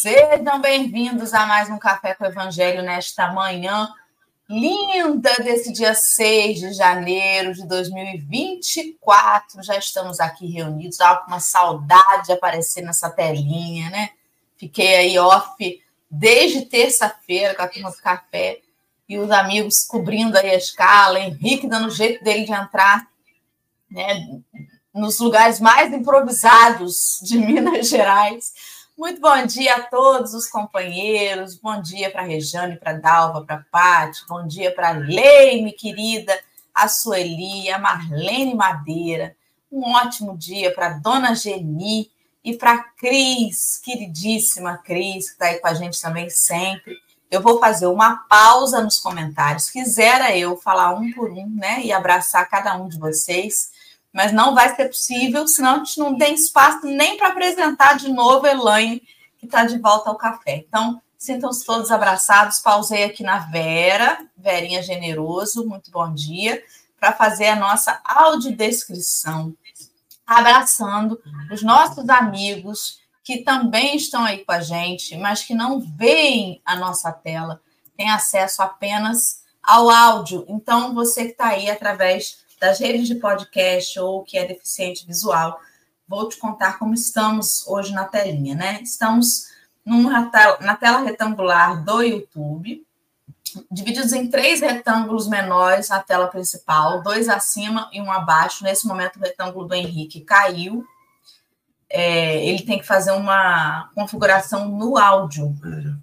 Sejam 0.00 0.62
bem-vindos 0.62 1.34
a 1.34 1.44
mais 1.44 1.68
um 1.68 1.76
Café 1.78 2.14
com 2.14 2.24
o 2.24 2.26
Evangelho 2.26 2.82
nesta 2.82 3.34
manhã 3.34 3.86
linda 4.48 5.30
desse 5.44 5.70
dia 5.74 5.92
6 5.94 6.58
de 6.58 6.72
janeiro 6.72 7.52
de 7.52 7.66
2024. 7.66 9.62
Já 9.62 9.76
estamos 9.76 10.18
aqui 10.18 10.46
reunidos, 10.46 10.96
dá 10.96 11.16
com 11.16 11.26
uma 11.26 11.38
saudade 11.38 12.28
de 12.28 12.32
aparecer 12.32 12.80
nessa 12.82 13.10
telinha, 13.10 13.90
né? 13.90 14.08
Fiquei 14.56 14.96
aí 14.96 15.18
off 15.18 15.82
desde 16.10 16.64
terça-feira 16.64 17.54
com 17.54 17.60
a 17.60 17.68
turma 17.68 17.90
do 17.90 17.98
café 17.98 18.60
e 19.06 19.18
os 19.18 19.30
amigos 19.30 19.84
cobrindo 19.84 20.38
aí 20.38 20.48
a 20.48 20.56
escala, 20.56 21.20
Henrique 21.20 21.68
dando 21.68 21.90
jeito 21.90 22.24
dele 22.24 22.46
de 22.46 22.52
entrar, 22.52 23.06
né? 23.90 24.40
Nos 24.94 25.18
lugares 25.18 25.60
mais 25.60 25.92
improvisados 25.92 27.20
de 27.22 27.36
Minas 27.44 27.86
Gerais 27.86 28.54
muito 29.00 29.18
bom 29.18 29.46
dia 29.46 29.76
a 29.76 29.80
todos 29.80 30.34
os 30.34 30.46
companheiros. 30.46 31.56
Bom 31.56 31.80
dia 31.80 32.10
para 32.10 32.20
a 32.20 32.26
Rejane, 32.26 32.76
para 32.76 32.90
a 32.90 32.98
Dalva, 32.98 33.42
para 33.46 33.56
a 33.56 33.64
Paty. 33.72 34.26
Bom 34.28 34.46
dia 34.46 34.70
para 34.74 34.90
a 34.90 34.92
Leime, 34.92 35.72
querida, 35.72 36.38
a 36.74 36.86
Sueli, 36.86 37.70
a 37.70 37.78
Marlene 37.78 38.54
Madeira. 38.54 39.34
Um 39.72 39.94
ótimo 39.94 40.36
dia 40.36 40.70
para 40.74 40.88
a 40.88 40.98
Dona 40.98 41.34
Geni 41.34 42.10
e 42.44 42.54
para 42.54 42.74
a 42.74 42.82
Cris, 42.82 43.80
queridíssima 43.82 44.76
Cris, 44.76 45.28
que 45.28 45.32
está 45.32 45.46
aí 45.46 45.58
com 45.60 45.68
a 45.68 45.72
gente 45.72 45.98
também 45.98 46.28
sempre. 46.28 46.98
Eu 47.30 47.40
vou 47.40 47.58
fazer 47.58 47.86
uma 47.86 48.16
pausa 48.28 48.82
nos 48.82 48.98
comentários. 48.98 49.70
Quisera 49.70 50.36
eu 50.36 50.58
falar 50.58 50.92
um 50.92 51.10
por 51.12 51.30
um, 51.30 51.48
né? 51.48 51.80
E 51.82 51.90
abraçar 51.90 52.46
cada 52.50 52.76
um 52.76 52.86
de 52.86 52.98
vocês 52.98 53.70
mas 54.12 54.32
não 54.32 54.54
vai 54.54 54.74
ser 54.74 54.86
possível, 54.86 55.46
senão 55.46 55.76
a 55.76 55.78
gente 55.78 55.98
não 55.98 56.18
tem 56.18 56.34
espaço 56.34 56.86
nem 56.86 57.16
para 57.16 57.28
apresentar 57.28 57.96
de 57.96 58.08
novo 58.08 58.46
a 58.46 58.50
Elaine, 58.50 59.02
que 59.38 59.46
está 59.46 59.64
de 59.64 59.78
volta 59.78 60.10
ao 60.10 60.16
café. 60.16 60.56
Então, 60.56 61.00
sintam-se 61.16 61.64
todos 61.64 61.90
abraçados. 61.90 62.58
Pausei 62.58 63.04
aqui 63.04 63.22
na 63.22 63.38
Vera, 63.38 64.26
Verinha 64.36 64.82
Generoso, 64.82 65.66
muito 65.66 65.90
bom 65.90 66.12
dia, 66.12 66.62
para 66.98 67.12
fazer 67.12 67.48
a 67.48 67.56
nossa 67.56 68.00
audiodescrição, 68.04 69.54
abraçando 70.26 71.20
os 71.52 71.62
nossos 71.62 72.08
amigos 72.08 73.00
que 73.22 73.38
também 73.38 73.96
estão 73.96 74.24
aí 74.24 74.44
com 74.44 74.52
a 74.52 74.60
gente, 74.60 75.16
mas 75.16 75.42
que 75.42 75.54
não 75.54 75.80
veem 75.80 76.60
a 76.64 76.74
nossa 76.74 77.12
tela, 77.12 77.60
têm 77.96 78.10
acesso 78.10 78.62
apenas 78.62 79.44
ao 79.62 79.88
áudio. 79.88 80.44
Então, 80.48 80.94
você 80.94 81.26
que 81.26 81.32
está 81.32 81.48
aí 81.48 81.70
através 81.70 82.38
das 82.60 82.78
redes 82.78 83.08
de 83.08 83.14
podcast 83.14 83.98
ou 83.98 84.22
que 84.22 84.36
é 84.36 84.44
deficiente 84.44 85.06
visual, 85.06 85.58
vou 86.06 86.28
te 86.28 86.36
contar 86.36 86.78
como 86.78 86.92
estamos 86.92 87.66
hoje 87.66 87.92
na 87.92 88.04
telinha, 88.04 88.54
né? 88.54 88.80
Estamos 88.82 89.48
numa 89.84 90.30
na 90.60 90.76
tela 90.76 91.00
retangular 91.00 91.82
do 91.82 92.02
YouTube, 92.02 92.86
divididos 93.70 94.12
em 94.12 94.28
três 94.28 94.60
retângulos 94.60 95.26
menores 95.26 95.88
na 95.88 96.00
tela 96.00 96.28
principal, 96.28 97.02
dois 97.02 97.28
acima 97.28 97.88
e 97.92 98.00
um 98.00 98.12
abaixo. 98.12 98.62
Nesse 98.62 98.86
momento, 98.86 99.16
o 99.16 99.22
retângulo 99.22 99.66
do 99.66 99.74
Henrique 99.74 100.20
caiu. 100.20 100.84
É, 101.92 102.44
ele 102.46 102.62
tem 102.62 102.78
que 102.78 102.86
fazer 102.86 103.10
uma 103.10 103.90
configuração 103.96 104.68
no 104.68 104.96
áudio 104.96 105.52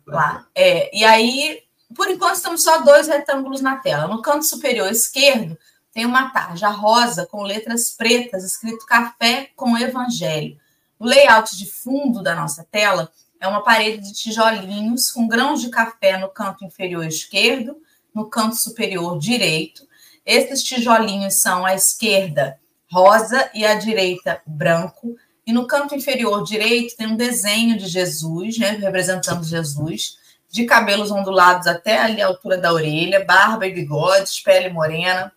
lá. 0.05 0.45
É, 0.53 0.93
e 0.93 1.05
aí, 1.05 1.63
por 1.95 2.09
enquanto, 2.09 2.35
estamos 2.35 2.61
só 2.61 2.81
dois 2.81 3.07
retângulos 3.07 3.61
na 3.61 3.77
tela. 3.77 4.07
No 4.07 4.21
canto 4.21 4.43
superior 4.43 4.91
esquerdo, 4.91 5.57
tem 5.97 6.05
uma 6.05 6.29
tarja 6.29 6.69
rosa 6.69 7.25
com 7.25 7.41
letras 7.41 7.89
pretas, 7.89 8.43
escrito 8.43 8.85
Café 8.85 9.49
com 9.55 9.75
Evangelho. 9.75 10.55
O 10.99 11.05
layout 11.07 11.57
de 11.57 11.65
fundo 11.65 12.21
da 12.21 12.35
nossa 12.35 12.63
tela 12.69 13.11
é 13.41 13.47
uma 13.47 13.63
parede 13.63 14.03
de 14.03 14.13
tijolinhos 14.13 15.09
com 15.09 15.27
grãos 15.27 15.59
de 15.59 15.69
café 15.69 16.15
no 16.19 16.29
canto 16.29 16.63
inferior 16.63 17.03
esquerdo, 17.03 17.81
no 18.13 18.29
canto 18.29 18.57
superior 18.57 19.17
direito. 19.17 19.87
Esses 20.23 20.61
tijolinhos 20.61 21.39
são 21.39 21.65
à 21.65 21.73
esquerda 21.73 22.59
rosa 22.91 23.49
e 23.55 23.65
à 23.65 23.73
direita 23.73 24.39
branco. 24.45 25.15
E 25.47 25.51
no 25.51 25.65
canto 25.65 25.95
inferior 25.95 26.43
direito 26.43 26.95
tem 26.95 27.07
um 27.07 27.15
desenho 27.15 27.75
de 27.75 27.87
Jesus, 27.87 28.59
né, 28.59 28.69
representando 28.69 29.43
Jesus, 29.43 30.19
de 30.47 30.63
cabelos 30.65 31.09
ondulados 31.09 31.65
até 31.65 31.97
ali 31.97 32.21
a 32.21 32.27
altura 32.27 32.55
da 32.55 32.71
orelha, 32.71 33.25
barba 33.25 33.65
e 33.65 33.73
bigodes, 33.73 34.39
pele 34.39 34.69
morena, 34.69 35.33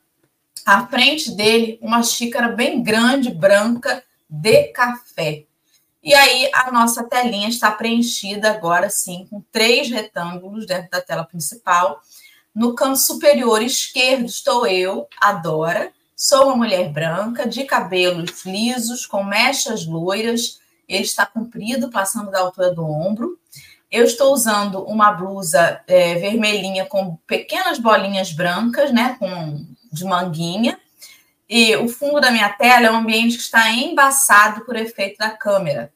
à 0.70 0.86
frente 0.86 1.32
dele 1.32 1.80
uma 1.82 2.00
xícara 2.00 2.48
bem 2.48 2.80
grande, 2.80 3.28
branca, 3.28 4.04
de 4.28 4.68
café. 4.68 5.42
E 6.00 6.14
aí 6.14 6.48
a 6.54 6.70
nossa 6.70 7.02
telinha 7.02 7.48
está 7.48 7.72
preenchida 7.72 8.52
agora 8.52 8.88
sim 8.88 9.26
com 9.28 9.42
três 9.50 9.90
retângulos 9.90 10.66
dentro 10.66 10.88
da 10.88 11.00
tela 11.00 11.24
principal. 11.24 12.00
No 12.54 12.72
canto 12.76 13.00
superior 13.00 13.60
esquerdo 13.60 14.26
estou 14.26 14.64
eu, 14.64 15.08
Adora. 15.20 15.92
Sou 16.14 16.44
uma 16.44 16.56
mulher 16.56 16.88
branca, 16.92 17.48
de 17.48 17.64
cabelos 17.64 18.44
lisos, 18.44 19.06
com 19.06 19.24
mechas 19.24 19.84
loiras. 19.84 20.60
Ele 20.88 21.02
está 21.02 21.26
comprido, 21.26 21.90
passando 21.90 22.30
da 22.30 22.40
altura 22.40 22.72
do 22.72 22.84
ombro. 22.84 23.36
Eu 23.90 24.04
estou 24.04 24.32
usando 24.32 24.84
uma 24.84 25.10
blusa 25.10 25.80
é, 25.88 26.14
vermelhinha 26.14 26.86
com 26.86 27.16
pequenas 27.26 27.80
bolinhas 27.80 28.32
brancas, 28.32 28.92
né? 28.92 29.16
Com 29.18 29.66
de 29.90 30.04
manguinha. 30.04 30.78
E 31.48 31.74
o 31.76 31.88
fundo 31.88 32.20
da 32.20 32.30
minha 32.30 32.48
tela 32.48 32.86
é 32.86 32.90
um 32.90 32.96
ambiente 32.96 33.36
que 33.36 33.42
está 33.42 33.70
embaçado 33.70 34.64
por 34.64 34.76
efeito 34.76 35.18
da 35.18 35.30
câmera. 35.30 35.92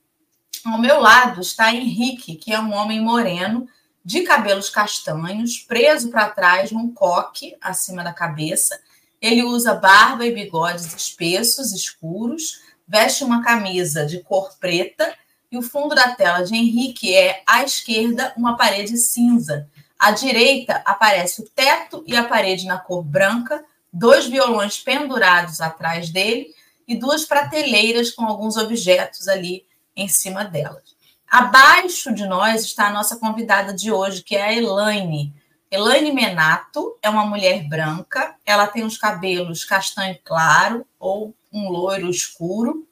Ao 0.65 0.79
meu 0.81 1.01
lado 1.01 1.41
está 1.41 1.73
Henrique, 1.73 2.37
que 2.37 2.53
é 2.53 2.59
um 2.59 2.73
homem 2.73 3.01
moreno, 3.01 3.69
de 4.05 4.23
cabelos 4.23 4.69
castanhos, 4.69 5.59
preso 5.59 6.11
para 6.11 6.29
trás 6.29 6.73
num 6.73 6.93
coque 6.93 7.57
acima 7.61 8.03
da 8.03 8.13
cabeça. 8.13 8.79
Ele 9.21 9.43
usa 9.43 9.75
barba 9.75 10.27
e 10.27 10.35
bigodes 10.35 10.95
espessos, 10.95 11.73
escuros, 11.73 12.61
veste 12.87 13.25
uma 13.25 13.43
camisa 13.43 14.05
de 14.05 14.21
cor 14.21 14.55
preta 14.59 15.15
e 15.51 15.57
o 15.57 15.63
fundo 15.63 15.95
da 15.95 16.15
tela 16.15 16.43
de 16.43 16.55
Henrique 16.55 17.15
é, 17.15 17.43
à 17.47 17.63
esquerda, 17.63 18.33
uma 18.37 18.57
parede 18.57 18.97
cinza. 18.99 19.69
À 19.99 20.11
direita 20.11 20.83
aparece 20.85 21.43
o 21.43 21.49
teto 21.49 22.03
e 22.07 22.17
a 22.17 22.25
parede 22.25 22.67
na 22.67 22.77
cor 22.77 23.03
branca, 23.03 23.65
dois 23.95 24.27
violões 24.27 24.79
pendurados 24.79 25.61
atrás 25.61 26.11
dele 26.11 26.53
e 26.87 26.97
duas 26.97 27.25
prateleiras 27.25 28.11
com 28.11 28.25
alguns 28.25 28.57
objetos 28.57 29.29
ali 29.29 29.65
em 29.97 30.09
cima 30.09 30.45
delas. 30.45 30.95
Abaixo 31.31 32.13
de 32.13 32.27
nós 32.27 32.65
está 32.65 32.89
a 32.89 32.93
nossa 32.93 33.17
convidada 33.17 33.73
de 33.73 33.93
hoje, 33.93 34.23
que 34.23 34.37
é 34.37 34.43
a 34.43 34.53
Elaine. 34.53 35.33
Elaine 35.71 36.13
Menato 36.13 36.97
é 37.01 37.09
uma 37.09 37.25
mulher 37.25 37.69
branca, 37.69 38.35
ela 38.45 38.67
tem 38.67 38.85
os 38.85 38.99
cabelos 38.99 39.65
castanho 39.65 40.19
claro 40.25 40.85
ou 40.99 41.33
um 41.53 41.69
loiro 41.71 42.11
escuro. 42.11 42.87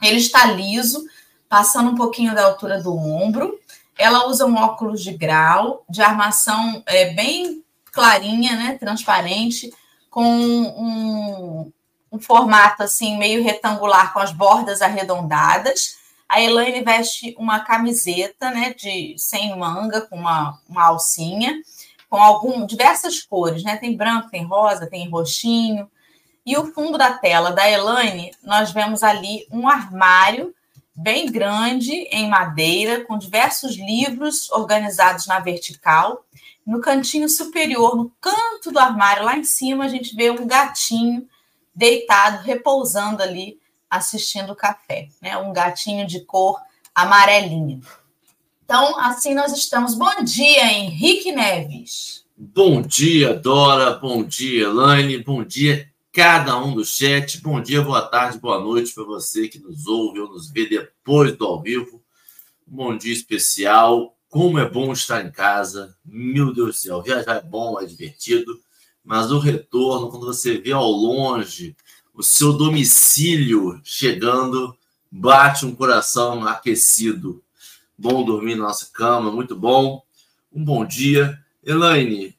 Ele 0.00 0.18
está 0.18 0.46
liso, 0.46 1.04
passando 1.48 1.90
um 1.90 1.96
pouquinho 1.96 2.34
da 2.34 2.44
altura 2.44 2.80
do 2.80 2.96
ombro. 2.96 3.58
Ela 3.96 4.28
usa 4.28 4.46
um 4.46 4.56
óculos 4.56 5.02
de 5.02 5.12
grau, 5.12 5.84
de 5.88 6.00
armação 6.00 6.82
é, 6.86 7.12
bem 7.12 7.64
clarinha, 7.92 8.56
né, 8.56 8.78
transparente, 8.78 9.72
com 10.10 10.24
um, 10.24 11.72
um 12.10 12.18
formato 12.18 12.82
assim 12.82 13.18
meio 13.18 13.42
retangular 13.42 14.12
com 14.12 14.18
as 14.18 14.32
bordas 14.32 14.82
arredondadas. 14.82 15.96
A 16.28 16.40
Elaine 16.40 16.82
veste 16.82 17.34
uma 17.38 17.60
camiseta, 17.60 18.50
né, 18.50 18.74
de 18.74 19.14
sem 19.16 19.56
manga, 19.56 20.02
com 20.02 20.16
uma, 20.16 20.58
uma 20.68 20.84
alcinha, 20.84 21.62
com 22.10 22.16
algum 22.16 22.66
diversas 22.66 23.22
cores, 23.22 23.62
né? 23.62 23.76
Tem 23.76 23.96
branco, 23.96 24.30
tem 24.30 24.44
rosa, 24.44 24.86
tem 24.86 25.08
roxinho. 25.08 25.90
E 26.44 26.56
o 26.56 26.72
fundo 26.72 26.96
da 26.96 27.12
tela 27.12 27.50
da 27.50 27.68
Elaine, 27.70 28.32
nós 28.42 28.72
vemos 28.72 29.02
ali 29.02 29.46
um 29.50 29.68
armário 29.68 30.54
bem 30.94 31.30
grande 31.30 31.92
em 32.10 32.28
madeira, 32.28 33.04
com 33.04 33.16
diversos 33.16 33.76
livros 33.76 34.50
organizados 34.50 35.26
na 35.26 35.38
vertical 35.38 36.24
no 36.68 36.82
cantinho 36.82 37.30
superior, 37.30 37.96
no 37.96 38.12
canto 38.20 38.70
do 38.70 38.78
armário, 38.78 39.24
lá 39.24 39.38
em 39.38 39.42
cima, 39.42 39.86
a 39.86 39.88
gente 39.88 40.14
vê 40.14 40.30
um 40.30 40.46
gatinho 40.46 41.26
deitado, 41.74 42.42
repousando 42.42 43.22
ali, 43.22 43.58
assistindo 43.88 44.52
o 44.52 44.54
café, 44.54 45.08
né? 45.22 45.34
Um 45.38 45.50
gatinho 45.50 46.06
de 46.06 46.20
cor 46.20 46.60
amarelinha. 46.94 47.80
Então, 48.62 48.98
assim 48.98 49.32
nós 49.32 49.56
estamos. 49.56 49.94
Bom 49.94 50.22
dia, 50.22 50.70
Henrique 50.70 51.32
Neves. 51.32 52.26
Bom 52.36 52.82
dia, 52.82 53.32
Dora. 53.32 53.94
Bom 53.94 54.22
dia, 54.22 54.64
Elaine. 54.64 55.24
Bom 55.24 55.42
dia, 55.42 55.90
cada 56.12 56.58
um 56.58 56.74
do 56.74 56.84
chat. 56.84 57.40
Bom 57.40 57.62
dia, 57.62 57.80
boa 57.80 58.02
tarde, 58.02 58.38
boa 58.38 58.60
noite 58.60 58.92
para 58.92 59.04
você 59.04 59.48
que 59.48 59.58
nos 59.58 59.86
ouve 59.86 60.20
ou 60.20 60.28
nos 60.28 60.50
vê 60.50 60.68
depois 60.68 61.34
do 61.34 61.46
ao 61.46 61.62
vivo. 61.62 62.02
bom 62.66 62.94
dia 62.94 63.14
especial 63.14 64.17
como 64.28 64.58
é 64.58 64.68
bom 64.68 64.92
estar 64.92 65.24
em 65.24 65.30
casa. 65.30 65.96
Meu 66.04 66.52
Deus 66.52 66.68
do 66.68 66.72
céu, 66.74 67.02
viajar 67.02 67.36
é 67.36 67.42
bom, 67.42 67.80
é 67.80 67.86
divertido, 67.86 68.60
mas 69.04 69.32
o 69.32 69.38
retorno, 69.38 70.10
quando 70.10 70.26
você 70.26 70.58
vê 70.58 70.72
ao 70.72 70.90
longe 70.90 71.74
o 72.12 72.22
seu 72.22 72.52
domicílio 72.52 73.80
chegando, 73.82 74.76
bate 75.10 75.64
um 75.64 75.74
coração 75.74 76.46
aquecido. 76.46 77.42
Bom 77.96 78.24
dormir 78.24 78.54
na 78.54 78.64
nossa 78.64 78.90
cama, 78.92 79.30
muito 79.32 79.56
bom. 79.56 80.02
Um 80.52 80.64
bom 80.64 80.84
dia. 80.84 81.38
Elaine, 81.64 82.36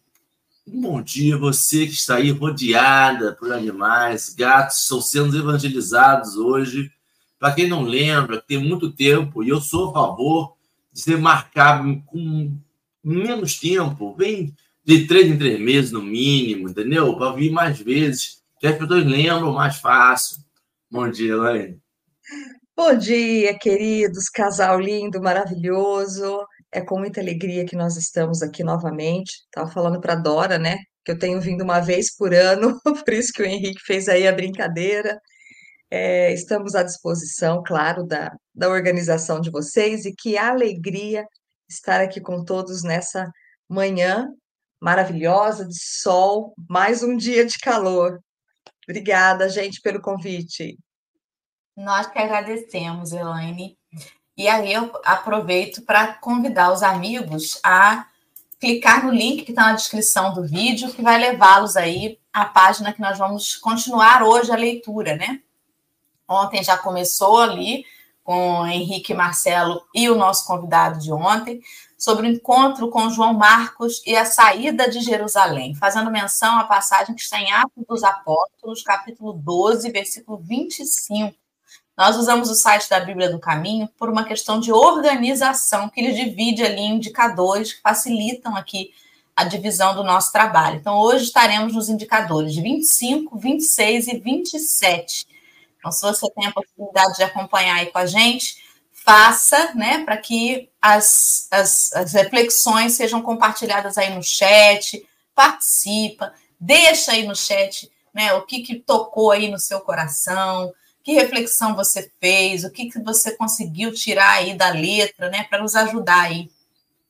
um 0.67 0.81
bom 0.81 1.01
dia. 1.01 1.37
Você 1.37 1.87
que 1.87 1.93
está 1.93 2.15
aí 2.15 2.29
rodeada 2.31 3.33
por 3.33 3.51
animais, 3.51 4.29
gatos, 4.29 4.81
estão 4.81 5.01
sendo 5.01 5.37
evangelizados 5.37 6.35
hoje. 6.35 6.91
Para 7.39 7.53
quem 7.53 7.67
não 7.67 7.83
lembra, 7.83 8.41
tem 8.41 8.57
muito 8.57 8.91
tempo, 8.91 9.43
e 9.43 9.49
eu 9.49 9.61
sou 9.61 9.89
a 9.89 9.93
favor 9.93 10.58
de 10.91 11.01
ser 11.01 11.17
marcado 11.17 12.01
com 12.05 12.57
menos 13.03 13.59
tempo, 13.59 14.15
vem 14.15 14.53
de 14.83 15.07
três 15.07 15.27
em 15.27 15.37
três 15.37 15.59
meses 15.59 15.91
no 15.91 16.01
mínimo, 16.01 16.69
entendeu? 16.69 17.15
Para 17.17 17.35
vir 17.35 17.51
mais 17.51 17.79
vezes, 17.79 18.41
que 18.59 18.67
as 18.67 18.77
pessoas 18.77 19.05
lembram 19.05 19.53
mais 19.53 19.77
fácil. 19.77 20.37
Bom 20.91 21.09
dia, 21.09 21.33
Elaine. 21.33 21.79
Bom 22.75 22.95
dia, 22.97 23.57
queridos, 23.59 24.29
casal 24.29 24.79
lindo, 24.79 25.21
maravilhoso. 25.21 26.45
É 26.71 26.81
com 26.81 26.97
muita 26.97 27.19
alegria 27.19 27.65
que 27.65 27.75
nós 27.75 27.97
estamos 27.97 28.41
aqui 28.41 28.63
novamente. 28.63 29.43
Estava 29.45 29.69
falando 29.69 29.99
para 29.99 30.15
Dora, 30.15 30.57
né? 30.57 30.77
Que 31.03 31.11
eu 31.11 31.19
tenho 31.19 31.41
vindo 31.41 31.63
uma 31.63 31.79
vez 31.79 32.15
por 32.15 32.33
ano, 32.33 32.79
por 33.05 33.13
isso 33.13 33.33
que 33.33 33.41
o 33.41 33.45
Henrique 33.45 33.81
fez 33.85 34.07
aí 34.07 34.27
a 34.27 34.31
brincadeira. 34.31 35.19
É, 35.91 36.31
estamos 36.33 36.75
à 36.75 36.83
disposição, 36.83 37.63
claro, 37.65 38.05
da, 38.05 38.31
da 38.53 38.69
organização 38.69 39.41
de 39.41 39.49
vocês 39.49 40.05
e 40.05 40.13
que 40.13 40.37
alegria 40.37 41.27
estar 41.67 41.99
aqui 41.99 42.21
com 42.21 42.43
todos 42.43 42.83
nessa 42.83 43.31
manhã 43.67 44.27
maravilhosa 44.79 45.67
de 45.67 45.77
sol, 45.77 46.53
mais 46.69 47.03
um 47.03 47.17
dia 47.17 47.45
de 47.45 47.57
calor. 47.57 48.19
Obrigada, 48.87 49.49
gente, 49.49 49.81
pelo 49.81 50.01
convite. 50.01 50.77
Nós 51.75 52.07
que 52.07 52.19
agradecemos, 52.19 53.11
Elaine. 53.11 53.77
E 54.37 54.47
aí 54.47 54.71
eu 54.71 54.91
aproveito 55.03 55.81
para 55.83 56.13
convidar 56.13 56.71
os 56.71 56.81
amigos 56.81 57.59
a 57.63 58.07
clicar 58.59 59.05
no 59.05 59.11
link 59.11 59.43
que 59.43 59.51
está 59.51 59.67
na 59.67 59.73
descrição 59.73 60.33
do 60.33 60.45
vídeo, 60.45 60.93
que 60.93 61.01
vai 61.01 61.19
levá-los 61.19 61.75
aí 61.75 62.19
à 62.31 62.45
página 62.45 62.93
que 62.93 63.01
nós 63.01 63.17
vamos 63.17 63.55
continuar 63.55 64.23
hoje 64.23 64.51
a 64.51 64.55
leitura, 64.55 65.15
né? 65.15 65.41
Ontem 66.29 66.63
já 66.63 66.77
começou 66.77 67.39
ali 67.39 67.85
com 68.23 68.63
Henrique 68.67 69.11
Marcelo 69.11 69.81
e 69.91 70.07
o 70.07 70.15
nosso 70.15 70.45
convidado 70.45 70.99
de 70.99 71.11
ontem, 71.11 71.59
sobre 71.97 72.27
o 72.27 72.29
encontro 72.29 72.87
com 72.89 73.09
João 73.09 73.33
Marcos 73.33 74.03
e 74.05 74.15
a 74.15 74.23
saída 74.23 74.87
de 74.87 75.01
Jerusalém, 75.01 75.73
fazendo 75.73 76.11
menção 76.11 76.59
à 76.59 76.63
passagem 76.63 77.15
que 77.15 77.21
está 77.21 77.41
em 77.41 77.51
Atos 77.51 77.83
dos 77.89 78.03
Apóstolos, 78.03 78.83
capítulo 78.83 79.33
12, 79.33 79.89
versículo 79.89 80.37
25. 80.37 81.35
Nós 81.97 82.15
usamos 82.17 82.51
o 82.51 82.55
site 82.55 82.87
da 82.87 82.99
Bíblia 82.99 83.31
do 83.31 83.39
Caminho 83.39 83.89
por 83.97 84.09
uma 84.09 84.23
questão 84.23 84.59
de 84.59 84.71
organização, 84.71 85.89
que 85.89 85.99
ele 85.99 86.13
divide 86.13 86.63
ali 86.63 86.81
indicadores 86.81 87.73
que 87.73 87.81
facilitam 87.81 88.55
aqui 88.55 88.91
a 89.35 89.43
divisão 89.43 89.95
do 89.95 90.03
nosso 90.03 90.31
trabalho. 90.31 90.77
Então, 90.77 90.99
hoje 90.99 91.23
estaremos 91.23 91.73
nos 91.73 91.89
indicadores 91.89 92.53
de 92.53 92.61
25, 92.61 93.37
26 93.37 94.07
e 94.07 94.19
27. 94.19 95.38
Então, 95.79 95.91
se 95.91 96.01
você 96.01 96.29
tem 96.31 96.45
a 96.45 96.51
possibilidade 96.51 97.15
de 97.15 97.23
acompanhar 97.23 97.77
aí 97.77 97.87
com 97.87 97.97
a 97.97 98.05
gente, 98.05 98.61
faça, 98.91 99.73
né, 99.73 100.03
para 100.03 100.17
que 100.17 100.69
as, 100.81 101.47
as, 101.49 101.93
as, 101.93 102.13
reflexões 102.13 102.93
sejam 102.93 103.21
compartilhadas 103.21 103.97
aí 103.97 104.13
no 104.13 104.21
chat, 104.21 105.07
participa, 105.33 106.33
deixa 106.59 107.13
aí 107.13 107.25
no 107.25 107.35
chat, 107.35 107.89
né, 108.13 108.33
o 108.33 108.45
que, 108.45 108.61
que 108.61 108.75
tocou 108.75 109.31
aí 109.31 109.49
no 109.49 109.57
seu 109.57 109.79
coração, 109.79 110.71
que 111.01 111.13
reflexão 111.13 111.75
você 111.75 112.11
fez, 112.19 112.63
o 112.63 112.71
que, 112.71 112.89
que 112.89 112.99
você 113.01 113.35
conseguiu 113.35 113.93
tirar 113.93 114.31
aí 114.31 114.53
da 114.53 114.69
letra, 114.69 115.29
né, 115.29 115.43
para 115.43 115.61
nos 115.61 115.75
ajudar 115.75 116.23
aí 116.23 116.51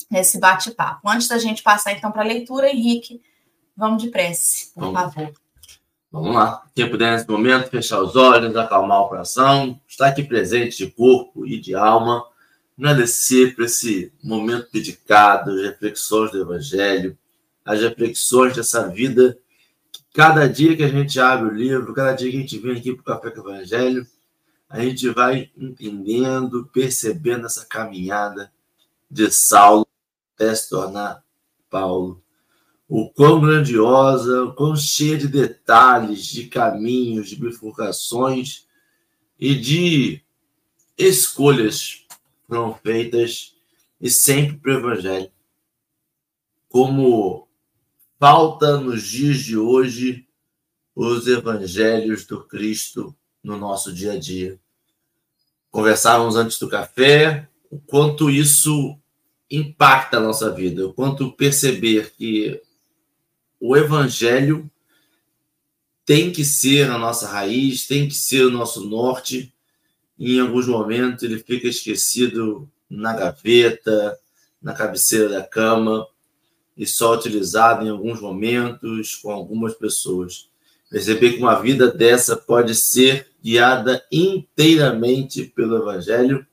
nesse 0.10 0.40
bate-papo. 0.40 1.10
Antes 1.10 1.28
da 1.28 1.38
gente 1.38 1.64
passar 1.64 1.92
então 1.92 2.12
para 2.12 2.22
a 2.22 2.26
leitura, 2.26 2.70
Henrique, 2.70 3.22
vamos 3.76 4.02
de 4.02 4.10
prece, 4.10 4.72
por 4.74 4.92
vamos. 4.92 5.14
favor. 5.14 5.34
Vamos 6.12 6.34
lá. 6.34 6.64
Quem 6.76 6.90
puder 6.90 7.12
nesse 7.12 7.30
momento 7.30 7.70
fechar 7.70 8.02
os 8.02 8.16
olhos, 8.16 8.56
acalmar 8.56 9.02
o 9.02 9.10
coração, 9.10 9.80
estar 9.88 10.08
aqui 10.08 10.24
presente 10.24 10.78
de 10.78 10.92
corpo 10.92 11.46
e 11.46 11.60
de 11.60 11.76
alma, 11.76 12.26
agradecer 12.78 13.56
por 13.56 13.66
esse 13.66 14.12
momento 14.24 14.70
dedicado 14.74 15.52
às 15.52 15.62
reflexões 15.62 16.32
do 16.32 16.42
Evangelho, 16.42 17.18
às 17.64 17.82
reflexões 17.82 18.56
dessa 18.56 18.88
vida. 18.88 19.38
Cada 20.12 20.50
dia 20.50 20.76
que 20.76 20.84
a 20.84 20.88
gente 20.88 21.20
abre 21.20 21.50
o 21.50 21.54
livro, 21.54 21.94
cada 21.94 22.14
dia 22.14 22.32
que 22.32 22.38
a 22.38 22.40
gente 22.40 22.58
vem 22.58 22.78
aqui 22.78 22.94
para 22.96 23.02
o 23.02 23.20
Café 23.20 23.30
com 23.30 23.42
o 23.42 23.54
Evangelho, 23.54 24.08
a 24.68 24.80
gente 24.80 25.10
vai 25.10 25.52
entendendo, 25.56 26.70
percebendo 26.74 27.46
essa 27.46 27.66
caminhada 27.66 28.52
de 29.10 29.32
Saulo 29.32 29.88
até 30.36 30.54
se 30.56 30.70
tornar 30.70 31.24
Paulo 31.70 32.22
o 32.90 33.08
quão 33.08 33.40
grandiosa, 33.40 34.46
o 34.46 34.54
quão 34.56 34.76
cheia 34.76 35.16
de 35.16 35.28
detalhes, 35.28 36.26
de 36.26 36.48
caminhos, 36.48 37.30
de 37.30 37.36
bifurcações 37.36 38.66
e 39.40 39.54
de 39.54 40.24
escolhas 40.98 42.08
foram 42.48 42.74
feitas 42.74 43.56
e 44.02 44.10
sempre 44.10 44.58
para 44.58 44.72
o 44.72 44.78
Evangelho. 44.80 45.32
Como 46.68 47.48
falta 48.20 48.78
nos 48.80 49.04
dias 49.04 49.38
de 49.38 49.56
hoje 49.56 50.28
os 50.96 51.28
evangelhos 51.28 52.26
do 52.26 52.44
Cristo 52.44 53.16
no 53.42 53.56
nosso 53.56 53.94
dia 53.94 54.14
a 54.14 54.20
dia. 54.20 54.60
Conversávamos 55.72 56.36
antes 56.36 56.58
do 56.58 56.68
café 56.68 57.48
o 57.70 57.80
quanto 57.80 58.30
isso 58.30 59.00
impacta 59.50 60.18
a 60.18 60.20
nossa 60.20 60.52
vida, 60.52 60.86
o 60.86 60.94
quanto 60.94 61.32
perceber 61.32 62.12
que 62.18 62.62
o 63.60 63.76
evangelho 63.76 64.70
tem 66.06 66.32
que 66.32 66.44
ser 66.44 66.90
a 66.90 66.98
nossa 66.98 67.28
raiz, 67.28 67.86
tem 67.86 68.08
que 68.08 68.16
ser 68.16 68.46
o 68.46 68.52
nosso 68.52 68.88
norte. 68.88 69.54
Em 70.18 70.40
alguns 70.40 70.68
momentos 70.68 71.24
ele 71.24 71.38
fica 71.38 71.68
esquecido 71.68 72.68
na 72.90 73.14
gaveta, 73.14 74.18
na 74.62 74.74
cabeceira 74.74 75.30
da 75.30 75.44
cama 75.44 76.08
e 76.76 76.86
só 76.88 77.14
utilizado 77.14 77.86
em 77.86 77.90
alguns 77.90 78.22
momentos 78.22 79.16
com 79.16 79.32
algumas 79.32 79.74
pessoas. 79.74 80.50
Perceber 80.90 81.34
que 81.34 81.40
uma 81.40 81.62
vida 81.62 81.92
dessa 81.92 82.36
pode 82.36 82.74
ser 82.74 83.28
guiada 83.44 84.04
inteiramente 84.12 85.44
pelo 85.44 85.78
Evangelho 85.78 86.46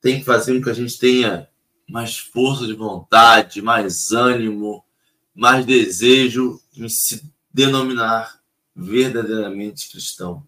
tem 0.00 0.20
que 0.20 0.24
fazer 0.24 0.54
com 0.56 0.64
que 0.64 0.70
a 0.70 0.74
gente 0.74 0.98
tenha 0.98 1.48
mais 1.88 2.16
força 2.18 2.66
de 2.66 2.72
vontade, 2.72 3.60
mais 3.60 4.12
ânimo, 4.12 4.84
mais 5.40 5.64
desejo 5.64 6.60
em 6.76 6.86
se 6.86 7.24
denominar 7.50 8.42
verdadeiramente 8.76 9.90
cristão. 9.90 10.46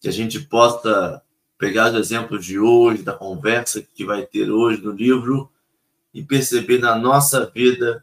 Que 0.00 0.08
a 0.08 0.10
gente 0.10 0.40
possa 0.40 1.22
pegar 1.58 1.92
os 1.92 1.98
exemplos 1.98 2.46
de 2.46 2.58
hoje, 2.58 3.02
da 3.02 3.12
conversa 3.12 3.82
que 3.82 4.06
vai 4.06 4.24
ter 4.24 4.50
hoje 4.50 4.80
no 4.80 4.92
livro, 4.92 5.52
e 6.14 6.24
perceber 6.24 6.78
na 6.78 6.96
nossa 6.96 7.50
vida 7.54 8.02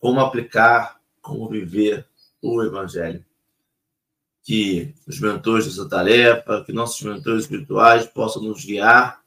como 0.00 0.18
aplicar, 0.18 1.00
como 1.22 1.48
viver 1.48 2.04
o 2.42 2.60
Evangelho. 2.64 3.24
Que 4.42 4.96
os 5.06 5.20
mentores 5.20 5.64
dessa 5.64 5.88
tarefa, 5.88 6.64
que 6.64 6.72
nossos 6.72 7.00
mentores 7.02 7.42
espirituais 7.42 8.04
possam 8.04 8.42
nos 8.42 8.64
guiar 8.64 9.22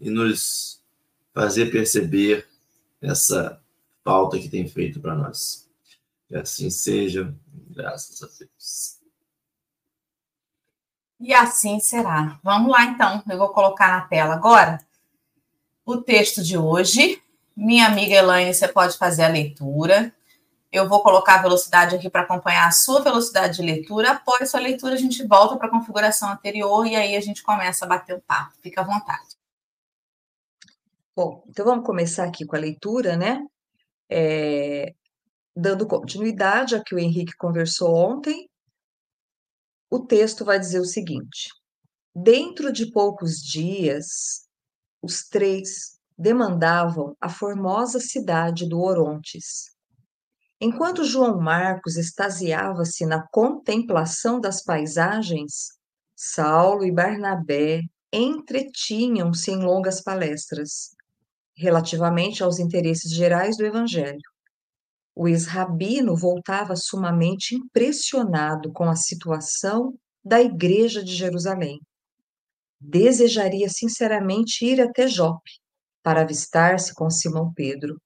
e 0.00 0.08
nos 0.08 0.80
fazer 1.34 1.70
perceber 1.70 2.48
essa 3.02 3.60
falta 4.08 4.38
que 4.38 4.48
tem 4.48 4.66
feito 4.66 5.00
para 5.00 5.14
nós. 5.14 5.68
Que 6.26 6.34
assim 6.34 6.70
seja, 6.70 7.34
graças 7.70 8.22
a 8.22 8.26
Deus. 8.26 8.98
E 11.20 11.34
assim 11.34 11.78
será. 11.78 12.40
Vamos 12.42 12.70
lá, 12.70 12.84
então. 12.84 13.22
Eu 13.28 13.36
vou 13.36 13.50
colocar 13.50 13.88
na 13.88 14.00
tela 14.06 14.32
agora 14.32 14.80
o 15.84 15.98
texto 15.98 16.42
de 16.42 16.56
hoje. 16.56 17.22
Minha 17.54 17.86
amiga 17.86 18.14
Elaine, 18.14 18.54
você 18.54 18.66
pode 18.66 18.96
fazer 18.96 19.24
a 19.24 19.28
leitura. 19.28 20.14
Eu 20.72 20.88
vou 20.88 21.02
colocar 21.02 21.34
a 21.34 21.42
velocidade 21.42 21.96
aqui 21.96 22.08
para 22.08 22.22
acompanhar 22.22 22.66
a 22.66 22.70
sua 22.70 23.02
velocidade 23.02 23.56
de 23.56 23.62
leitura. 23.62 24.12
Após 24.12 24.40
a 24.42 24.46
sua 24.46 24.60
leitura, 24.60 24.94
a 24.94 24.98
gente 24.98 25.26
volta 25.26 25.56
para 25.56 25.66
a 25.66 25.70
configuração 25.70 26.30
anterior 26.30 26.86
e 26.86 26.96
aí 26.96 27.14
a 27.14 27.20
gente 27.20 27.42
começa 27.42 27.84
a 27.84 27.88
bater 27.88 28.16
o 28.16 28.20
papo. 28.22 28.54
Fica 28.62 28.80
à 28.80 28.84
vontade. 28.84 29.36
Bom, 31.14 31.44
então 31.48 31.64
vamos 31.66 31.84
começar 31.84 32.24
aqui 32.24 32.46
com 32.46 32.56
a 32.56 32.60
leitura, 32.60 33.14
né? 33.14 33.46
É, 34.10 34.94
dando 35.54 35.86
continuidade 35.86 36.74
a 36.74 36.82
que 36.82 36.94
o 36.94 36.98
Henrique 36.98 37.36
conversou 37.36 37.94
ontem, 37.94 38.48
o 39.90 40.00
texto 40.00 40.44
vai 40.44 40.58
dizer 40.58 40.80
o 40.80 40.84
seguinte: 40.84 41.48
dentro 42.14 42.72
de 42.72 42.90
poucos 42.90 43.36
dias, 43.36 44.46
os 45.02 45.28
três 45.28 45.98
demandavam 46.16 47.16
a 47.20 47.28
formosa 47.28 48.00
cidade 48.00 48.68
do 48.68 48.80
Orontes. 48.80 49.76
Enquanto 50.60 51.04
João 51.04 51.40
Marcos 51.40 51.96
extasiava-se 51.96 53.06
na 53.06 53.24
contemplação 53.28 54.40
das 54.40 54.62
paisagens, 54.62 55.68
Saulo 56.16 56.84
e 56.84 56.90
Barnabé 56.90 57.82
entretinham-se 58.12 59.52
em 59.52 59.62
longas 59.62 60.02
palestras 60.02 60.96
relativamente 61.58 62.42
aos 62.42 62.58
interesses 62.58 63.12
gerais 63.12 63.56
do 63.56 63.66
Evangelho. 63.66 64.22
O 65.14 65.26
ex-rabino 65.26 66.16
voltava 66.16 66.76
sumamente 66.76 67.56
impressionado 67.56 68.72
com 68.72 68.84
a 68.84 68.94
situação 68.94 69.98
da 70.24 70.40
Igreja 70.40 71.02
de 71.02 71.14
Jerusalém. 71.14 71.80
Desejaria 72.80 73.68
sinceramente 73.68 74.64
ir 74.64 74.80
até 74.80 75.08
Jope 75.08 75.50
para 76.02 76.22
avistar-se 76.22 76.94
com 76.94 77.10
Simão 77.10 77.52
Pedro. 77.52 78.00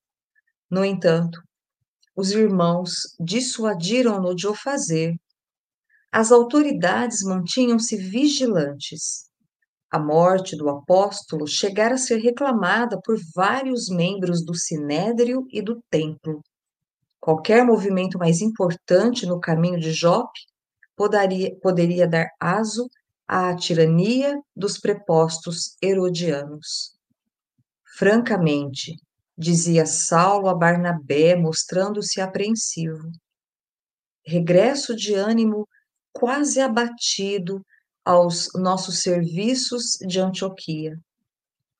No 0.70 0.82
entanto, 0.82 1.38
os 2.16 2.30
irmãos 2.30 3.14
dissuadiram-no 3.20 4.34
de 4.34 4.46
o 4.46 4.54
fazer. 4.54 5.14
As 6.10 6.32
autoridades 6.32 7.22
mantinham-se 7.22 7.96
vigilantes. 7.96 9.30
A 9.92 9.98
morte 9.98 10.56
do 10.56 10.70
apóstolo 10.70 11.46
chegara 11.46 11.96
a 11.96 11.98
ser 11.98 12.16
reclamada 12.16 12.98
por 13.04 13.14
vários 13.34 13.90
membros 13.90 14.42
do 14.42 14.54
sinédrio 14.54 15.46
e 15.50 15.60
do 15.60 15.82
templo. 15.90 16.40
Qualquer 17.20 17.62
movimento 17.62 18.18
mais 18.18 18.40
importante 18.40 19.26
no 19.26 19.38
caminho 19.38 19.78
de 19.78 19.92
Jope 19.92 20.40
poderia, 20.96 21.54
poderia 21.60 22.08
dar 22.08 22.30
aso 22.40 22.88
à 23.28 23.54
tirania 23.54 24.40
dos 24.56 24.78
prepostos 24.78 25.76
herodianos. 25.82 26.96
Francamente, 27.98 28.96
dizia 29.36 29.84
Saulo 29.84 30.48
a 30.48 30.54
Barnabé, 30.54 31.36
mostrando-se 31.36 32.18
apreensivo. 32.18 33.12
Regresso 34.26 34.96
de 34.96 35.12
ânimo 35.12 35.68
quase 36.14 36.62
abatido 36.62 37.62
aos 38.04 38.48
nossos 38.54 39.00
serviços 39.00 39.98
de 40.06 40.20
Antioquia. 40.20 40.98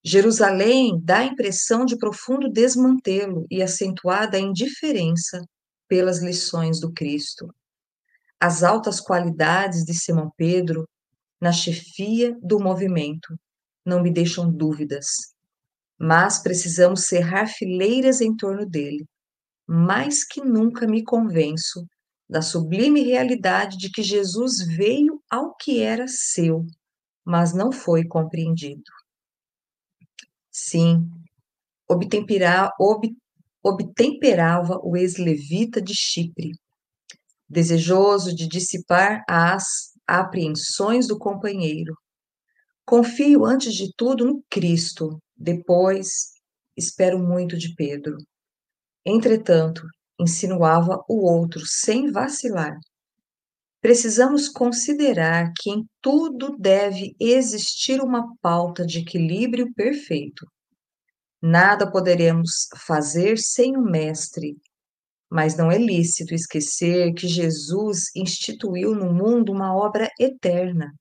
Jerusalém 0.05 1.00
dá 1.02 1.19
a 1.19 1.25
impressão 1.25 1.85
de 1.85 1.97
profundo 1.97 2.50
desmantelo 2.50 3.47
e 3.50 3.62
acentuada 3.62 4.38
indiferença 4.38 5.41
pelas 5.88 6.21
lições 6.21 6.81
do 6.81 6.93
Cristo. 6.93 7.47
As 8.41 8.62
altas 8.62 9.00
qualidades 9.00 9.85
de 9.85 9.95
Simão 9.95 10.33
Pedro 10.37 10.88
na 11.41 11.52
chefia 11.52 12.37
do 12.43 12.59
movimento 12.59 13.38
não 13.85 14.02
me 14.02 14.11
deixam 14.12 14.50
dúvidas, 14.50 15.07
mas 15.99 16.43
precisamos 16.43 17.02
cerrar 17.02 17.47
fileiras 17.47 18.21
em 18.21 18.35
torno 18.35 18.67
dele. 18.67 19.07
Mais 19.67 20.25
que 20.25 20.41
nunca 20.41 20.87
me 20.87 21.05
convenço 21.05 21.87
da 22.33 22.41
sublime 22.41 23.03
realidade 23.03 23.77
de 23.77 23.91
que 23.91 24.03
Jesus 24.03 24.67
veio 24.67 25.23
ao 25.31 25.55
que 25.55 25.83
era 25.83 26.09
seu, 26.09 26.67
mas 27.23 27.53
não 27.53 27.71
foi 27.71 28.07
compreendido. 28.07 28.91
Sim, 30.51 31.11
obtempera, 31.87 32.73
ob, 32.81 33.15
obtemperava 33.62 34.81
o 34.83 34.97
ex-levita 34.97 35.79
de 35.79 35.95
Chipre, 35.95 36.53
desejoso 37.47 38.35
de 38.35 38.49
dissipar 38.49 39.23
as 39.29 39.93
apreensões 40.07 41.07
do 41.07 41.19
companheiro. 41.19 41.95
Confio 42.87 43.45
antes 43.45 43.75
de 43.75 43.93
tudo 43.95 44.25
no 44.25 44.43
Cristo, 44.49 45.23
depois 45.37 46.33
espero 46.75 47.19
muito 47.19 47.59
de 47.59 47.75
Pedro. 47.75 48.17
Entretanto, 49.05 49.83
insinuava 50.23 51.05
o 51.09 51.29
outro 51.31 51.62
sem 51.67 52.11
vacilar. 52.11 52.79
Precisamos 53.81 54.49
considerar 54.49 55.52
que 55.59 55.71
em 55.71 55.85
tudo 56.00 56.57
deve 56.57 57.17
existir 57.19 58.00
uma 58.00 58.35
pauta 58.41 58.87
de 58.87 59.00
equilíbrio 59.00 59.73
perfeito. 59.75 60.47
Nada 61.43 61.91
poderemos 61.91 62.69
fazer 62.87 63.38
sem 63.38 63.76
o 63.76 63.83
Mestre, 63.83 64.57
mas 65.29 65.57
não 65.57 65.73
é 65.73 65.79
lícito 65.79 66.33
esquecer 66.35 67.12
que 67.14 67.26
Jesus 67.26 68.14
instituiu 68.14 68.95
no 68.95 69.12
mundo 69.12 69.50
uma 69.50 69.75
obra 69.75 70.09
eterna 70.21 70.95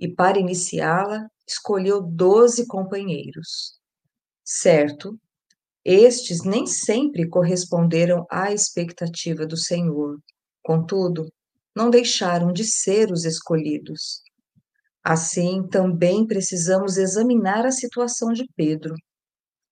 e, 0.00 0.08
para 0.08 0.40
iniciá-la, 0.40 1.28
escolheu 1.46 2.02
doze 2.02 2.66
companheiros. 2.66 3.78
Certo, 4.42 5.16
estes 5.84 6.42
nem 6.42 6.66
sempre 6.66 7.28
corresponderam 7.28 8.26
à 8.30 8.52
expectativa 8.52 9.46
do 9.46 9.56
Senhor, 9.56 10.18
contudo, 10.62 11.30
não 11.76 11.90
deixaram 11.90 12.52
de 12.52 12.64
ser 12.64 13.10
os 13.12 13.24
escolhidos. 13.24 14.22
Assim, 15.02 15.66
também 15.68 16.26
precisamos 16.26 16.96
examinar 16.96 17.66
a 17.66 17.70
situação 17.70 18.32
de 18.32 18.48
Pedro. 18.56 18.94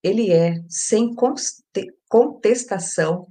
Ele 0.02 0.30
é, 0.30 0.60
sem 0.68 1.14
contestação, 2.08 3.26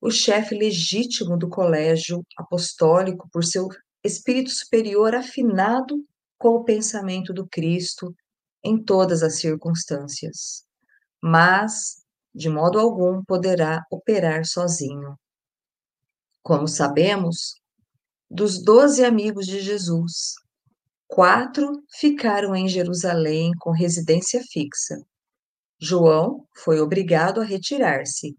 o 0.00 0.10
chefe 0.10 0.54
legítimo 0.54 1.36
do 1.36 1.48
colégio 1.48 2.22
apostólico 2.36 3.28
por 3.32 3.44
seu 3.44 3.68
espírito 4.04 4.50
superior 4.50 5.14
afinado 5.14 6.02
com 6.38 6.50
o 6.50 6.64
pensamento 6.64 7.32
do 7.32 7.46
Cristo 7.46 8.14
em 8.64 8.82
todas 8.82 9.22
as 9.22 9.38
circunstâncias. 9.38 10.64
Mas, 11.22 11.99
de 12.34 12.48
modo 12.48 12.78
algum, 12.78 13.22
poderá 13.24 13.84
operar 13.90 14.44
sozinho. 14.44 15.16
Como 16.42 16.68
sabemos, 16.68 17.54
dos 18.30 18.62
doze 18.62 19.04
amigos 19.04 19.46
de 19.46 19.60
Jesus, 19.60 20.34
quatro 21.06 21.82
ficaram 21.98 22.54
em 22.54 22.68
Jerusalém 22.68 23.52
com 23.58 23.72
residência 23.72 24.40
fixa. 24.50 24.96
João 25.80 26.46
foi 26.56 26.80
obrigado 26.80 27.40
a 27.40 27.44
retirar-se. 27.44 28.36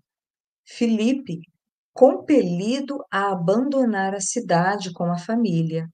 Filipe, 0.65 1.39
compelido 1.93 3.03
a 3.11 3.31
abandonar 3.31 4.15
a 4.15 4.21
cidade 4.21 4.93
com 4.93 5.11
a 5.11 5.17
família. 5.17 5.89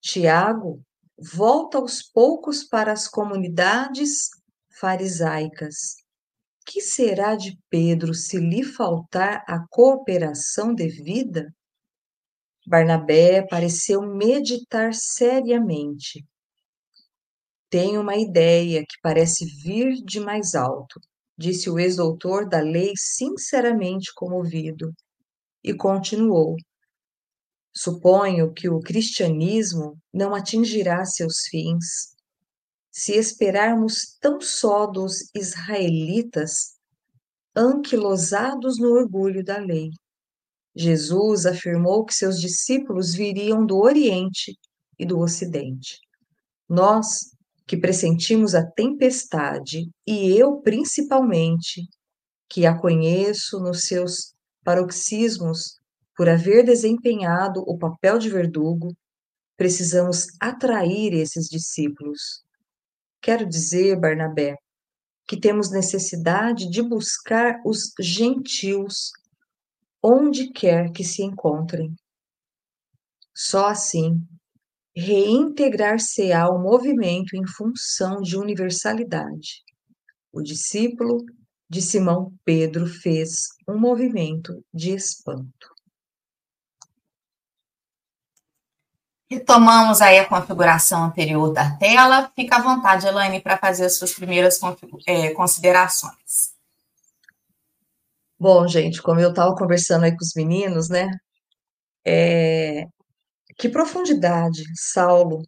Tiago 0.00 0.82
volta 1.18 1.78
aos 1.78 2.02
poucos 2.02 2.64
para 2.64 2.92
as 2.92 3.08
comunidades 3.08 4.28
farisaicas. 4.78 6.03
Que 6.66 6.80
será 6.80 7.36
de 7.36 7.58
Pedro 7.68 8.14
se 8.14 8.38
lhe 8.38 8.64
faltar 8.64 9.44
a 9.46 9.66
cooperação 9.68 10.74
devida? 10.74 11.54
Barnabé 12.66 13.46
pareceu 13.46 14.00
meditar 14.00 14.94
seriamente. 14.94 16.24
Tenho 17.68 18.00
uma 18.00 18.16
ideia 18.16 18.80
que 18.80 18.96
parece 19.02 19.44
vir 19.62 20.02
de 20.02 20.20
mais 20.20 20.54
alto, 20.54 20.98
disse 21.36 21.68
o 21.68 21.78
ex-doutor 21.78 22.48
da 22.48 22.60
lei 22.60 22.92
sinceramente 22.96 24.12
comovido, 24.14 24.92
e 25.62 25.74
continuou. 25.74 26.56
Suponho 27.74 28.52
que 28.54 28.68
o 28.68 28.80
cristianismo 28.80 29.98
não 30.12 30.34
atingirá 30.34 31.04
seus 31.04 31.40
fins 31.50 32.13
se 32.96 33.14
esperarmos 33.14 34.16
tão 34.20 34.40
só 34.40 34.86
dos 34.86 35.28
israelitas 35.34 36.74
anquilosados 37.56 38.78
no 38.78 38.92
orgulho 38.92 39.42
da 39.42 39.58
lei. 39.58 39.90
Jesus 40.76 41.44
afirmou 41.44 42.04
que 42.04 42.14
seus 42.14 42.40
discípulos 42.40 43.12
viriam 43.12 43.66
do 43.66 43.78
Oriente 43.78 44.56
e 44.96 45.04
do 45.04 45.18
Ocidente. 45.18 45.98
Nós, 46.68 47.34
que 47.66 47.76
pressentimos 47.76 48.54
a 48.54 48.64
tempestade, 48.64 49.90
e 50.06 50.30
eu 50.38 50.60
principalmente, 50.60 51.82
que 52.48 52.64
a 52.64 52.78
conheço 52.78 53.58
nos 53.58 53.82
seus 53.82 54.34
paroxismos 54.62 55.80
por 56.16 56.28
haver 56.28 56.64
desempenhado 56.64 57.60
o 57.66 57.76
papel 57.76 58.20
de 58.20 58.30
verdugo, 58.30 58.96
precisamos 59.56 60.28
atrair 60.40 61.12
esses 61.12 61.48
discípulos. 61.48 62.43
Quero 63.24 63.48
dizer, 63.48 63.98
Barnabé, 63.98 64.54
que 65.26 65.40
temos 65.40 65.70
necessidade 65.70 66.68
de 66.68 66.82
buscar 66.82 67.58
os 67.64 67.94
gentios 67.98 69.12
onde 70.02 70.52
quer 70.52 70.92
que 70.92 71.02
se 71.02 71.22
encontrem. 71.22 71.94
Só 73.34 73.68
assim 73.68 74.22
reintegrar-se-á 74.94 76.42
ao 76.42 76.62
movimento 76.62 77.34
em 77.34 77.46
função 77.46 78.20
de 78.20 78.36
universalidade. 78.36 79.64
O 80.30 80.42
discípulo 80.42 81.24
de 81.66 81.80
Simão 81.80 82.30
Pedro 82.44 82.86
fez 82.86 83.46
um 83.66 83.78
movimento 83.78 84.62
de 84.70 84.90
espanto. 84.90 85.73
Retomamos 89.34 90.00
aí 90.00 90.20
a 90.20 90.28
configuração 90.28 91.02
anterior 91.02 91.52
da 91.52 91.76
tela. 91.76 92.30
Fica 92.36 92.56
à 92.56 92.62
vontade, 92.62 93.04
Elaine, 93.04 93.40
para 93.40 93.58
fazer 93.58 93.86
as 93.86 93.98
suas 93.98 94.14
primeiras 94.14 94.60
é, 95.08 95.30
considerações. 95.30 96.54
Bom, 98.38 98.68
gente, 98.68 99.02
como 99.02 99.18
eu 99.18 99.30
estava 99.30 99.52
conversando 99.56 100.04
aí 100.04 100.12
com 100.12 100.22
os 100.22 100.34
meninos, 100.36 100.88
né? 100.88 101.10
É, 102.06 102.86
que 103.56 103.68
profundidade 103.68 104.62
Saulo 104.76 105.42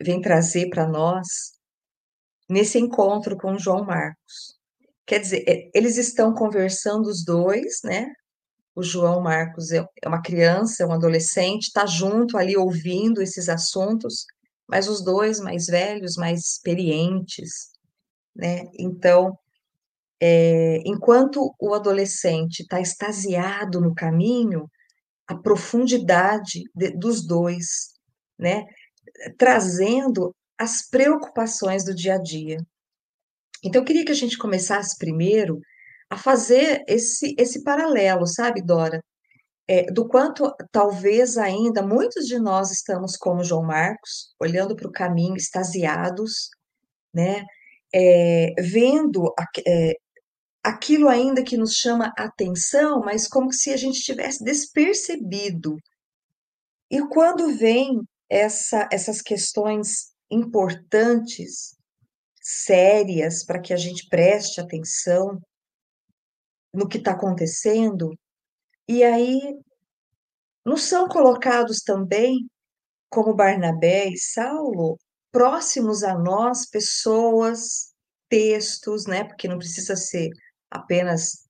vem 0.00 0.22
trazer 0.22 0.70
para 0.70 0.86
nós 0.86 1.26
nesse 2.48 2.78
encontro 2.78 3.36
com 3.36 3.58
João 3.58 3.84
Marcos. 3.84 4.56
Quer 5.04 5.18
dizer, 5.18 5.44
é, 5.46 5.70
eles 5.74 5.98
estão 5.98 6.32
conversando 6.32 7.06
os 7.06 7.22
dois, 7.22 7.80
né? 7.84 8.10
O 8.76 8.82
João 8.82 9.22
Marcos 9.22 9.72
é, 9.72 9.82
é 10.02 10.06
uma 10.06 10.20
criança, 10.20 10.82
é 10.82 10.86
um 10.86 10.92
adolescente, 10.92 11.68
está 11.68 11.86
junto 11.86 12.36
ali 12.36 12.58
ouvindo 12.58 13.22
esses 13.22 13.48
assuntos, 13.48 14.26
mas 14.68 14.86
os 14.86 15.02
dois 15.02 15.40
mais 15.40 15.64
velhos, 15.66 16.16
mais 16.16 16.40
experientes, 16.40 17.70
né? 18.34 18.66
Então, 18.78 19.38
é, 20.20 20.82
enquanto 20.84 21.54
o 21.58 21.72
adolescente 21.72 22.60
está 22.60 22.78
extasiado 22.78 23.80
no 23.80 23.94
caminho, 23.94 24.70
a 25.26 25.34
profundidade 25.34 26.64
de, 26.74 26.90
dos 26.90 27.26
dois, 27.26 27.94
né? 28.38 28.66
Trazendo 29.38 30.36
as 30.58 30.86
preocupações 30.86 31.82
do 31.82 31.94
dia 31.94 32.16
a 32.16 32.18
dia. 32.18 32.58
Então, 33.64 33.80
eu 33.80 33.86
queria 33.86 34.04
que 34.04 34.12
a 34.12 34.16
gente 34.16 34.36
começasse 34.36 34.98
primeiro 34.98 35.62
a 36.08 36.16
fazer 36.16 36.84
esse, 36.86 37.34
esse 37.38 37.62
paralelo, 37.62 38.26
sabe, 38.26 38.62
Dora? 38.62 39.02
É, 39.68 39.90
do 39.90 40.06
quanto 40.06 40.54
talvez 40.70 41.36
ainda 41.36 41.82
muitos 41.82 42.26
de 42.26 42.38
nós 42.38 42.70
estamos 42.70 43.16
como 43.16 43.42
João 43.42 43.64
Marcos, 43.64 44.32
olhando 44.40 44.76
para 44.76 44.86
o 44.86 44.92
caminho, 44.92 45.36
extasiados, 45.36 46.50
né? 47.12 47.44
É, 47.92 48.54
vendo 48.60 49.32
é, 49.66 49.94
aquilo 50.62 51.08
ainda 51.08 51.42
que 51.42 51.56
nos 51.56 51.74
chama 51.74 52.12
atenção, 52.16 53.00
mas 53.00 53.26
como 53.26 53.52
se 53.52 53.72
a 53.72 53.76
gente 53.76 54.00
tivesse 54.00 54.44
despercebido. 54.44 55.76
E 56.90 57.00
quando 57.08 57.56
vem 57.56 58.00
essa, 58.30 58.88
essas 58.92 59.20
questões 59.20 60.12
importantes, 60.30 61.76
sérias, 62.40 63.44
para 63.44 63.60
que 63.60 63.72
a 63.72 63.76
gente 63.76 64.08
preste 64.08 64.60
atenção 64.60 65.40
no 66.76 66.88
que 66.88 66.98
está 66.98 67.12
acontecendo, 67.12 68.16
e 68.88 69.02
aí 69.02 69.58
não 70.64 70.76
são 70.76 71.08
colocados 71.08 71.80
também, 71.80 72.48
como 73.08 73.34
Barnabé 73.34 74.08
e 74.08 74.18
Saulo, 74.18 74.98
próximos 75.32 76.02
a 76.02 76.18
nós, 76.18 76.68
pessoas, 76.68 77.94
textos, 78.28 79.06
né? 79.06 79.24
Porque 79.24 79.48
não 79.48 79.58
precisa 79.58 79.96
ser 79.96 80.28
apenas 80.70 81.46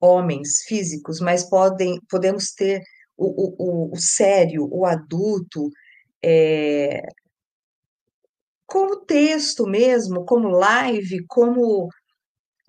homens 0.00 0.62
físicos, 0.64 1.20
mas 1.20 1.48
podem, 1.48 1.98
podemos 2.10 2.52
ter 2.52 2.82
o, 3.16 3.88
o, 3.88 3.92
o 3.92 3.96
sério, 3.96 4.68
o 4.70 4.84
adulto, 4.84 5.70
é, 6.22 7.00
como 8.66 9.04
texto 9.04 9.66
mesmo, 9.66 10.24
como 10.24 10.48
live, 10.48 11.24
como 11.28 11.88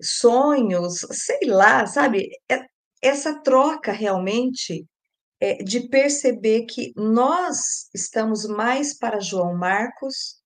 sonhos, 0.00 1.00
sei 1.10 1.48
lá, 1.48 1.86
sabe? 1.86 2.28
É, 2.50 2.60
essa 3.02 3.40
troca 3.42 3.92
realmente 3.92 4.86
é 5.40 5.56
de 5.56 5.88
perceber 5.88 6.64
que 6.64 6.92
nós 6.96 7.88
estamos 7.94 8.46
mais 8.46 8.96
para 8.96 9.20
João 9.20 9.54
Marcos 9.56 10.40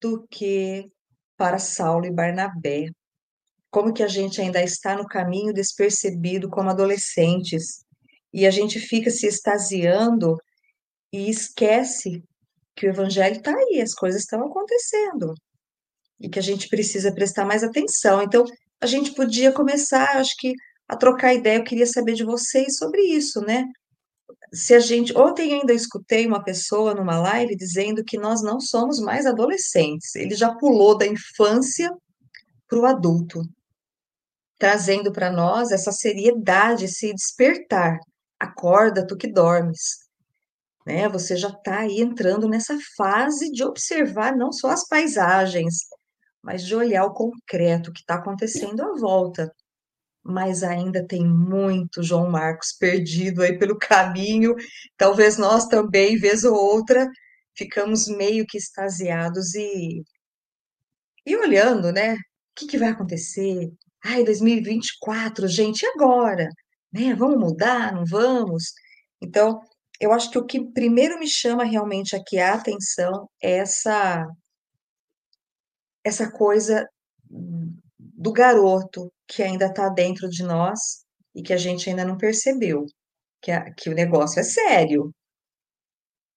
do 0.00 0.26
que 0.28 0.90
para 1.36 1.58
Saulo 1.58 2.06
e 2.06 2.12
Barnabé. 2.12 2.88
Como 3.70 3.92
que 3.92 4.02
a 4.02 4.08
gente 4.08 4.40
ainda 4.40 4.62
está 4.62 4.96
no 4.96 5.06
caminho 5.06 5.52
despercebido 5.52 6.48
como 6.48 6.70
adolescentes 6.70 7.84
e 8.32 8.46
a 8.46 8.50
gente 8.50 8.78
fica 8.78 9.10
se 9.10 9.26
extasiando 9.26 10.36
e 11.12 11.28
esquece 11.28 12.22
que 12.74 12.86
o 12.86 12.90
evangelho 12.90 13.36
está 13.36 13.54
aí, 13.54 13.80
as 13.80 13.94
coisas 13.94 14.22
estão 14.22 14.46
acontecendo 14.46 15.34
e 16.20 16.28
que 16.28 16.38
a 16.38 16.42
gente 16.42 16.68
precisa 16.68 17.12
prestar 17.12 17.44
mais 17.44 17.62
atenção. 17.62 18.22
Então, 18.22 18.44
a 18.84 18.86
gente 18.86 19.14
podia 19.14 19.50
começar, 19.50 20.18
acho 20.18 20.36
que, 20.38 20.52
a 20.88 20.96
trocar 20.96 21.34
ideia. 21.34 21.58
Eu 21.58 21.64
queria 21.64 21.86
saber 21.86 22.12
de 22.12 22.24
vocês 22.24 22.76
sobre 22.76 23.00
isso, 23.00 23.40
né? 23.40 23.64
Se 24.52 24.74
a 24.74 24.80
gente. 24.80 25.16
Ontem 25.16 25.54
ainda 25.54 25.72
escutei 25.72 26.26
uma 26.26 26.44
pessoa 26.44 26.94
numa 26.94 27.18
live 27.18 27.56
dizendo 27.56 28.04
que 28.04 28.18
nós 28.18 28.42
não 28.42 28.60
somos 28.60 29.00
mais 29.00 29.26
adolescentes. 29.26 30.14
Ele 30.14 30.34
já 30.34 30.54
pulou 30.54 30.96
da 30.96 31.06
infância 31.06 31.90
para 32.68 32.78
o 32.78 32.86
adulto, 32.86 33.42
trazendo 34.58 35.10
para 35.10 35.30
nós 35.30 35.70
essa 35.70 35.90
seriedade, 35.90 36.84
esse 36.84 37.12
despertar. 37.12 37.98
Acorda, 38.38 39.06
tu 39.06 39.16
que 39.16 39.26
dormes 39.26 40.04
né? 40.86 41.08
Você 41.08 41.36
já 41.36 41.48
está 41.48 41.80
aí 41.80 42.00
entrando 42.00 42.48
nessa 42.48 42.76
fase 42.96 43.50
de 43.50 43.64
observar 43.64 44.36
não 44.36 44.52
só 44.52 44.68
as 44.68 44.86
paisagens, 44.86 45.78
mas 46.44 46.64
de 46.64 46.76
olhar 46.76 47.04
o 47.06 47.14
concreto 47.14 47.92
que 47.92 48.00
está 48.00 48.16
acontecendo 48.16 48.82
à 48.82 48.94
volta. 48.94 49.50
Mas 50.22 50.62
ainda 50.62 51.06
tem 51.06 51.26
muito 51.26 52.02
João 52.02 52.30
Marcos 52.30 52.72
perdido 52.78 53.42
aí 53.42 53.58
pelo 53.58 53.78
caminho. 53.78 54.54
Talvez 54.96 55.38
nós 55.38 55.66
também, 55.66 56.18
vez 56.18 56.44
ou 56.44 56.54
outra, 56.54 57.08
ficamos 57.56 58.08
meio 58.08 58.46
que 58.46 58.58
extasiados 58.58 59.54
e, 59.54 60.02
e 61.26 61.36
olhando, 61.36 61.90
né? 61.92 62.14
O 62.14 62.18
que, 62.56 62.66
que 62.66 62.78
vai 62.78 62.90
acontecer? 62.90 63.70
Ai, 64.04 64.24
2024, 64.24 65.48
gente, 65.48 65.82
e 65.82 65.86
agora? 65.86 66.48
Né? 66.92 67.14
Vamos 67.14 67.38
mudar? 67.38 67.92
Não 67.94 68.04
vamos? 68.06 68.64
Então, 69.20 69.60
eu 70.00 70.12
acho 70.12 70.30
que 70.30 70.38
o 70.38 70.46
que 70.46 70.72
primeiro 70.72 71.18
me 71.18 71.28
chama 71.28 71.64
realmente 71.64 72.14
aqui 72.14 72.38
a 72.38 72.54
atenção 72.54 73.28
é 73.42 73.58
essa 73.58 74.26
essa 76.04 76.30
coisa 76.30 76.88
do 77.28 78.32
garoto 78.32 79.12
que 79.26 79.42
ainda 79.42 79.66
está 79.66 79.88
dentro 79.88 80.28
de 80.28 80.42
nós 80.42 81.04
e 81.34 81.42
que 81.42 81.52
a 81.52 81.56
gente 81.56 81.88
ainda 81.88 82.04
não 82.04 82.16
percebeu 82.16 82.86
que, 83.42 83.50
a, 83.50 83.70
que 83.72 83.90
o 83.90 83.94
negócio 83.94 84.40
é 84.40 84.42
sério. 84.42 85.10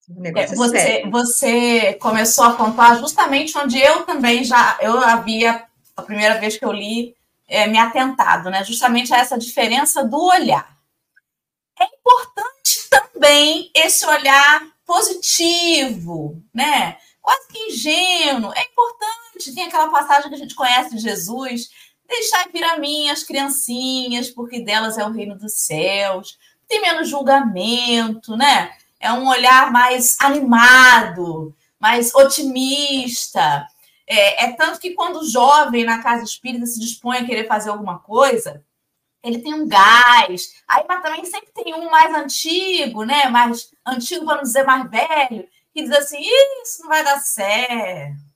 O 0.10 0.22
negócio 0.22 0.54
é, 0.54 0.56
você, 0.56 0.78
é 0.78 0.82
sério. 0.82 1.12
você 1.12 1.94
começou 1.96 2.46
a 2.46 2.56
contar 2.56 2.96
justamente 2.96 3.58
onde 3.58 3.78
eu 3.78 4.06
também 4.06 4.44
já 4.44 4.78
eu 4.82 4.98
havia 5.00 5.66
a 5.96 6.02
primeira 6.02 6.40
vez 6.40 6.58
que 6.58 6.66
eu 6.66 6.72
li 6.72 7.16
é, 7.48 7.68
me 7.68 7.78
atentado, 7.78 8.50
né? 8.50 8.64
Justamente 8.64 9.14
a 9.14 9.20
essa 9.20 9.38
diferença 9.38 10.04
do 10.04 10.22
olhar. 10.22 10.78
É 11.80 11.86
importante 11.86 12.90
também 12.90 13.72
esse 13.74 14.06
olhar 14.06 14.68
positivo, 14.86 16.42
né? 16.54 16.98
Quase 17.22 17.48
que 17.48 17.60
ingênuo. 17.70 18.54
É 18.54 18.64
importante. 18.64 19.27
Tem 19.46 19.66
aquela 19.66 19.90
passagem 19.90 20.30
que 20.30 20.36
a 20.36 20.40
gente 20.40 20.56
conhece 20.56 20.96
de 20.96 21.02
Jesus: 21.02 21.70
deixar 22.08 22.50
vir 22.52 22.64
a 22.64 22.78
mim 22.78 23.10
as 23.10 23.24
criancinhas, 23.24 24.30
porque 24.30 24.62
delas 24.62 24.98
é 24.98 25.06
o 25.06 25.12
reino 25.12 25.38
dos 25.38 25.54
céus. 25.54 26.38
Tem 26.68 26.82
menos 26.82 27.10
julgamento, 27.10 28.36
né? 28.36 28.72
É 29.00 29.12
um 29.12 29.28
olhar 29.28 29.72
mais 29.72 30.18
animado, 30.20 31.56
mais 31.80 32.14
otimista. 32.14 33.66
É, 34.08 34.46
é 34.46 34.52
tanto 34.54 34.80
que 34.80 34.94
quando 34.94 35.20
o 35.20 35.28
jovem 35.28 35.84
na 35.84 36.02
casa 36.02 36.24
espírita 36.24 36.66
se 36.66 36.80
dispõe 36.80 37.18
a 37.18 37.26
querer 37.26 37.48
fazer 37.48 37.70
alguma 37.70 38.00
coisa, 38.00 38.64
ele 39.24 39.40
tem 39.40 39.54
um 39.54 39.68
gás. 39.68 40.54
Aí, 40.68 40.84
mas 40.88 41.02
também 41.02 41.26
sempre 41.26 41.52
tem 41.54 41.74
um 41.74 41.90
mais 41.90 42.14
antigo, 42.16 43.04
né? 43.04 43.28
Mais 43.30 43.72
antigo, 43.86 44.26
não 44.26 44.42
dizer 44.42 44.64
mais 44.64 44.90
velho, 44.90 45.48
que 45.74 45.84
diz 45.84 45.92
assim: 45.92 46.22
isso 46.64 46.82
não 46.82 46.90
vai 46.90 47.04
dar 47.04 47.20
certo. 47.20 48.27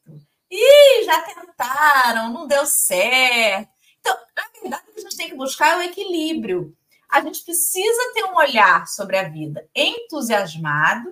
Ih, 0.52 1.04
já 1.06 1.22
tentaram, 1.22 2.34
não 2.34 2.46
deu 2.46 2.66
certo. 2.66 3.70
Então, 4.00 4.16
na 4.36 4.44
verdade, 4.62 4.84
o 4.90 4.94
que 4.94 5.00
a 5.00 5.04
gente 5.04 5.18
tem 5.18 5.30
que 5.30 5.36
buscar 5.36 5.70
é 5.70 5.78
o 5.78 5.82
equilíbrio. 5.84 6.76
A 7.10 7.22
gente 7.22 7.44
precisa 7.44 8.14
ter 8.14 8.26
um 8.26 8.36
olhar 8.36 8.88
sobre 8.88 9.18
a 9.18 9.30
vida 9.30 9.68
entusiasmado, 9.74 11.10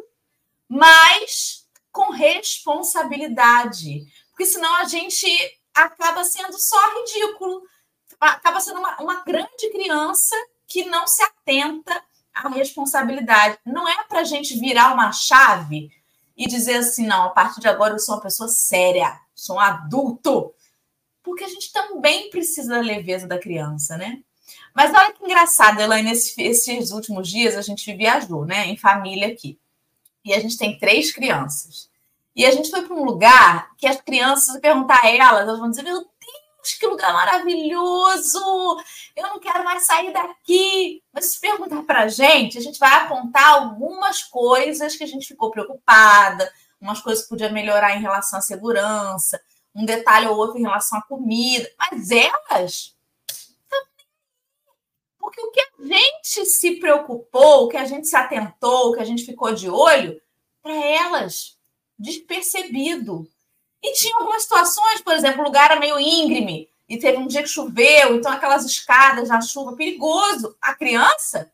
mas 0.67 1.65
com 1.91 2.11
responsabilidade. 2.11 4.05
Porque 4.29 4.45
senão 4.45 4.75
a 4.75 4.85
gente 4.85 5.27
acaba 5.73 6.23
sendo 6.23 6.57
só 6.59 6.77
ridículo 6.95 7.63
acaba 8.19 8.59
sendo 8.59 8.79
uma, 8.79 9.01
uma 9.01 9.23
grande 9.23 9.69
criança 9.71 10.35
que 10.67 10.85
não 10.85 11.07
se 11.07 11.23
atenta 11.23 12.03
à 12.33 12.49
responsabilidade. 12.49 13.57
Não 13.65 13.87
é 13.87 14.03
para 14.03 14.19
a 14.19 14.23
gente 14.23 14.59
virar 14.59 14.93
uma 14.93 15.11
chave 15.11 15.89
e 16.39 16.47
dizer 16.47 16.75
assim, 16.75 17.05
não, 17.05 17.23
a 17.23 17.29
partir 17.29 17.59
de 17.59 17.67
agora 17.67 17.93
eu 17.93 17.99
sou 17.99 18.15
uma 18.15 18.21
pessoa 18.21 18.47
séria, 18.47 19.19
sou 19.35 19.57
um 19.57 19.59
adulto. 19.59 20.53
Porque 21.21 21.43
a 21.43 21.49
gente 21.49 21.73
também 21.73 22.29
precisa 22.29 22.69
da 22.75 22.79
leveza 22.79 23.27
da 23.27 23.37
criança, 23.37 23.97
né? 23.97 24.21
Mas 24.73 24.93
olha 24.93 25.11
que 25.11 25.21
engraçado, 25.21 25.81
Elaine, 25.81 26.11
esses 26.11 26.91
últimos 26.91 27.27
dias 27.27 27.57
a 27.57 27.61
gente 27.61 27.93
viajou, 27.93 28.45
né, 28.45 28.67
em 28.67 28.77
família 28.77 29.27
aqui. 29.27 29.59
E 30.23 30.33
a 30.33 30.39
gente 30.39 30.57
tem 30.57 30.79
três 30.79 31.11
crianças. 31.11 31.89
E 32.33 32.45
a 32.45 32.51
gente 32.51 32.69
foi 32.69 32.83
para 32.83 32.95
um 32.95 33.03
lugar 33.03 33.75
que 33.77 33.85
as 33.85 33.99
crianças, 33.99 34.53
se 34.53 34.61
perguntar 34.61 35.01
a 35.03 35.09
elas, 35.09 35.41
elas 35.41 35.59
vão 35.59 35.69
dizer: 35.69 35.83
Meu 35.83 36.05
que 36.61 36.87
lugar 36.87 37.13
maravilhoso! 37.13 38.39
Eu 39.15 39.23
não 39.27 39.39
quero 39.39 39.63
mais 39.63 39.85
sair 39.85 40.11
daqui. 40.13 41.01
Mas 41.13 41.25
se 41.25 41.39
perguntar 41.39 41.83
para 41.83 42.01
a 42.03 42.07
gente, 42.07 42.57
a 42.57 42.61
gente 42.61 42.79
vai 42.79 42.93
apontar 42.93 43.47
algumas 43.47 44.23
coisas 44.23 44.95
que 44.95 45.03
a 45.03 45.07
gente 45.07 45.27
ficou 45.27 45.51
preocupada, 45.51 46.51
umas 46.79 47.01
coisas 47.01 47.23
que 47.23 47.29
podia 47.29 47.49
melhorar 47.49 47.95
em 47.95 48.01
relação 48.01 48.39
à 48.39 48.41
segurança, 48.41 49.41
um 49.75 49.85
detalhe 49.85 50.27
ou 50.27 50.37
outro 50.37 50.57
em 50.57 50.63
relação 50.63 50.99
à 50.99 51.01
comida, 51.01 51.69
mas 51.77 52.11
elas 52.11 52.95
porque 55.29 55.41
o 55.41 55.51
que 55.51 55.61
a 55.61 55.85
gente 55.85 56.45
se 56.45 56.79
preocupou, 56.79 57.65
o 57.65 57.67
que 57.67 57.77
a 57.77 57.85
gente 57.85 58.07
se 58.07 58.15
atentou, 58.15 58.89
o 58.89 58.93
que 58.95 59.01
a 59.01 59.05
gente 59.05 59.23
ficou 59.23 59.53
de 59.53 59.69
olho, 59.69 60.19
para 60.61 60.73
elas, 60.73 61.57
despercebido. 61.97 63.27
E 63.81 63.93
tinha 63.93 64.15
algumas 64.17 64.43
situações, 64.43 65.01
por 65.01 65.13
exemplo, 65.13 65.41
o 65.41 65.45
lugar 65.45 65.71
era 65.71 65.79
meio 65.79 65.99
íngreme, 65.99 66.69
e 66.89 66.97
teve 66.97 67.17
um 67.17 67.27
dia 67.27 67.43
que 67.43 67.49
choveu, 67.49 68.15
então 68.15 68.31
aquelas 68.31 68.65
escadas 68.65 69.29
na 69.29 69.41
chuva, 69.41 69.75
perigoso. 69.75 70.57
A 70.59 70.73
criança 70.73 71.51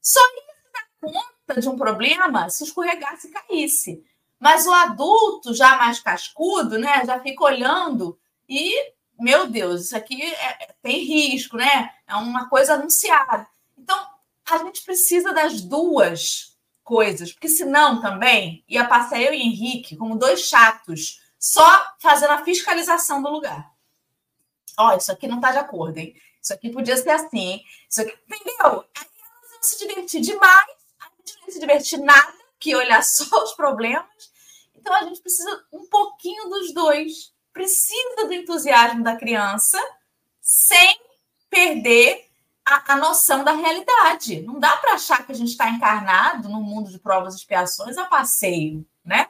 só 0.00 0.20
ia 0.20 0.54
se 0.54 0.72
dar 0.72 0.86
conta 1.00 1.60
de 1.60 1.68
um 1.68 1.76
problema 1.76 2.48
se 2.48 2.62
escorregasse 2.62 3.26
e 3.26 3.32
caísse. 3.32 4.04
Mas 4.38 4.64
o 4.66 4.72
adulto, 4.72 5.52
já 5.52 5.76
mais 5.76 5.98
cascudo, 5.98 6.78
né, 6.78 7.04
já 7.04 7.18
fica 7.20 7.42
olhando 7.42 8.16
e, 8.48 8.92
meu 9.18 9.48
Deus, 9.48 9.86
isso 9.86 9.96
aqui 9.96 10.22
é, 10.22 10.74
tem 10.80 11.04
risco, 11.04 11.56
né? 11.56 11.90
É 12.06 12.14
uma 12.14 12.48
coisa 12.48 12.74
anunciada. 12.74 13.46
Então, 13.76 13.98
a 14.48 14.58
gente 14.58 14.84
precisa 14.84 15.32
das 15.32 15.60
duas 15.60 16.56
coisas, 16.84 17.32
porque 17.32 17.48
senão 17.48 18.00
também 18.00 18.62
ia 18.68 18.84
passar 18.86 19.20
eu 19.20 19.34
e 19.34 19.42
Henrique 19.42 19.96
como 19.96 20.18
dois 20.18 20.42
chatos, 20.42 21.20
só 21.38 21.94
fazendo 22.00 22.32
a 22.32 22.44
fiscalização 22.44 23.22
do 23.22 23.30
lugar. 23.30 23.70
Ó, 24.78 24.94
isso 24.96 25.10
aqui 25.10 25.26
não 25.26 25.36
está 25.36 25.52
de 25.52 25.58
acordo, 25.58 25.98
hein? 25.98 26.14
Isso 26.42 26.52
aqui 26.52 26.70
podia 26.70 26.96
ser 26.96 27.10
assim, 27.10 27.38
hein? 27.38 27.64
Isso 27.88 28.02
aqui, 28.02 28.16
entendeu? 28.26 28.84
Aí 28.96 29.06
elas 29.20 29.50
vão 29.50 29.62
se 29.62 29.78
divertir 29.78 30.20
demais, 30.20 30.70
a 31.00 31.08
gente 31.18 31.34
não 31.34 31.42
vai 31.42 31.50
se 31.50 31.60
divertir 31.60 31.98
nada, 32.00 32.34
que 32.58 32.76
olhar 32.76 33.02
só 33.04 33.42
os 33.42 33.52
problemas. 33.54 34.06
Então 34.74 34.94
a 34.94 35.02
gente 35.04 35.20
precisa 35.20 35.64
um 35.72 35.86
pouquinho 35.86 36.48
dos 36.48 36.72
dois. 36.72 37.34
Precisa 37.52 38.26
do 38.26 38.34
entusiasmo 38.34 39.02
da 39.02 39.16
criança 39.16 39.82
sem 40.42 41.00
perder 41.48 42.28
a, 42.64 42.92
a 42.92 42.96
noção 42.96 43.42
da 43.42 43.52
realidade. 43.52 44.42
Não 44.42 44.60
dá 44.60 44.76
para 44.76 44.94
achar 44.94 45.24
que 45.24 45.32
a 45.32 45.34
gente 45.34 45.52
está 45.52 45.70
encarnado 45.70 46.48
no 46.48 46.60
mundo 46.60 46.90
de 46.90 46.98
provas 46.98 47.34
e 47.34 47.38
expiações 47.38 47.96
a 47.96 48.04
passeio, 48.04 48.86
né? 49.04 49.28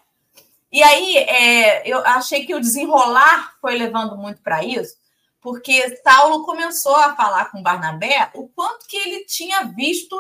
E 0.70 0.82
aí 0.82 1.16
é, 1.16 1.88
eu 1.88 1.98
achei 2.00 2.44
que 2.44 2.54
o 2.54 2.60
desenrolar 2.60 3.54
foi 3.60 3.76
levando 3.76 4.16
muito 4.16 4.42
para 4.42 4.64
isso, 4.64 4.96
porque 5.40 5.96
Saulo 6.02 6.44
começou 6.44 6.96
a 6.96 7.14
falar 7.14 7.46
com 7.46 7.62
Barnabé 7.62 8.30
o 8.34 8.48
quanto 8.48 8.86
que 8.86 8.96
ele 8.96 9.24
tinha 9.24 9.62
visto 9.64 10.16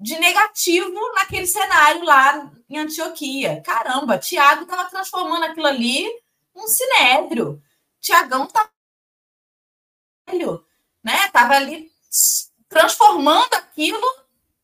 de 0.00 0.18
negativo 0.18 0.98
naquele 1.14 1.46
cenário 1.46 2.04
lá 2.04 2.50
em 2.68 2.78
Antioquia. 2.78 3.62
Caramba, 3.64 4.18
Tiago 4.18 4.62
estava 4.62 4.88
transformando 4.88 5.44
aquilo 5.44 5.66
ali 5.66 6.08
num 6.54 6.66
sinédrio. 6.66 7.62
Tiagão 8.00 8.46
tá 8.46 8.68
né? 11.02 11.28
Tava 11.32 11.54
ali 11.54 11.90
transformando 12.68 13.54
aquilo 13.54 14.00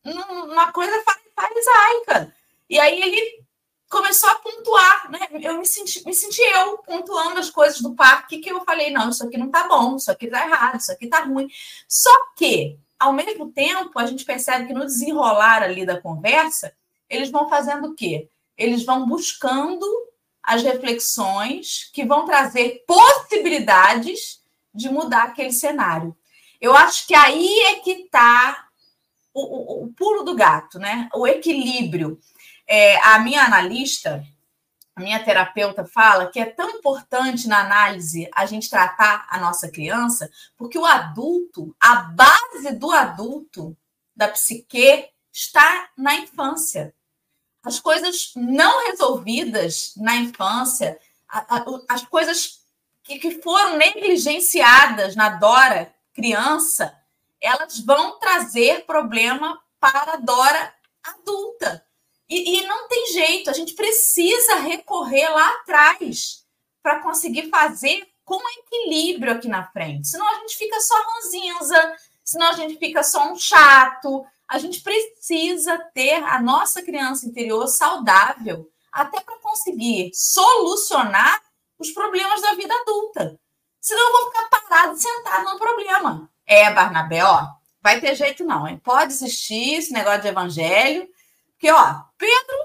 numa 0.03 0.71
coisa 0.71 1.03
farisaica. 1.35 2.35
E 2.69 2.79
aí 2.79 3.01
ele 3.01 3.45
começou 3.89 4.29
a 4.29 4.35
pontuar, 4.35 5.11
né? 5.11 5.19
Eu 5.41 5.57
me 5.57 5.65
senti, 5.65 6.05
me 6.05 6.13
senti 6.13 6.41
eu 6.41 6.77
pontuando 6.77 7.39
as 7.39 7.49
coisas 7.49 7.81
do 7.81 7.95
parque 7.95 8.37
que 8.37 8.49
eu 8.49 8.63
falei, 8.63 8.91
não, 8.91 9.09
isso 9.09 9.25
aqui 9.25 9.37
não 9.37 9.49
tá 9.49 9.67
bom, 9.67 9.95
isso 9.95 10.11
aqui 10.11 10.27
tá 10.27 10.45
errado, 10.45 10.79
isso 10.79 10.91
aqui 10.91 11.07
tá 11.07 11.21
ruim. 11.21 11.47
Só 11.87 12.11
que, 12.35 12.77
ao 12.99 13.11
mesmo 13.11 13.51
tempo, 13.51 13.97
a 13.97 14.05
gente 14.05 14.23
percebe 14.23 14.67
que 14.67 14.73
no 14.73 14.85
desenrolar 14.85 15.63
ali 15.63 15.85
da 15.85 15.99
conversa, 15.99 16.73
eles 17.09 17.31
vão 17.31 17.49
fazendo 17.49 17.89
o 17.89 17.95
quê? 17.95 18.29
Eles 18.55 18.85
vão 18.85 19.07
buscando 19.07 19.85
as 20.43 20.61
reflexões 20.61 21.89
que 21.91 22.05
vão 22.05 22.25
trazer 22.25 22.83
possibilidades 22.85 24.39
de 24.73 24.89
mudar 24.89 25.23
aquele 25.23 25.51
cenário. 25.51 26.15
Eu 26.61 26.75
acho 26.75 27.07
que 27.07 27.15
aí 27.15 27.59
é 27.67 27.75
que 27.75 27.91
está 27.91 28.67
o, 29.33 29.41
o, 29.41 29.83
o, 29.85 29.93
pulo 29.93 30.23
do 30.23 30.35
gato, 30.35 30.77
né? 30.77 31.09
O 31.13 31.25
equilíbrio. 31.25 32.19
É, 32.71 32.97
a 33.03 33.17
minha 33.17 33.43
analista, 33.43 34.23
a 34.95 35.01
minha 35.01 35.23
terapeuta 35.23 35.83
fala 35.85 36.27
que 36.27 36.39
é 36.39 36.45
tão 36.45 36.69
importante 36.69 37.47
na 37.47 37.61
análise 37.61 38.29
a 38.35 38.45
gente 38.45 38.69
tratar 38.69 39.25
a 39.27 39.39
nossa 39.39 39.71
criança, 39.71 40.29
porque 40.55 40.77
o 40.77 40.85
adulto, 40.85 41.75
a 41.79 41.95
base 41.95 42.71
do 42.73 42.91
adulto, 42.91 43.75
da 44.15 44.27
psique, 44.27 45.09
está 45.33 45.89
na 45.97 46.13
infância. 46.15 46.93
As 47.63 47.79
coisas 47.79 48.33
não 48.35 48.85
resolvidas 48.87 49.93
na 49.97 50.17
infância, 50.17 50.99
as 51.87 52.05
coisas 52.05 52.59
que 53.03 53.41
foram 53.41 53.77
negligenciadas 53.77 55.15
na 55.15 55.29
Dora 55.29 55.91
criança, 56.13 56.95
elas 57.41 57.79
vão 57.79 58.19
trazer 58.19 58.85
problema 58.85 59.59
para 59.79 60.13
a 60.13 60.17
Dora 60.17 60.73
adulta. 61.03 61.88
E, 62.29 62.59
e 62.59 62.67
não 62.67 62.87
tem 62.87 63.07
jeito, 63.07 63.49
a 63.49 63.53
gente 63.53 63.73
precisa 63.73 64.55
recorrer 64.55 65.27
lá 65.29 65.49
atrás 65.55 66.45
para 66.81 66.99
conseguir 66.99 67.49
fazer 67.49 68.07
com 68.23 68.39
equilíbrio 68.59 69.33
aqui 69.33 69.47
na 69.47 69.65
frente. 69.71 70.07
Senão 70.07 70.27
a 70.29 70.35
gente 70.41 70.55
fica 70.55 70.79
só 70.79 70.95
ranzinza, 70.95 71.95
senão 72.23 72.47
a 72.47 72.53
gente 72.53 72.77
fica 72.77 73.01
só 73.03 73.31
um 73.31 73.35
chato. 73.35 74.23
A 74.47 74.59
gente 74.59 74.81
precisa 74.81 75.77
ter 75.93 76.23
a 76.23 76.39
nossa 76.39 76.83
criança 76.83 77.25
interior 77.25 77.67
saudável, 77.67 78.69
até 78.91 79.19
para 79.21 79.37
conseguir 79.39 80.11
solucionar 80.13 81.41
os 81.79 81.89
problemas 81.91 82.41
da 82.41 82.53
vida 82.53 82.73
adulta. 82.73 83.39
Senão 83.81 84.05
eu 84.05 84.11
vou 84.11 84.31
ficar 84.31 84.61
parado, 84.61 84.99
sentado 84.99 85.45
no 85.45 85.57
problema. 85.57 86.29
É, 86.45 86.71
Barnabé, 86.71 87.23
ó, 87.23 87.47
vai 87.81 87.99
ter 87.99 88.15
jeito 88.15 88.43
não, 88.43 88.67
hein? 88.67 88.79
Pode 88.83 89.13
existir 89.13 89.75
esse 89.75 89.91
negócio 89.91 90.21
de 90.21 90.27
evangelho, 90.27 91.07
porque, 91.59 91.69
ó, 91.71 92.03
Pedro 92.17 92.57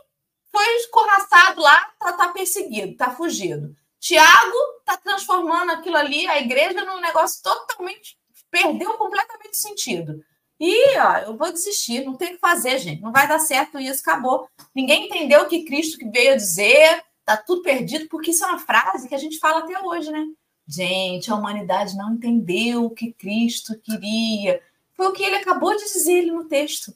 foi 0.53 0.77
escorraçado 0.77 1.61
lá, 1.61 1.93
tá, 1.99 2.13
tá 2.13 2.29
perseguido, 2.29 2.97
tá 2.97 3.11
fugido. 3.11 3.75
Tiago 3.99 4.57
tá 4.85 4.97
transformando 4.97 5.73
aquilo 5.73 5.97
ali, 5.97 6.29
a 6.29 6.41
igreja, 6.41 6.85
num 6.85 7.01
negócio 7.01 7.43
totalmente. 7.43 8.17
perdeu 8.49 8.95
completamente 8.95 9.55
o 9.55 9.57
sentido. 9.57 10.25
E, 10.61 10.97
ó, 10.97 11.17
eu 11.19 11.37
vou 11.37 11.51
desistir, 11.51 12.05
não 12.05 12.15
tem 12.15 12.29
o 12.29 12.35
que 12.35 12.39
fazer, 12.39 12.79
gente. 12.79 13.03
Não 13.03 13.11
vai 13.11 13.27
dar 13.27 13.41
certo 13.41 13.81
isso, 13.81 14.01
acabou. 14.01 14.49
Ninguém 14.73 15.07
entendeu 15.07 15.43
o 15.43 15.49
que 15.49 15.65
Cristo 15.65 15.99
veio 16.13 16.37
dizer, 16.37 17.03
tá 17.25 17.37
tudo 17.37 17.63
perdido, 17.63 18.09
porque 18.09 18.31
isso 18.31 18.45
é 18.45 18.47
uma 18.47 18.61
frase 18.61 19.09
que 19.09 19.15
a 19.15 19.19
gente 19.19 19.41
fala 19.41 19.65
até 19.65 19.77
hoje, 19.81 20.13
né? 20.13 20.25
Gente, 20.69 21.33
a 21.33 21.35
humanidade 21.35 21.97
não 21.97 22.15
entendeu 22.15 22.85
o 22.85 22.91
que 22.91 23.13
Cristo 23.13 23.77
queria. 23.81 24.63
Foi 24.97 25.09
o 25.09 25.13
que 25.13 25.25
ele 25.25 25.37
acabou 25.37 25.77
de 25.77 25.83
dizer 25.83 26.27
no 26.27 26.45
texto. 26.45 26.95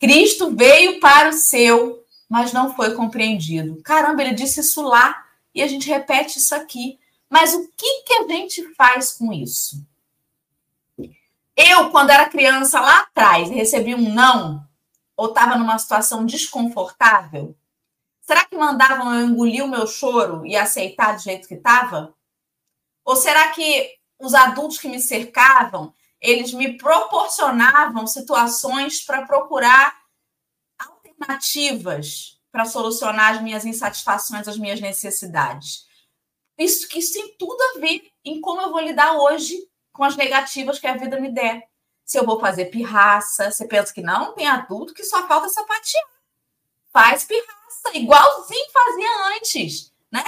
Cristo 0.00 0.56
veio 0.56 0.98
para 0.98 1.28
o 1.28 1.32
seu, 1.34 2.02
mas 2.26 2.54
não 2.54 2.74
foi 2.74 2.94
compreendido. 2.94 3.82
Caramba, 3.82 4.22
ele 4.22 4.34
disse 4.34 4.60
isso 4.60 4.80
lá 4.80 5.26
e 5.54 5.62
a 5.62 5.66
gente 5.66 5.88
repete 5.88 6.38
isso 6.38 6.54
aqui. 6.54 6.98
Mas 7.28 7.54
o 7.54 7.68
que, 7.76 8.02
que 8.02 8.14
a 8.14 8.26
gente 8.26 8.74
faz 8.74 9.12
com 9.12 9.30
isso? 9.32 9.86
Eu, 11.54 11.90
quando 11.90 12.10
era 12.10 12.30
criança 12.30 12.80
lá 12.80 13.00
atrás, 13.00 13.50
recebi 13.50 13.94
um 13.94 14.14
não, 14.14 14.66
ou 15.14 15.28
estava 15.28 15.56
numa 15.56 15.78
situação 15.78 16.24
desconfortável, 16.24 17.54
será 18.22 18.46
que 18.46 18.56
mandavam 18.56 19.14
eu 19.14 19.26
engolir 19.26 19.62
o 19.62 19.68
meu 19.68 19.86
choro 19.86 20.46
e 20.46 20.56
aceitar 20.56 21.16
do 21.16 21.22
jeito 21.22 21.46
que 21.46 21.54
estava? 21.54 22.14
Ou 23.04 23.16
será 23.16 23.48
que 23.48 23.98
os 24.18 24.32
adultos 24.32 24.78
que 24.78 24.88
me 24.88 24.98
cercavam, 24.98 25.92
eles 26.20 26.52
me 26.52 26.76
proporcionavam 26.76 28.06
situações 28.06 29.02
para 29.04 29.26
procurar 29.26 29.98
alternativas 30.78 32.38
para 32.52 32.64
solucionar 32.64 33.36
as 33.36 33.42
minhas 33.42 33.64
insatisfações, 33.64 34.48
as 34.48 34.58
minhas 34.58 34.80
necessidades? 34.80 35.86
Isso, 36.58 36.86
isso 36.98 37.14
tem 37.14 37.34
tudo 37.38 37.60
a 37.62 37.78
ver 37.78 38.10
em 38.24 38.40
como 38.40 38.60
eu 38.60 38.70
vou 38.70 38.80
lidar 38.80 39.16
hoje 39.16 39.56
com 39.92 40.04
as 40.04 40.16
negativas 40.16 40.78
que 40.78 40.86
a 40.86 40.96
vida 40.96 41.18
me 41.18 41.32
der. 41.32 41.68
Se 42.04 42.18
eu 42.18 42.26
vou 42.26 42.40
fazer 42.40 42.66
pirraça, 42.66 43.50
você 43.50 43.66
pensa 43.66 43.94
que 43.94 44.02
não? 44.02 44.34
Tem 44.34 44.46
adulto 44.46 44.92
que 44.92 45.04
só 45.04 45.26
falta 45.26 45.48
sapatear. 45.48 46.04
Faz 46.92 47.24
pirraça, 47.24 47.96
igualzinho 47.96 48.66
fazia 48.72 49.36
antes, 49.36 49.92
né? 50.10 50.24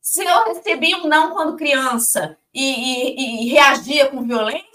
Se 0.00 0.24
eu 0.24 0.44
recebi 0.46 0.94
um 0.94 1.06
não 1.06 1.32
quando 1.32 1.56
criança 1.56 2.38
e, 2.52 2.64
e, 2.64 3.44
e 3.44 3.48
reagia 3.50 4.08
com 4.08 4.26
violência 4.26 4.69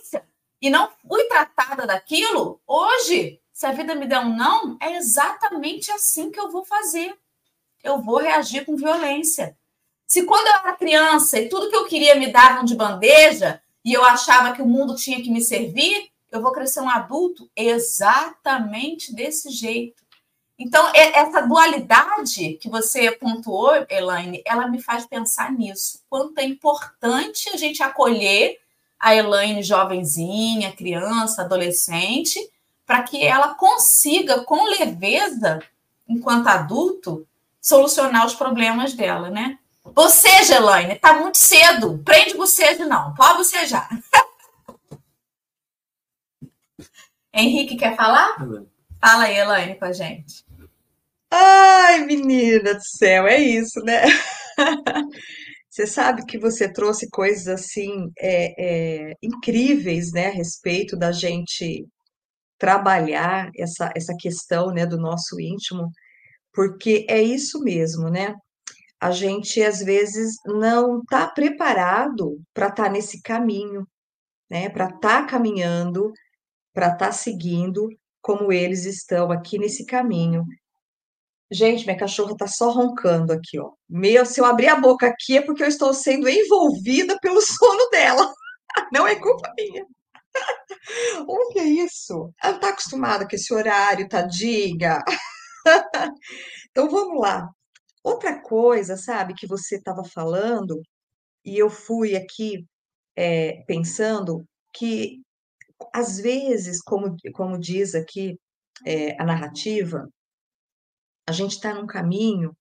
e 0.66 0.70
não 0.72 0.90
fui 1.08 1.26
tratada 1.26 1.86
daquilo, 1.86 2.60
hoje, 2.66 3.40
se 3.54 3.68
a 3.68 3.72
vida 3.72 3.94
me 3.94 4.08
der 4.08 4.18
um 4.22 4.36
não, 4.36 4.76
é 4.82 4.96
exatamente 4.96 5.92
assim 5.92 6.32
que 6.32 6.40
eu 6.40 6.50
vou 6.50 6.66
fazer. 6.66 7.16
Eu 7.84 8.02
vou 8.02 8.18
reagir 8.18 8.66
com 8.66 8.76
violência. 8.76 9.56
Se 10.08 10.24
quando 10.24 10.48
eu 10.48 10.54
era 10.54 10.74
criança 10.74 11.40
e 11.40 11.50
tudo 11.50 11.70
que 11.70 11.76
eu 11.76 11.86
queria 11.86 12.16
me 12.16 12.32
davam 12.32 12.66
de 12.66 12.74
bandeja 12.74 13.62
e 13.84 13.94
eu 13.94 14.04
achava 14.04 14.56
que 14.56 14.62
o 14.64 14.68
mundo 14.68 14.96
tinha 14.96 15.22
que 15.22 15.30
me 15.30 15.40
servir, 15.40 16.10
eu 16.32 16.42
vou 16.42 16.52
crescer 16.52 16.80
um 16.80 16.90
adulto 16.90 17.48
exatamente 17.56 19.14
desse 19.14 19.52
jeito. 19.52 20.04
Então, 20.58 20.92
essa 20.96 21.42
dualidade 21.42 22.54
que 22.60 22.68
você 22.68 23.12
pontuou, 23.12 23.86
Elaine, 23.88 24.42
ela 24.44 24.68
me 24.68 24.82
faz 24.82 25.06
pensar 25.06 25.52
nisso. 25.52 26.02
Quanto 26.10 26.40
é 26.40 26.44
importante 26.44 27.50
a 27.50 27.58
gente 27.58 27.84
acolher 27.84 28.58
a 29.00 29.16
Elaine 29.16 29.62
jovenzinha, 29.62 30.72
criança, 30.72 31.42
adolescente, 31.42 32.40
para 32.86 33.04
que 33.04 33.24
ela 33.24 33.56
consiga, 33.56 34.44
com 34.44 34.70
leveza, 34.70 35.60
enquanto 36.08 36.48
adulto, 36.48 37.28
solucionar 37.62 38.26
os 38.26 38.36
problemas 38.36 38.94
dela, 38.94 39.30
né? 39.30 39.58
Boceja, 39.84 40.56
Elaine, 40.56 40.96
tá 40.96 41.14
muito 41.20 41.38
cedo. 41.38 42.02
Prende 42.04 42.36
bocejo, 42.36 42.86
não. 42.86 43.14
Pode 43.14 43.38
bocejar. 43.38 43.90
Henrique, 47.34 47.76
quer 47.76 47.96
falar? 47.96 48.36
Fala 49.00 49.26
aí, 49.26 49.38
Elaine, 49.38 49.76
com 49.76 49.86
a 49.86 49.92
gente. 49.92 50.46
Ai, 51.30 52.06
menina 52.06 52.74
do 52.74 52.84
céu, 52.84 53.28
é 53.28 53.38
isso, 53.38 53.80
né? 53.82 54.04
Você 55.76 55.86
sabe 55.86 56.26
que 56.26 56.38
você 56.38 56.72
trouxe 56.72 57.10
coisas 57.10 57.50
assim 57.50 58.10
é, 58.18 59.10
é, 59.10 59.14
incríveis, 59.22 60.14
né, 60.14 60.28
a 60.28 60.32
respeito 60.32 60.96
da 60.98 61.12
gente 61.12 61.86
trabalhar 62.58 63.50
essa, 63.58 63.92
essa 63.94 64.16
questão, 64.18 64.68
né, 64.72 64.86
do 64.86 64.98
nosso 64.98 65.38
íntimo, 65.38 65.92
porque 66.54 67.06
é 67.10 67.22
isso 67.22 67.62
mesmo, 67.62 68.10
né? 68.10 68.34
A 69.02 69.12
gente 69.12 69.62
às 69.62 69.80
vezes 69.80 70.36
não 70.46 71.02
está 71.02 71.28
preparado 71.28 72.40
para 72.54 72.70
estar 72.70 72.86
tá 72.86 72.90
nesse 72.90 73.22
caminho, 73.22 73.86
né? 74.50 74.70
Para 74.70 74.86
estar 74.86 75.24
tá 75.24 75.28
caminhando, 75.28 76.14
para 76.74 76.88
estar 76.88 77.08
tá 77.08 77.12
seguindo 77.12 77.90
como 78.22 78.50
eles 78.54 78.86
estão 78.86 79.30
aqui 79.30 79.60
nesse 79.60 79.86
caminho. 79.86 80.46
Gente, 81.52 81.86
minha 81.86 81.98
cachorra 81.98 82.36
tá 82.36 82.48
só 82.48 82.72
roncando 82.72 83.32
aqui, 83.32 83.60
ó. 83.60 83.72
Meu, 83.90 84.26
se 84.26 84.40
eu 84.42 84.46
abrir 84.46 84.68
a 84.68 84.80
boca 84.80 85.08
aqui 85.08 85.38
é 85.38 85.42
porque 85.42 85.64
eu 85.64 85.68
estou 85.68 85.94
sendo 85.94 86.28
envolvida 86.28 87.18
pelo 87.22 87.42
sono 87.42 87.90
dela. 87.92 88.34
Não 88.92 89.08
é 89.08 89.16
culpa 89.16 89.52
minha. 89.58 89.86
O 91.28 91.50
que 91.52 91.60
é 91.60 91.64
isso? 91.64 92.32
Ela 92.44 92.60
tá 92.60 92.70
acostumada 92.70 93.28
com 93.28 93.36
esse 93.36 93.54
horário, 93.54 94.08
tadinha. 94.08 95.02
Então 96.72 96.90
vamos 96.90 97.22
lá. 97.22 97.50
Outra 98.04 98.42
coisa, 98.42 98.98
sabe, 98.98 99.34
que 99.34 99.48
você 99.48 99.78
estava 99.78 100.04
falando, 100.04 100.82
e 101.46 101.58
eu 101.58 101.70
fui 101.70 102.16
aqui 102.16 102.66
é, 103.16 103.64
pensando 103.68 104.46
que 104.74 105.22
às 105.94 106.20
vezes, 106.20 106.82
como, 106.84 107.16
como 107.34 107.58
diz 107.60 107.96
aqui 107.96 108.38
é, 108.86 109.20
a 109.22 109.26
narrativa, 109.26 110.08
a 111.28 111.32
gente 111.32 111.52
está 111.52 111.74
num 111.74 111.88
caminho 111.88 112.56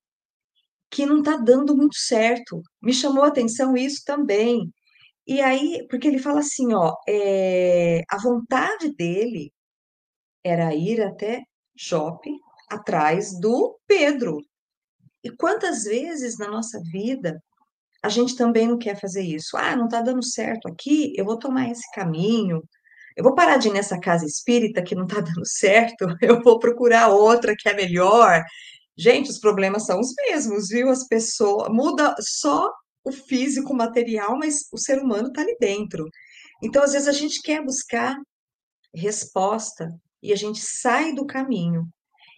que 0.90 1.04
não 1.04 1.18
está 1.18 1.36
dando 1.36 1.76
muito 1.76 1.96
certo. 1.96 2.62
Me 2.80 2.92
chamou 2.92 3.24
a 3.24 3.28
atenção 3.28 3.76
isso 3.76 4.02
também. 4.04 4.72
E 5.26 5.40
aí, 5.40 5.86
porque 5.88 6.06
ele 6.06 6.18
fala 6.18 6.40
assim, 6.40 6.74
ó, 6.74 6.94
é, 7.08 8.02
a 8.08 8.18
vontade 8.18 8.94
dele 8.94 9.52
era 10.44 10.74
ir 10.74 11.02
até 11.02 11.42
Jope 11.74 12.30
atrás 12.70 13.38
do 13.40 13.78
Pedro. 13.86 14.38
E 15.22 15.30
quantas 15.30 15.84
vezes 15.84 16.38
na 16.38 16.48
nossa 16.48 16.80
vida 16.92 17.42
a 18.02 18.08
gente 18.10 18.36
também 18.36 18.68
não 18.68 18.78
quer 18.78 19.00
fazer 19.00 19.22
isso? 19.22 19.56
Ah, 19.56 19.74
não 19.74 19.86
está 19.86 20.02
dando 20.02 20.22
certo 20.22 20.68
aqui, 20.68 21.14
eu 21.16 21.24
vou 21.24 21.38
tomar 21.38 21.70
esse 21.70 21.90
caminho, 21.92 22.62
eu 23.16 23.24
vou 23.24 23.34
parar 23.34 23.56
de 23.56 23.68
ir 23.68 23.72
nessa 23.72 23.98
casa 23.98 24.26
espírita 24.26 24.82
que 24.82 24.94
não 24.94 25.04
está 25.06 25.20
dando 25.22 25.46
certo, 25.46 26.06
eu 26.20 26.42
vou 26.42 26.58
procurar 26.58 27.08
outra 27.08 27.54
que 27.56 27.68
é 27.68 27.74
melhor. 27.74 28.42
Gente, 28.96 29.30
os 29.30 29.38
problemas 29.38 29.86
são 29.86 29.98
os 30.00 30.12
mesmos, 30.26 30.68
viu? 30.68 30.88
As 30.88 31.06
pessoas 31.06 31.68
muda 31.68 32.14
só 32.20 32.70
o 33.04 33.12
físico, 33.12 33.72
o 33.72 33.76
material, 33.76 34.38
mas 34.38 34.68
o 34.72 34.78
ser 34.78 34.98
humano 35.00 35.28
está 35.28 35.42
ali 35.42 35.56
dentro. 35.60 36.08
Então, 36.62 36.82
às 36.82 36.92
vezes 36.92 37.08
a 37.08 37.12
gente 37.12 37.42
quer 37.42 37.62
buscar 37.62 38.16
resposta 38.94 39.90
e 40.22 40.32
a 40.32 40.36
gente 40.36 40.60
sai 40.60 41.12
do 41.12 41.26
caminho. 41.26 41.88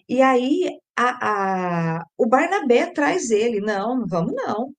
E 0.09 0.23
aí 0.23 0.71
a, 0.97 1.99
a, 1.99 2.05
o 2.17 2.27
Barnabé 2.27 2.87
traz 2.93 3.31
ele, 3.31 3.61
não, 3.61 4.07
vamos 4.07 4.35
não. 4.35 4.73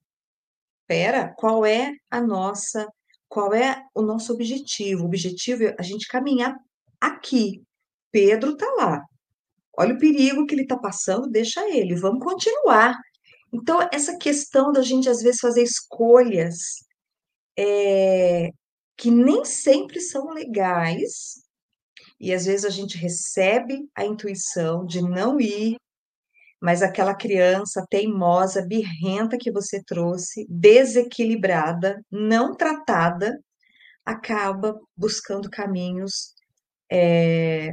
Pera, 0.86 1.32
qual 1.36 1.64
é 1.64 1.92
a 2.10 2.20
nossa 2.20 2.86
qual 3.28 3.52
é 3.52 3.84
o 3.94 4.02
nosso 4.02 4.32
objetivo? 4.32 5.02
O 5.02 5.06
objetivo 5.06 5.64
é 5.64 5.76
a 5.78 5.82
gente 5.82 6.08
caminhar 6.08 6.56
aqui. 7.00 7.62
Pedro 8.10 8.52
está 8.52 8.66
lá. 8.76 9.02
Olha 9.76 9.94
o 9.94 9.98
perigo 9.98 10.46
que 10.46 10.54
ele 10.54 10.62
está 10.62 10.76
passando, 10.76 11.30
deixa 11.30 11.68
ele, 11.68 11.94
vamos 11.94 12.24
continuar. 12.24 12.98
Então, 13.52 13.86
essa 13.92 14.16
questão 14.18 14.72
da 14.72 14.82
gente, 14.82 15.08
às 15.08 15.22
vezes, 15.22 15.40
fazer 15.40 15.62
escolhas 15.62 16.56
é, 17.56 18.50
que 18.96 19.10
nem 19.10 19.44
sempre 19.44 20.00
são 20.00 20.32
legais, 20.32 21.42
e 22.20 22.32
às 22.32 22.46
vezes 22.46 22.64
a 22.64 22.70
gente 22.70 22.98
recebe 22.98 23.88
a 23.94 24.04
intuição 24.04 24.84
de 24.84 25.00
não 25.00 25.40
ir, 25.40 25.76
mas 26.60 26.82
aquela 26.82 27.14
criança 27.14 27.86
teimosa, 27.88 28.66
birrenta 28.66 29.38
que 29.38 29.50
você 29.50 29.82
trouxe, 29.84 30.46
desequilibrada, 30.48 32.02
não 32.10 32.54
tratada, 32.54 33.38
acaba 34.04 34.78
buscando 34.96 35.50
caminhos 35.50 36.34
é, 36.90 37.72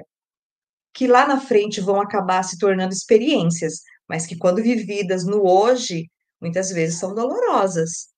que 0.94 1.08
lá 1.08 1.28
na 1.28 1.40
frente 1.40 1.82
vão 1.82 2.00
acabar 2.00 2.44
se 2.44 2.58
tornando 2.58 2.94
experiências, 2.94 3.82
mas 4.08 4.26
que 4.26 4.38
quando 4.38 4.62
vividas 4.62 5.26
no 5.26 5.46
hoje, 5.46 6.10
muitas 6.40 6.70
vezes 6.70 7.00
são 7.00 7.14
dolorosas. 7.14 8.10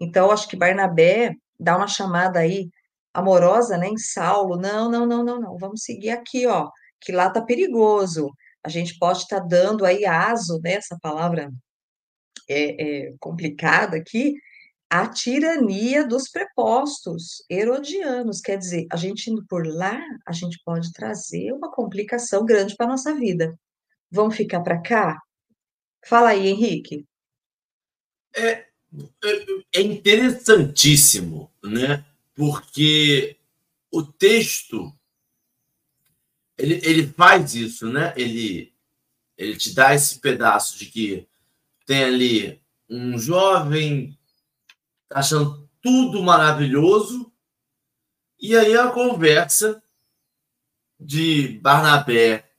Então, 0.00 0.30
acho 0.30 0.48
que 0.48 0.56
Barnabé 0.56 1.32
dá 1.58 1.76
uma 1.76 1.86
chamada 1.86 2.40
aí 2.40 2.68
amorosa, 3.14 3.78
né, 3.78 3.88
em 3.88 3.96
Saulo. 3.96 4.56
Não, 4.56 4.90
não, 4.90 5.06
não, 5.06 5.24
não, 5.24 5.40
não. 5.40 5.58
Vamos 5.58 5.82
seguir 5.82 6.10
aqui, 6.10 6.46
ó, 6.46 6.68
que 7.00 7.12
lá 7.12 7.30
tá 7.30 7.40
perigoso 7.40 8.30
a 8.66 8.68
gente 8.68 8.98
pode 8.98 9.20
estar 9.20 9.40
tá 9.40 9.46
dando 9.46 9.84
aí 9.84 10.04
aso, 10.04 10.60
né, 10.60 10.72
essa 10.72 10.98
palavra 11.00 11.52
é, 12.48 13.06
é 13.06 13.14
complicada 13.20 13.96
aqui, 13.96 14.34
a 14.90 15.08
tirania 15.08 16.04
dos 16.04 16.28
prepostos 16.28 17.44
herodianos. 17.48 18.40
Quer 18.40 18.58
dizer, 18.58 18.86
a 18.90 18.96
gente 18.96 19.30
indo 19.30 19.46
por 19.46 19.64
lá, 19.64 20.00
a 20.26 20.32
gente 20.32 20.60
pode 20.64 20.92
trazer 20.92 21.52
uma 21.52 21.70
complicação 21.70 22.44
grande 22.44 22.74
para 22.76 22.86
a 22.86 22.90
nossa 22.90 23.14
vida. 23.14 23.56
Vamos 24.10 24.36
ficar 24.36 24.60
para 24.60 24.82
cá? 24.82 25.20
Fala 26.04 26.30
aí, 26.30 26.48
Henrique. 26.48 27.06
É, 28.34 28.50
é, 28.50 28.66
é 29.76 29.80
interessantíssimo, 29.80 31.52
né? 31.62 32.04
Porque 32.34 33.36
o 33.92 34.02
texto 34.02 34.92
ele, 36.58 36.80
ele 36.82 37.06
faz 37.08 37.54
isso, 37.54 37.88
né? 37.88 38.12
Ele, 38.16 38.72
ele 39.36 39.56
te 39.56 39.74
dá 39.74 39.94
esse 39.94 40.18
pedaço 40.18 40.78
de 40.78 40.86
que 40.86 41.26
tem 41.86 42.04
ali 42.04 42.60
um 42.88 43.18
jovem 43.18 44.16
achando 45.10 45.68
tudo 45.82 46.22
maravilhoso, 46.22 47.30
e 48.40 48.56
aí 48.56 48.76
a 48.76 48.90
conversa 48.90 49.82
de 50.98 51.58
Barnabé 51.62 52.50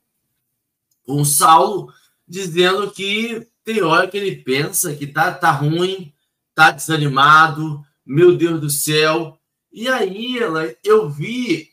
com 1.06 1.24
Saulo, 1.26 1.94
dizendo 2.28 2.92
que 2.92 3.48
tem 3.64 3.82
hora 3.82 4.08
que 4.08 4.18
ele 4.18 4.36
pensa 4.38 4.96
que 4.96 5.08
tá, 5.08 5.34
tá 5.34 5.52
ruim, 5.52 6.14
tá 6.56 6.72
desanimado, 6.72 7.86
meu 8.06 8.36
Deus 8.36 8.60
do 8.62 8.70
céu. 8.70 9.40
E 9.72 9.88
aí 9.88 10.40
ela, 10.40 10.74
eu 10.84 11.10
vi 11.10 11.72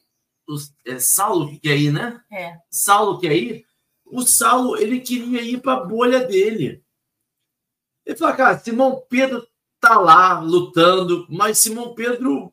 o, 0.49 0.57
é 0.87 0.99
Saulo 0.99 1.49
que 1.49 1.59
quer 1.59 1.77
ir, 1.77 1.93
né? 1.93 2.21
É. 2.33 2.57
Saulo 2.71 3.19
quer 3.19 3.35
ir. 3.35 3.65
O 4.05 4.23
Saulo, 4.23 4.77
ele 4.77 5.01
queria 5.01 5.43
ir 5.43 5.61
para 5.61 5.75
a 5.75 5.85
bolha 5.85 6.21
dele. 6.21 6.83
Ele 8.05 8.17
falou, 8.17 8.37
cara, 8.37 8.59
Simão 8.59 9.03
Pedro 9.09 9.47
tá 9.81 9.99
lá 9.99 10.41
lutando, 10.41 11.27
mas 11.29 11.59
Simão 11.59 11.95
Pedro 11.95 12.53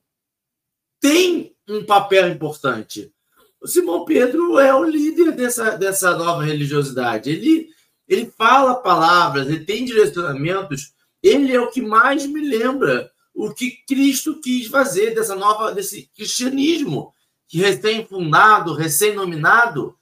tem 1.00 1.56
um 1.68 1.86
papel 1.86 2.30
importante. 2.30 3.14
O 3.62 3.68
Simão 3.68 4.06
Pedro 4.06 4.60
é 4.60 4.74
o 4.74 4.84
líder 4.84 5.34
dessa, 5.34 5.78
dessa 5.78 6.16
nova 6.18 6.44
religiosidade. 6.44 7.30
Ele, 7.30 7.70
ele 8.08 8.26
fala 8.26 8.82
palavras, 8.82 9.48
ele 9.48 9.66
tem 9.66 9.86
direcionamentos. 9.86 10.94
Ele 11.22 11.54
é 11.54 11.60
o 11.60 11.70
que 11.70 11.82
mais 11.82 12.26
me 12.26 12.42
lembra 12.42 13.12
o 13.34 13.54
que 13.54 13.72
Cristo 13.88 14.40
quis 14.42 14.68
fazer 14.68 15.14
dessa 15.14 15.36
nova 15.36 15.74
desse 15.74 16.10
cristianismo 16.16 17.14
recém-fundado, 17.60 18.74
recém-nominado, 18.74 19.98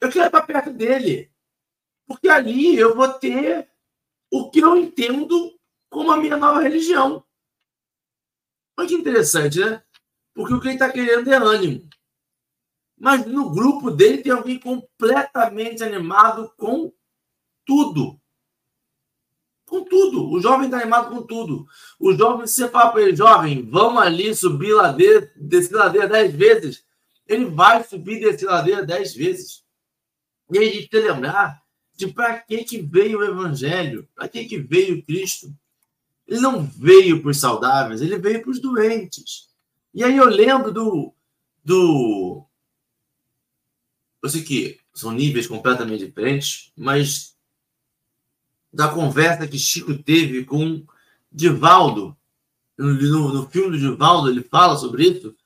eu 0.00 0.10
quero 0.10 0.26
ir 0.26 0.30
para 0.30 0.42
perto 0.42 0.72
dele. 0.72 1.30
Porque 2.06 2.28
ali 2.28 2.76
eu 2.76 2.94
vou 2.94 3.08
ter 3.08 3.68
o 4.30 4.50
que 4.50 4.60
eu 4.60 4.76
entendo 4.76 5.58
como 5.88 6.10
a 6.10 6.16
minha 6.16 6.36
nova 6.36 6.60
religião. 6.60 7.24
Olha 8.76 8.88
que 8.88 8.94
interessante, 8.94 9.60
né? 9.60 9.82
Porque 10.34 10.54
o 10.54 10.60
que 10.60 10.68
ele 10.68 10.74
está 10.74 10.90
querendo 10.90 11.30
é 11.30 11.36
ânimo. 11.36 11.88
Mas 12.98 13.26
no 13.26 13.50
grupo 13.50 13.90
dele 13.90 14.22
tem 14.22 14.32
alguém 14.32 14.58
completamente 14.58 15.82
animado 15.82 16.52
com 16.56 16.92
tudo. 17.64 18.20
Com 19.66 19.84
tudo. 19.84 20.30
O 20.30 20.40
jovem 20.40 20.66
está 20.66 20.78
animado 20.80 21.14
com 21.14 21.22
tudo. 21.22 21.66
O 21.98 22.12
jovem, 22.12 22.46
se 22.46 22.56
você 22.56 22.68
fala 22.68 22.90
para 22.92 23.02
ele, 23.02 23.16
jovem, 23.16 23.68
vamos 23.70 24.02
ali 24.02 24.34
subir 24.34 24.74
ladeira, 24.74 25.32
descer 25.36 25.76
ladeira 25.76 26.08
dez 26.08 26.34
vezes, 26.34 26.84
ele 27.30 27.44
vai 27.44 27.84
subir 27.84 28.16
e 28.16 28.20
descer 28.20 28.46
ladeira 28.46 28.84
dez 28.84 29.14
vezes. 29.14 29.62
E 30.50 30.58
a 30.58 30.62
gente 30.62 30.88
tem 30.88 30.88
que 30.88 31.08
lembrar 31.08 31.62
de 31.94 32.08
para 32.08 32.40
que, 32.40 32.64
que 32.64 32.82
veio 32.82 33.20
o 33.20 33.24
Evangelho, 33.24 34.08
para 34.16 34.28
que, 34.28 34.44
que 34.46 34.58
veio 34.58 35.04
Cristo. 35.04 35.54
Ele 36.26 36.40
não 36.40 36.64
veio 36.64 37.22
para 37.22 37.30
os 37.30 37.38
saudáveis, 37.38 38.02
ele 38.02 38.18
veio 38.18 38.42
para 38.42 38.50
os 38.50 38.60
doentes. 38.60 39.48
E 39.94 40.02
aí 40.02 40.16
eu 40.16 40.26
lembro 40.26 40.72
do. 40.72 41.14
do 41.64 42.44
eu 44.22 44.28
sei 44.28 44.42
que 44.42 44.80
são 44.92 45.12
níveis 45.12 45.46
completamente 45.46 46.04
diferentes, 46.04 46.72
mas 46.76 47.36
da 48.72 48.88
conversa 48.88 49.46
que 49.46 49.58
Chico 49.58 49.96
teve 50.02 50.44
com 50.44 50.84
Divaldo. 51.30 52.16
No, 52.76 53.32
no 53.32 53.48
filme 53.48 53.70
do 53.70 53.78
Divaldo, 53.78 54.30
ele 54.30 54.42
fala 54.42 54.76
sobre 54.76 55.04
isso. 55.08 55.36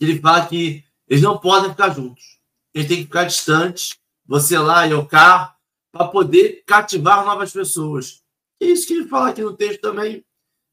Ele 0.00 0.18
fala 0.18 0.46
que 0.46 0.85
eles 1.08 1.22
não 1.22 1.38
podem 1.38 1.70
ficar 1.70 1.90
juntos. 1.90 2.38
Eles 2.74 2.88
têm 2.88 2.98
que 2.98 3.04
ficar 3.04 3.24
distantes. 3.24 3.96
Você 4.26 4.58
lá 4.58 4.86
e 4.86 4.92
o 4.92 5.06
carro, 5.06 5.54
para 5.92 6.08
poder 6.08 6.64
cativar 6.66 7.24
novas 7.24 7.52
pessoas. 7.52 8.22
É 8.60 8.66
isso 8.66 8.86
que 8.86 8.94
ele 8.94 9.08
fala 9.08 9.30
aqui 9.30 9.40
no 9.40 9.56
texto 9.56 9.80
também. 9.80 10.24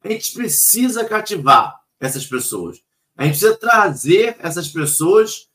A 0.04 0.10
gente 0.10 0.34
precisa 0.34 1.06
cativar 1.06 1.80
essas 2.00 2.26
pessoas. 2.26 2.84
A 3.16 3.24
gente 3.24 3.34
precisa 3.38 3.58
trazer 3.58 4.36
essas 4.40 4.68
pessoas 4.68 5.50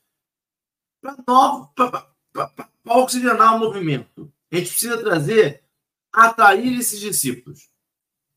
para 1.01 1.17
novo, 1.27 1.71
para 1.75 2.07
oxigenar 2.85 3.55
o 3.55 3.59
movimento. 3.59 4.31
A 4.51 4.55
gente 4.55 4.69
precisa 4.69 4.97
trazer, 4.97 5.63
atrair 6.11 6.79
esses 6.79 6.99
discípulos. 6.99 7.69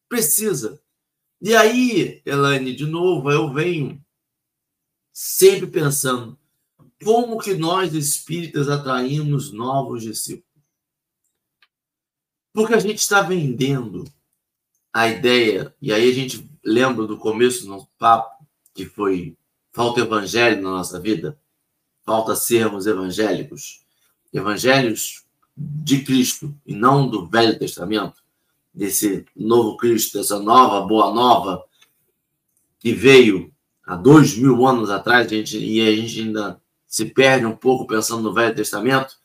Precisa. 0.09 0.83
E 1.40 1.55
aí, 1.55 2.20
Elaine, 2.26 2.74
de 2.74 2.87
novo, 2.87 3.31
eu 3.31 3.52
venho 3.52 4.01
sempre 5.12 5.66
pensando 5.66 6.38
como 7.05 7.38
que 7.38 7.55
nós 7.55 7.94
espíritas 7.94 8.68
atraímos 8.68 9.53
novos 9.53 10.03
discípulos. 10.03 10.46
Porque 12.53 12.75
a 12.75 12.79
gente 12.79 12.98
está 12.98 13.22
vendendo 13.22 14.05
a 14.92 15.09
ideia, 15.09 15.75
e 15.81 15.92
aí 15.92 16.11
a 16.11 16.14
gente 16.14 16.48
lembra 16.62 17.07
do 17.07 17.16
começo 17.18 17.62
do 17.62 17.68
nosso 17.68 17.88
papo, 17.98 18.44
que 18.75 18.87
foi 18.87 19.37
falta 19.72 20.01
evangelho 20.01 20.62
na 20.62 20.70
nossa 20.70 21.01
vida, 21.01 21.38
falta 22.05 22.37
sermos 22.37 22.87
evangélicos, 22.87 23.85
evangelhos 24.33 25.25
de 25.57 26.03
Cristo 26.05 26.55
e 26.66 26.75
não 26.75 27.09
do 27.09 27.27
Velho 27.27 27.59
Testamento, 27.59 28.22
desse 28.72 29.25
novo 29.35 29.77
Cristo, 29.77 30.18
dessa 30.18 30.38
nova 30.38 30.87
boa 30.87 31.12
nova 31.12 31.64
que 32.79 32.92
veio 32.92 33.51
há 33.85 33.97
dois 33.97 34.37
mil 34.37 34.66
anos 34.66 34.90
atrás, 34.90 35.27
a 35.27 35.31
gente, 35.31 35.59
e 35.59 35.81
a 35.81 35.95
gente 35.95 36.21
ainda 36.21 36.61
se 36.87 37.07
perde 37.07 37.47
um 37.47 37.57
pouco 37.57 37.87
pensando 37.87 38.23
no 38.23 38.35
Velho 38.35 38.55
Testamento. 38.55 39.16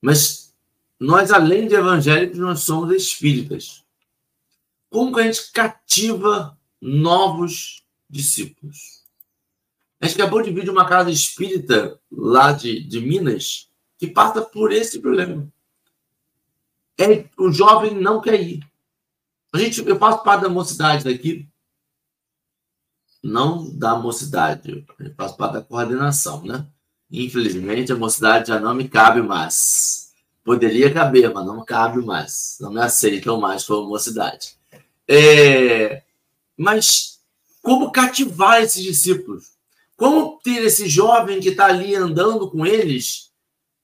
Mas 0.00 0.54
nós, 0.98 1.30
além 1.30 1.66
de 1.66 1.74
evangélicos, 1.74 2.38
nós 2.38 2.60
somos 2.60 2.94
espíritas. 2.94 3.84
Como 4.90 5.14
que 5.14 5.20
a 5.20 5.24
gente 5.24 5.50
cativa 5.52 6.56
novos 6.80 7.84
discípulos? 8.08 9.04
A 10.00 10.06
gente 10.06 10.20
acabou 10.20 10.42
de 10.42 10.50
vir 10.50 10.64
de 10.64 10.70
uma 10.70 10.88
casa 10.88 11.10
espírita 11.10 11.98
lá 12.10 12.52
de, 12.52 12.80
de 12.80 13.00
Minas 13.00 13.68
que 13.98 14.06
passa 14.06 14.42
por 14.42 14.72
esse 14.72 15.00
problema. 15.00 15.50
É, 16.96 17.26
o 17.36 17.50
jovem 17.50 17.94
não 17.94 18.20
quer 18.20 18.40
ir. 18.40 18.60
A 19.52 19.58
gente, 19.58 19.86
eu 19.86 19.98
faço 19.98 20.22
parte 20.22 20.42
da 20.42 20.48
mocidade 20.48 21.04
daqui. 21.04 21.48
Não 23.22 23.68
da 23.76 23.96
mocidade, 23.96 24.86
eu 24.98 25.14
faço 25.16 25.36
parte 25.36 25.54
da 25.54 25.62
coordenação, 25.62 26.44
né? 26.44 26.66
Infelizmente, 27.10 27.92
a 27.92 27.96
mocidade 27.96 28.48
já 28.48 28.60
não 28.60 28.74
me 28.74 28.88
cabe 28.88 29.22
mais. 29.22 30.12
Poderia 30.44 30.92
caber, 30.92 31.32
mas 31.32 31.46
não 31.46 31.64
cabe 31.64 32.04
mais. 32.04 32.56
Não 32.60 32.72
me 32.72 32.80
aceitam 32.80 33.40
mais 33.40 33.64
como 33.64 33.88
mocidade. 33.88 34.56
É, 35.06 36.02
mas 36.56 37.20
como 37.62 37.90
cativar 37.90 38.62
esses 38.62 38.82
discípulos? 38.82 39.52
Como 39.96 40.38
ter 40.42 40.62
esse 40.62 40.88
jovem 40.88 41.40
que 41.40 41.48
está 41.48 41.66
ali 41.66 41.94
andando 41.94 42.50
com 42.50 42.64
eles, 42.64 43.32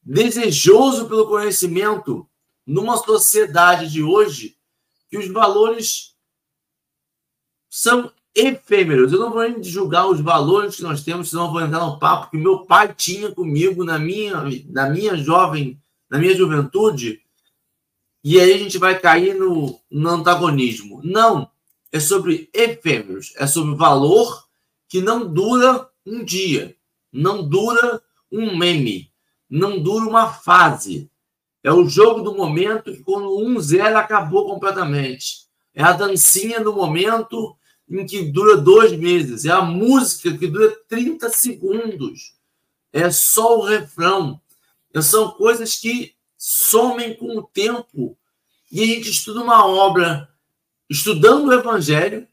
desejoso 0.03 1.09
pelo 1.09 1.27
conhecimento, 1.27 2.29
numa 2.67 2.97
sociedade 2.97 3.91
de 3.91 4.03
hoje 4.03 4.57
que 5.11 5.19
os 5.19 5.29
valores 5.29 6.15
são 7.69 8.13
efêmeros. 8.35 9.13
Eu 9.13 9.21
não 9.21 9.31
vou 9.31 9.43
nem 9.43 9.63
julgar 9.63 10.09
os 10.09 10.21
valores 10.21 10.77
que 10.77 10.83
nós 10.83 11.03
temos, 11.03 11.31
senão 11.31 11.53
vou 11.53 11.61
entrar 11.61 11.81
no 11.81 11.99
papo 11.99 12.31
que 12.31 12.37
meu 12.37 12.67
pai 12.67 12.93
tinha 12.93 13.31
comigo 13.31 13.85
na 13.85 13.99
minha, 13.99 14.45
na 14.69 14.91
minha 14.91 15.17
jovem 15.17 15.79
na 16.15 16.21
minha 16.21 16.37
juventude, 16.37 17.21
e 18.23 18.39
aí 18.41 18.53
a 18.53 18.59
gente 18.59 18.79
vai 18.79 18.97
cair 18.99 19.35
no, 19.35 19.81
no 19.91 20.09
antagonismo. 20.11 21.01
Não, 21.03 21.51
é 21.91 21.99
sobre 21.99 22.49
efêmeros, 22.55 23.33
é 23.37 23.49
sobre 23.49 23.75
valor 23.75 24.47
que 24.89 25.01
não 25.01 25.27
dura 25.27 25.89
um 26.07 26.25
dia, 26.25 26.77
não 27.13 27.47
dura 27.47 28.01
um 28.31 28.57
meme, 28.57 29.11
não 29.51 29.83
dura 29.83 30.07
uma 30.07 30.33
fase. 30.33 31.11
É 31.65 31.73
o 31.73 31.89
jogo 31.89 32.23
do 32.23 32.37
momento 32.37 32.93
que 32.93 33.03
quando 33.03 33.37
um 33.37 33.59
zero 33.61 33.99
acabou 33.99 34.47
completamente. 34.47 35.49
É 35.75 35.83
a 35.83 35.93
dancinha 35.93 36.61
do 36.61 36.73
momento 36.73 37.57
em 37.89 38.07
que 38.07 38.23
dura 38.23 38.57
dois 38.57 38.93
meses. 38.93 39.45
É 39.45 39.51
a 39.51 39.63
música 39.63 40.37
que 40.37 40.47
dura 40.47 40.77
30 40.89 41.29
segundos. 41.31 42.35
É 42.93 43.11
só 43.11 43.59
o 43.59 43.65
refrão. 43.65 44.41
Então, 44.91 45.03
são 45.03 45.31
coisas 45.33 45.77
que 45.77 46.15
somem 46.37 47.15
com 47.15 47.37
o 47.37 47.43
tempo. 47.43 48.17
E 48.71 48.83
a 48.83 48.87
gente 48.87 49.11
estuda 49.11 49.43
uma 49.43 49.67
obra, 49.67 50.29
estudando 50.89 51.49
o 51.49 51.53
Evangelho, 51.53 52.27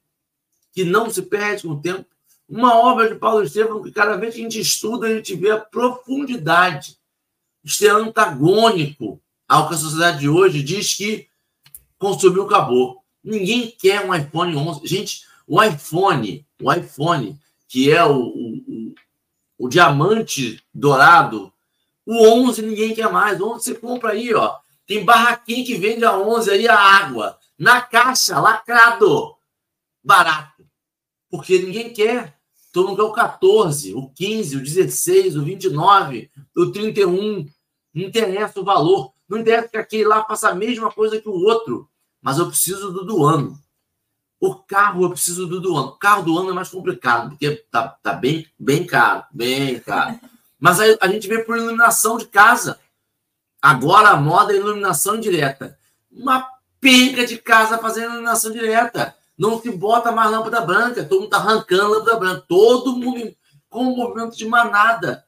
que 0.71 0.83
não 0.83 1.09
se 1.09 1.21
perde 1.23 1.63
com 1.63 1.69
o 1.69 1.81
tempo, 1.81 2.05
uma 2.47 2.75
obra 2.75 3.07
de 3.07 3.15
Paulo 3.15 3.43
Estevam 3.43 3.81
que 3.81 3.91
cada 3.91 4.17
vez 4.17 4.35
que 4.35 4.41
a 4.41 4.43
gente 4.43 4.59
estuda, 4.59 5.07
a 5.07 5.15
gente 5.15 5.35
vê 5.35 5.51
a 5.51 5.57
profundidade. 5.57 6.97
Isso 7.63 7.85
é 7.85 7.89
antagônico 7.89 9.21
ao 9.47 9.67
que 9.67 9.75
a 9.75 9.77
sociedade 9.77 10.19
de 10.19 10.29
hoje 10.29 10.61
diz 10.61 10.93
que 10.93 11.27
consumiu, 11.97 12.43
acabou. 12.43 13.03
Ninguém 13.23 13.73
quer 13.79 14.05
um 14.05 14.13
iPhone 14.13 14.55
11. 14.55 14.85
Gente, 14.85 15.21
o 15.47 15.62
iPhone, 15.62 16.45
o 16.62 16.71
iPhone, 16.71 17.39
que 17.67 17.91
é 17.91 18.04
o, 18.04 18.19
o, 18.19 18.95
o 19.58 19.69
diamante 19.69 20.63
dourado 20.73 21.51
o 22.06 22.27
11 22.27 22.62
ninguém 22.62 22.93
quer 22.93 23.12
mais. 23.12 23.39
O 23.39 23.49
11 23.54 23.63
você 23.63 23.75
compra 23.75 24.12
aí, 24.12 24.34
ó. 24.34 24.58
Tem 24.86 25.06
barraquinha 25.06 25.65
que 25.65 25.75
vende 25.75 26.04
a 26.04 26.17
11 26.17 26.51
aí 26.51 26.68
a 26.68 26.78
água. 26.78 27.38
Na 27.57 27.82
caixa, 27.82 28.39
lacrado. 28.39 29.36
Barato. 30.03 30.65
Porque 31.30 31.59
ninguém 31.59 31.93
quer. 31.93 32.38
Todo 32.74 32.89
mundo 32.89 32.97
quer 32.97 33.03
o 33.03 33.11
14, 33.11 33.93
o 33.93 34.09
15, 34.09 34.57
o 34.57 34.63
16, 34.63 35.36
o 35.36 35.43
29, 35.43 36.32
o 36.55 36.72
31. 36.72 37.47
Não 37.93 38.03
interessa 38.03 38.59
o 38.59 38.63
valor. 38.63 39.13
Não 39.28 39.38
interessa 39.38 39.68
que 39.68 39.78
aquele 39.78 40.05
lá 40.05 40.26
faça 40.26 40.49
a 40.49 40.55
mesma 40.55 40.91
coisa 40.91 41.22
que 41.22 41.30
o 41.30 41.34
outro. 41.34 41.89
Mas 42.22 42.38
eu 42.38 42.47
preciso 42.47 42.91
do 42.91 43.05
do 43.05 43.26
ano. 43.26 43.59
O 44.41 44.55
carro 44.55 45.03
eu 45.03 45.11
preciso 45.11 45.45
do 45.45 45.61
do 45.61 45.77
ano. 45.77 45.89
O 45.89 45.97
carro 45.99 46.23
do 46.23 46.35
ano 46.35 46.49
é 46.49 46.53
mais 46.53 46.69
complicado, 46.69 47.29
porque 47.29 47.63
tá, 47.69 47.89
tá 48.01 48.13
bem, 48.13 48.47
bem 48.57 48.87
caro. 48.87 49.23
Bem 49.31 49.79
caro. 49.79 50.19
Mas 50.59 50.79
a, 50.79 50.85
a 50.99 51.07
gente 51.07 51.27
vê 51.27 51.43
por 51.43 51.55
iluminação 51.55 52.17
de 52.17 52.25
casa. 52.25 52.79
Agora 53.61 54.09
a 54.09 54.17
moda 54.17 54.51
é 54.51 54.57
iluminação 54.57 55.19
direta. 55.19 55.77
Uma 56.11 56.49
penca 56.79 57.23
de 57.23 57.37
casa 57.37 57.77
fazendo 57.77 58.13
iluminação 58.13 58.51
direta. 58.51 59.15
Não 59.37 59.61
se 59.61 59.69
bota 59.69 60.11
mais 60.11 60.31
lâmpada 60.31 60.59
branca. 60.61 61.03
Todo 61.03 61.21
mundo 61.21 61.25
está 61.25 61.37
arrancando 61.37 61.93
lâmpada 61.93 62.17
branca. 62.17 62.45
Todo 62.47 62.97
mundo 62.97 63.35
com 63.69 63.83
um 63.83 63.95
movimento 63.95 64.35
de 64.35 64.47
manada. 64.47 65.23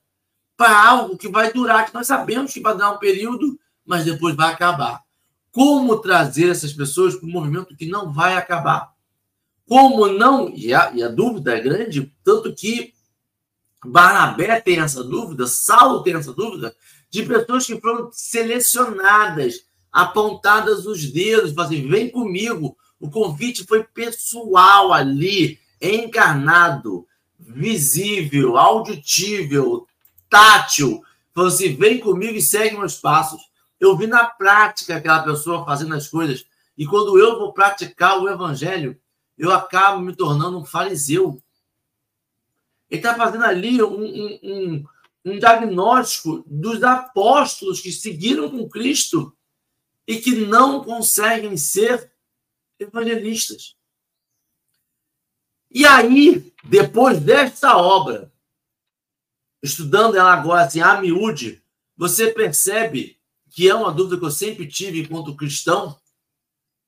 Para 0.57 0.89
algo 0.89 1.17
que 1.17 1.27
vai 1.27 1.53
durar, 1.53 1.85
que 1.85 1.93
nós 1.93 2.07
sabemos 2.07 2.51
que 2.51 2.61
vai 2.61 2.73
durar 2.73 2.93
um 2.93 2.97
período, 2.97 3.59
mas 3.85 4.05
depois 4.05 4.35
vai 4.35 4.51
acabar. 4.51 5.03
Como 5.51 5.99
trazer 5.99 6.49
essas 6.49 6.73
pessoas 6.73 7.15
para 7.15 7.27
um 7.27 7.31
movimento 7.31 7.75
que 7.75 7.85
não 7.85 8.11
vai 8.11 8.35
acabar? 8.35 8.92
Como 9.67 10.07
não? 10.07 10.49
E 10.49 10.73
a, 10.73 10.91
e 10.93 11.01
a 11.01 11.07
dúvida 11.07 11.55
é 11.55 11.61
grande, 11.61 12.11
tanto 12.23 12.53
que 12.53 12.93
Barnabé 13.85 14.61
tem 14.61 14.79
essa 14.79 15.03
dúvida, 15.03 15.47
Saulo 15.47 16.03
tem 16.03 16.15
essa 16.15 16.33
dúvida, 16.33 16.75
de 17.09 17.23
pessoas 17.23 17.65
que 17.65 17.79
foram 17.79 18.09
selecionadas, 18.11 19.65
apontadas 19.91 20.85
os 20.85 21.11
dedos, 21.11 21.57
assim, 21.57 21.87
vem 21.87 22.09
comigo. 22.09 22.75
O 22.99 23.09
convite 23.09 23.65
foi 23.65 23.83
pessoal 23.83 24.91
ali, 24.91 25.59
encarnado, 25.81 27.05
visível, 27.37 28.57
auditível, 28.57 29.85
tátil. 30.29 31.03
Falou 31.33 31.49
assim: 31.49 31.75
vem 31.75 31.99
comigo 31.99 32.35
e 32.35 32.41
segue 32.41 32.77
meus 32.77 32.95
passos. 32.95 33.41
Eu 33.79 33.97
vi 33.97 34.07
na 34.07 34.25
prática 34.25 34.95
aquela 34.95 35.23
pessoa 35.23 35.65
fazendo 35.65 35.93
as 35.93 36.07
coisas. 36.07 36.45
E 36.77 36.85
quando 36.85 37.19
eu 37.19 37.37
vou 37.37 37.53
praticar 37.53 38.19
o 38.19 38.29
evangelho, 38.29 38.97
eu 39.37 39.51
acabo 39.51 40.01
me 40.01 40.15
tornando 40.15 40.59
um 40.59 40.65
fariseu. 40.65 41.41
Ele 42.89 42.99
está 42.99 43.15
fazendo 43.15 43.43
ali 43.45 43.81
um, 43.81 44.03
um, 44.03 44.39
um, 44.43 44.85
um 45.25 45.39
diagnóstico 45.39 46.43
dos 46.45 46.83
apóstolos 46.83 47.81
que 47.81 47.91
seguiram 47.91 48.49
com 48.49 48.69
Cristo 48.69 49.35
e 50.07 50.17
que 50.17 50.35
não 50.35 50.83
conseguem 50.83 51.57
ser 51.57 52.13
evangelistas. 52.79 53.75
E 55.71 55.85
aí, 55.85 56.53
depois 56.63 57.19
desta 57.19 57.77
obra, 57.77 58.31
estudando 59.61 60.15
ela 60.15 60.33
agora 60.33 60.65
assim, 60.65 60.81
a 60.81 61.01
miúde, 61.01 61.63
você 61.97 62.31
percebe 62.31 63.19
que 63.49 63.69
é 63.69 63.73
uma 63.73 63.91
dúvida 63.91 64.19
que 64.19 64.25
eu 64.25 64.31
sempre 64.31 64.67
tive 64.67 65.01
enquanto 65.01 65.35
cristão, 65.35 65.99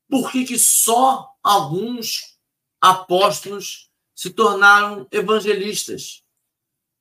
por 0.10 0.32
que, 0.32 0.46
que 0.46 0.60
só 0.60 1.32
alguns 1.42 2.35
apóstolos 2.90 3.90
se 4.14 4.30
tornaram 4.30 5.08
evangelistas? 5.12 6.24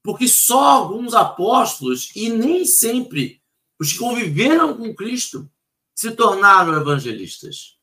Porque 0.03 0.29
só 0.29 0.61
alguns 0.61 1.15
apóstolos, 1.15 2.11
e 2.15 2.29
nem 2.29 2.65
sempre 2.65 3.43
os 3.79 3.93
que 3.93 3.99
conviveram 3.99 4.77
com 4.77 4.95
Cristo, 4.95 5.51
se 5.95 6.11
tornaram 6.11 6.75
evangelistas. 6.75 7.79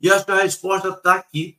E 0.00 0.10
acho 0.10 0.24
que 0.24 0.30
a 0.30 0.42
resposta 0.42 0.88
está 0.88 1.14
aqui. 1.14 1.58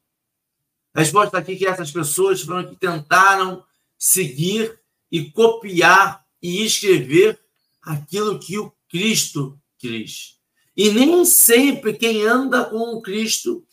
A 0.93 0.99
resposta 0.99 1.27
está 1.27 1.37
aqui 1.39 1.55
que 1.55 1.65
essas 1.65 1.91
pessoas 1.91 2.41
foram 2.41 2.69
que 2.69 2.75
tentaram 2.75 3.63
seguir 3.97 4.79
e 5.11 5.29
copiar 5.31 6.25
e 6.41 6.65
escrever 6.65 7.39
aquilo 7.81 8.39
que 8.39 8.57
o 8.57 8.73
Cristo 8.89 9.59
quis. 9.77 10.39
E 10.75 10.91
nem 10.91 11.25
sempre 11.25 11.93
quem 11.93 12.25
anda 12.25 12.65
com 12.65 12.95
o 12.95 13.01
Cristo 13.01 13.65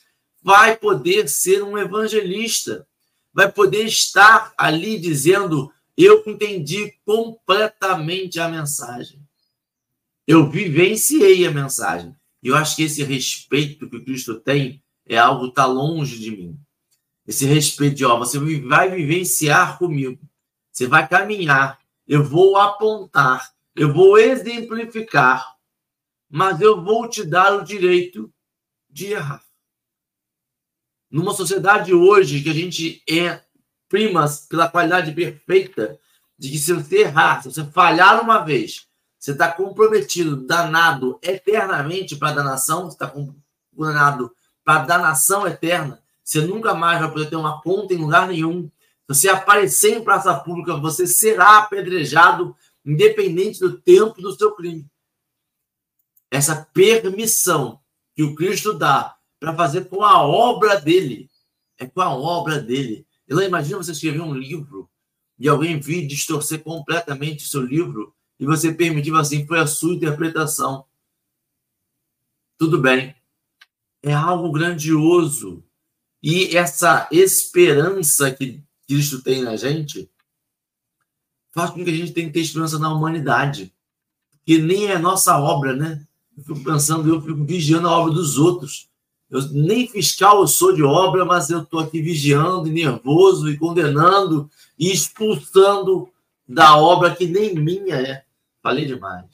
vai 0.46 0.76
poder 0.76 1.28
ser 1.28 1.64
um 1.64 1.76
evangelista, 1.76 2.86
vai 3.34 3.50
poder 3.50 3.84
estar 3.84 4.54
ali 4.56 4.96
dizendo: 4.96 5.72
Eu 5.96 6.22
entendi 6.24 6.94
completamente 7.04 8.38
a 8.38 8.48
mensagem. 8.48 9.20
Eu 10.24 10.48
vivenciei 10.48 11.44
a 11.48 11.50
mensagem. 11.50 12.14
E 12.40 12.46
eu 12.46 12.54
acho 12.54 12.76
que 12.76 12.84
esse 12.84 13.02
respeito 13.02 13.90
que 13.90 13.98
Cristo 14.04 14.38
tem 14.38 14.80
é 15.04 15.18
algo 15.18 15.46
que 15.46 15.50
está 15.50 15.66
longe 15.66 16.16
de 16.16 16.30
mim. 16.30 16.56
Esse 17.26 17.44
respeito 17.44 17.96
de, 17.96 18.04
ó, 18.04 18.16
você 18.16 18.38
vai 18.60 18.88
vivenciar 18.88 19.76
comigo, 19.78 20.20
você 20.70 20.86
vai 20.86 21.08
caminhar, 21.08 21.80
eu 22.06 22.22
vou 22.22 22.56
apontar, 22.56 23.52
eu 23.74 23.92
vou 23.92 24.16
exemplificar, 24.16 25.56
mas 26.30 26.60
eu 26.60 26.84
vou 26.84 27.08
te 27.08 27.24
dar 27.24 27.52
o 27.52 27.64
direito 27.64 28.32
de 28.88 29.06
errar. 29.06 29.45
Numa 31.10 31.32
sociedade 31.32 31.94
hoje 31.94 32.42
que 32.42 32.50
a 32.50 32.54
gente 32.54 33.02
é 33.08 33.40
primas 33.88 34.46
pela 34.48 34.68
qualidade 34.68 35.12
perfeita, 35.12 35.98
de 36.38 36.50
que 36.50 36.58
se 36.58 36.72
você 36.72 37.02
errar, 37.02 37.42
se 37.42 37.50
você 37.50 37.64
falhar 37.64 38.20
uma 38.22 38.38
vez, 38.40 38.86
você 39.18 39.32
está 39.32 39.50
comprometido, 39.50 40.36
danado 40.36 41.18
eternamente 41.22 42.16
para 42.16 42.30
a 42.30 42.34
danação, 42.34 42.84
você 42.84 42.94
está 42.94 43.12
condenado 43.74 44.32
para 44.64 44.82
a 44.82 44.84
danação 44.84 45.46
eterna, 45.46 46.02
você 46.22 46.40
nunca 46.40 46.74
mais 46.74 47.00
vai 47.00 47.10
poder 47.10 47.30
ter 47.30 47.36
uma 47.36 47.62
conta 47.62 47.94
em 47.94 47.98
lugar 47.98 48.28
nenhum. 48.28 48.64
Se 48.64 48.70
você 49.08 49.28
aparecer 49.28 49.96
em 49.96 50.04
praça 50.04 50.34
pública, 50.34 50.76
você 50.76 51.06
será 51.06 51.58
apedrejado, 51.58 52.54
independente 52.84 53.60
do 53.60 53.78
tempo 53.80 54.20
do 54.20 54.32
seu 54.32 54.52
crime. 54.52 54.86
Essa 56.30 56.68
permissão 56.74 57.80
que 58.14 58.24
o 58.24 58.34
Cristo 58.34 58.74
dá 58.74 59.15
para 59.46 59.54
fazer 59.54 59.84
com 59.84 60.02
a 60.02 60.20
obra 60.20 60.80
dele, 60.80 61.30
é 61.78 61.86
com 61.86 62.00
a 62.00 62.12
obra 62.12 62.58
dele. 62.58 63.06
Ela 63.28 63.44
imagina 63.44 63.76
você 63.76 63.92
escrever 63.92 64.20
um 64.20 64.34
livro 64.34 64.90
e 65.38 65.48
alguém 65.48 65.78
vir 65.78 66.04
distorcer 66.04 66.64
completamente 66.64 67.44
o 67.44 67.48
seu 67.48 67.62
livro 67.62 68.12
e 68.40 68.44
você 68.44 68.74
permitiu 68.74 69.14
assim, 69.14 69.46
foi 69.46 69.60
a 69.60 69.66
sua 69.68 69.94
interpretação. 69.94 70.84
Tudo 72.58 72.80
bem. 72.80 73.14
É 74.02 74.12
algo 74.12 74.50
grandioso. 74.50 75.62
E 76.20 76.56
essa 76.56 77.08
esperança 77.12 78.32
que 78.32 78.64
Cristo 78.88 79.22
tem 79.22 79.42
na 79.42 79.54
gente 79.54 80.10
faz 81.52 81.70
com 81.70 81.84
que 81.84 81.90
a 81.90 81.94
gente 81.94 82.12
tenha 82.12 82.26
que 82.26 82.32
ter 82.32 82.40
esperança 82.40 82.80
na 82.80 82.92
humanidade. 82.92 83.72
Que 84.44 84.58
nem 84.58 84.88
é 84.88 84.98
nossa 84.98 85.38
obra, 85.38 85.72
né? 85.72 86.04
Eu 86.36 86.42
fico 86.42 86.64
pensando, 86.64 87.08
eu 87.08 87.22
fico 87.22 87.44
vigiando 87.44 87.86
a 87.86 87.96
obra 87.96 88.12
dos 88.12 88.38
outros. 88.38 88.90
Eu 89.30 89.42
nem 89.50 89.88
fiscal 89.88 90.40
eu 90.40 90.46
sou 90.46 90.74
de 90.74 90.82
obra, 90.82 91.24
mas 91.24 91.50
eu 91.50 91.62
estou 91.62 91.80
aqui 91.80 92.00
vigiando, 92.00 92.68
e 92.68 92.72
nervoso 92.72 93.50
e 93.50 93.58
condenando 93.58 94.48
e 94.78 94.92
expulsando 94.92 96.08
da 96.48 96.76
obra 96.76 97.14
que 97.14 97.26
nem 97.26 97.54
minha 97.54 97.96
é. 97.96 98.24
Falei 98.62 98.84
demais. 98.84 99.26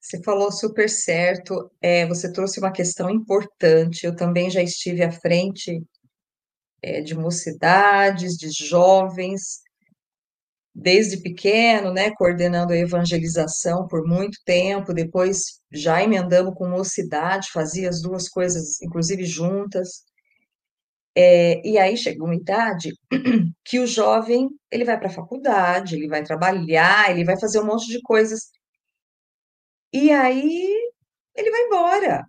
Você 0.00 0.22
falou 0.22 0.52
super 0.52 0.90
certo. 0.90 1.70
É, 1.80 2.06
você 2.06 2.30
trouxe 2.30 2.58
uma 2.58 2.70
questão 2.70 3.08
importante. 3.08 4.04
Eu 4.04 4.14
também 4.14 4.50
já 4.50 4.62
estive 4.62 5.02
à 5.02 5.10
frente 5.10 5.82
é, 6.82 7.00
de 7.00 7.14
mocidades, 7.14 8.36
de 8.36 8.50
jovens, 8.50 9.61
desde 10.74 11.20
pequeno, 11.20 11.92
né, 11.92 12.10
coordenando 12.16 12.72
a 12.72 12.76
evangelização 12.76 13.86
por 13.86 14.06
muito 14.06 14.38
tempo. 14.44 14.94
Depois 14.94 15.60
já 15.70 16.02
emendamos 16.02 16.54
com 16.54 16.68
mocidade, 16.68 17.50
fazia 17.52 17.88
as 17.88 18.00
duas 18.00 18.28
coisas, 18.28 18.80
inclusive 18.80 19.24
juntas. 19.24 20.04
É, 21.14 21.66
e 21.66 21.78
aí 21.78 21.96
chega 21.96 22.24
uma 22.24 22.34
idade 22.34 22.90
que 23.64 23.78
o 23.78 23.86
jovem 23.86 24.48
ele 24.70 24.84
vai 24.84 24.98
para 24.98 25.08
a 25.08 25.12
faculdade, 25.12 25.94
ele 25.96 26.08
vai 26.08 26.22
trabalhar, 26.22 27.10
ele 27.10 27.24
vai 27.24 27.38
fazer 27.38 27.60
um 27.60 27.66
monte 27.66 27.86
de 27.88 28.00
coisas. 28.02 28.50
E 29.92 30.10
aí 30.10 30.92
ele 31.34 31.50
vai 31.50 31.60
embora. 31.62 32.24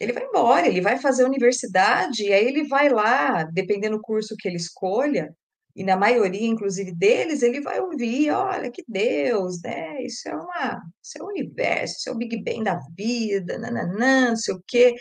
Ele 0.00 0.12
vai 0.12 0.24
embora, 0.24 0.68
ele 0.68 0.80
vai 0.80 0.98
fazer 0.98 1.24
universidade, 1.24 2.24
e 2.24 2.32
aí 2.32 2.46
ele 2.46 2.68
vai 2.68 2.88
lá, 2.88 3.44
dependendo 3.44 3.96
do 3.96 4.02
curso 4.02 4.36
que 4.38 4.46
ele 4.46 4.56
escolha, 4.56 5.34
e 5.78 5.84
na 5.84 5.96
maioria, 5.96 6.48
inclusive, 6.48 6.90
deles, 6.90 7.40
ele 7.40 7.60
vai 7.60 7.78
ouvir, 7.80 8.32
olha, 8.32 8.68
que 8.68 8.84
Deus, 8.88 9.62
né? 9.62 10.02
Isso 10.02 10.28
é 10.28 10.34
uma, 10.34 10.82
isso 11.00 11.18
é 11.18 11.22
o 11.22 11.28
universo, 11.28 11.98
isso 11.98 12.08
é 12.08 12.12
o 12.12 12.16
Big 12.16 12.36
Bang 12.42 12.64
da 12.64 12.80
vida, 12.96 13.56
nananã, 13.58 14.30
não 14.30 14.36
sei 14.36 14.54
o 14.56 14.62
quê. 14.66 14.96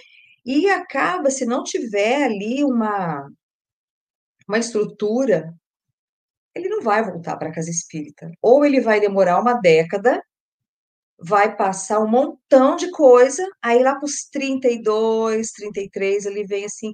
E 0.45 0.69
acaba, 0.69 1.31
se 1.31 1.47
não 1.47 1.63
tiver 1.63 2.25
ali 2.25 2.63
uma, 2.63 3.27
uma 4.47 4.59
estrutura, 4.59 5.51
ele 6.53 6.69
não 6.69 6.83
vai 6.83 7.03
voltar 7.03 7.37
para 7.37 7.49
a 7.49 7.53
casa 7.53 7.71
espírita. 7.71 8.29
Ou 8.39 8.63
ele 8.63 8.79
vai 8.79 8.99
demorar 8.99 9.41
uma 9.41 9.55
década, 9.55 10.21
vai 11.19 11.55
passar 11.55 11.99
um 12.01 12.07
montão 12.07 12.75
de 12.75 12.91
coisa, 12.91 13.43
aí 13.63 13.81
lá 13.81 13.95
para 13.95 14.05
os 14.05 14.29
32, 14.31 15.51
33, 15.53 16.27
ele 16.27 16.45
vem 16.45 16.65
assim, 16.65 16.93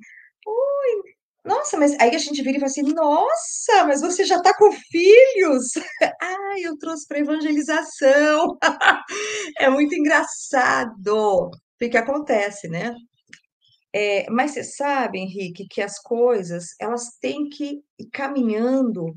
nossa, 1.46 1.78
mas 1.78 1.94
aí 2.00 2.16
a 2.16 2.18
gente 2.18 2.42
vira 2.42 2.58
e 2.58 2.60
fala 2.60 2.68
assim, 2.68 2.84
nossa, 2.84 3.86
mas 3.86 4.00
você 4.02 4.24
já 4.24 4.38
está 4.38 4.56
com 4.58 4.72
filhos? 4.72 5.74
ah, 6.22 6.56
eu 6.62 6.78
trouxe 6.78 7.06
para 7.08 7.20
evangelização. 7.20 8.58
é 9.60 9.70
muito 9.70 9.94
engraçado. 9.94 11.52
O 11.52 11.52
que 11.78 11.98
acontece, 11.98 12.70
né? 12.70 12.96
É, 13.94 14.26
mas 14.30 14.52
você 14.52 14.64
sabe, 14.64 15.20
Henrique, 15.20 15.68
que 15.70 15.82
as 15.82 16.00
coisas 16.00 16.68
elas 16.80 17.10
têm 17.22 17.50
que 17.50 17.82
ir 18.00 18.10
caminhando 18.12 19.14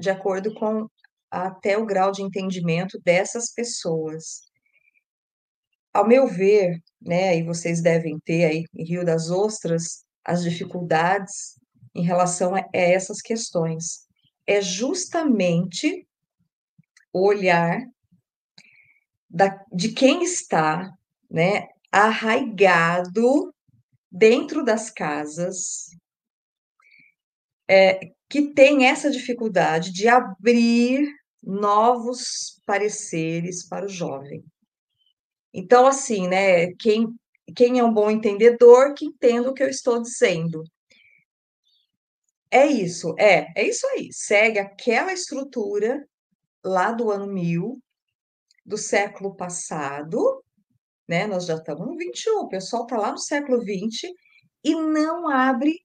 de 0.00 0.10
acordo 0.10 0.54
com 0.54 0.86
até 1.30 1.76
o 1.76 1.84
grau 1.84 2.12
de 2.12 2.22
entendimento 2.22 3.00
dessas 3.04 3.52
pessoas. 3.52 4.42
Ao 5.92 6.06
meu 6.06 6.26
ver, 6.28 6.78
né, 7.00 7.36
e 7.36 7.42
vocês 7.42 7.82
devem 7.82 8.18
ter 8.24 8.44
aí 8.44 8.64
em 8.74 8.84
Rio 8.84 9.04
das 9.04 9.30
Ostras 9.30 10.04
as 10.24 10.42
dificuldades 10.42 11.54
em 11.94 12.02
relação 12.02 12.54
a 12.54 12.64
essas 12.72 13.20
questões. 13.20 14.06
É 14.46 14.60
justamente 14.60 16.06
o 17.12 17.26
olhar 17.26 17.80
da, 19.30 19.64
de 19.72 19.90
quem 19.92 20.22
está 20.22 20.92
né, 21.30 21.68
arraigado 21.90 23.54
dentro 24.10 24.64
das 24.64 24.90
casas 24.90 25.88
é, 27.68 28.12
que 28.28 28.52
tem 28.52 28.86
essa 28.86 29.10
dificuldade 29.10 29.92
de 29.92 30.08
abrir 30.08 31.08
novos 31.42 32.60
pareceres 32.66 33.66
para 33.66 33.86
o 33.86 33.88
jovem. 33.88 34.44
Então, 35.52 35.86
assim, 35.86 36.26
né, 36.26 36.72
quem, 36.74 37.14
quem 37.54 37.78
é 37.78 37.84
um 37.84 37.92
bom 37.92 38.10
entendedor, 38.10 38.94
que 38.94 39.06
entenda 39.06 39.50
o 39.50 39.54
que 39.54 39.62
eu 39.62 39.68
estou 39.68 40.02
dizendo. 40.02 40.64
É 42.54 42.66
isso, 42.66 43.16
é, 43.18 43.48
é 43.56 43.66
isso 43.66 43.84
aí. 43.88 44.10
Segue 44.12 44.60
aquela 44.60 45.12
estrutura 45.12 46.06
lá 46.64 46.92
do 46.92 47.10
ano 47.10 47.26
1000, 47.26 47.82
do 48.64 48.78
século 48.78 49.34
passado, 49.34 50.40
né? 51.08 51.26
Nós 51.26 51.46
já 51.46 51.56
estamos 51.56 51.84
no 51.84 51.96
21, 51.96 52.42
o 52.42 52.48
pessoal 52.48 52.84
está 52.84 52.96
lá 52.96 53.10
no 53.10 53.18
século 53.18 53.60
20 53.60 54.08
e 54.62 54.74
não 54.76 55.28
abre 55.28 55.80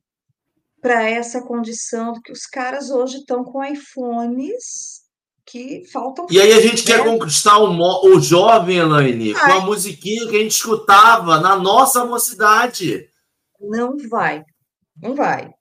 para 0.79 1.09
essa 1.09 1.41
condição 1.41 2.13
que 2.21 2.31
os 2.31 2.45
caras 2.45 2.91
hoje 2.91 3.17
estão 3.17 3.43
com 3.43 3.65
iPhones 3.65 5.01
que 5.47 5.83
faltam. 5.91 6.27
E 6.29 6.39
aí 6.39 6.53
a 6.53 6.61
gente 6.61 6.87
né? 6.87 6.95
quer 6.97 7.03
conquistar 7.03 7.57
o, 7.57 7.71
o 8.13 8.21
jovem, 8.21 8.77
Elaine, 8.77 9.33
com 9.33 9.39
a 9.39 9.61
musiquinha 9.61 10.29
que 10.29 10.35
a 10.35 10.39
gente 10.43 10.51
escutava 10.51 11.39
na 11.39 11.55
nossa 11.55 12.05
mocidade. 12.05 13.09
Não 13.59 13.97
vai, 14.07 14.45
não 15.01 15.15
vai. 15.15 15.51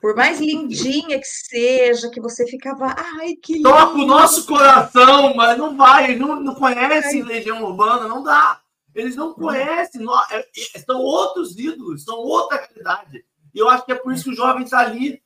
Por 0.00 0.14
mais 0.16 0.40
lindinha 0.40 1.18
que 1.18 1.26
seja, 1.26 2.10
que 2.10 2.20
você 2.20 2.46
ficava, 2.46 2.94
ai, 2.96 3.34
que 3.34 3.54
lindo. 3.54 3.68
Toca 3.68 3.98
o 3.98 4.06
nosso 4.06 4.46
coração, 4.46 5.34
mas 5.34 5.58
não 5.58 5.76
vai, 5.76 6.16
não, 6.16 6.40
não 6.40 6.54
conhece 6.54 7.22
Legião 7.22 7.62
Urbana, 7.62 8.08
não 8.08 8.22
dá. 8.22 8.60
Eles 8.94 9.14
não 9.14 9.34
conhecem, 9.34 10.00
não, 10.00 10.18
é, 10.30 10.38
é, 10.38 10.78
são 10.78 10.98
outros 11.00 11.58
ídolos, 11.58 12.04
são 12.04 12.16
outra 12.16 12.56
realidade. 12.56 13.26
E 13.54 13.58
eu 13.58 13.68
acho 13.68 13.84
que 13.84 13.92
é 13.92 13.94
por 13.94 14.12
isso 14.12 14.24
que 14.24 14.30
o 14.30 14.36
jovem 14.36 14.64
está 14.64 14.78
ali. 14.78 15.22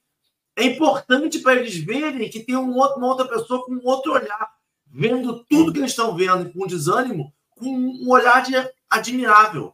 É 0.57 0.65
importante 0.65 1.39
para 1.39 1.55
eles 1.55 1.77
verem 1.77 2.29
que 2.29 2.41
tem 2.41 2.57
um 2.57 2.77
outro, 2.77 2.99
uma 2.99 3.07
outra 3.07 3.29
pessoa 3.29 3.65
com 3.65 3.73
um 3.73 3.87
outro 3.87 4.13
olhar, 4.13 4.51
vendo 4.87 5.45
tudo 5.45 5.73
que 5.73 5.79
eles 5.79 5.93
estão 5.93 6.17
vendo 6.17 6.53
com 6.53 6.67
desânimo, 6.67 7.33
com 7.51 7.69
um 7.69 8.11
olhar 8.11 8.43
de 8.43 8.55
admirável. 8.91 9.73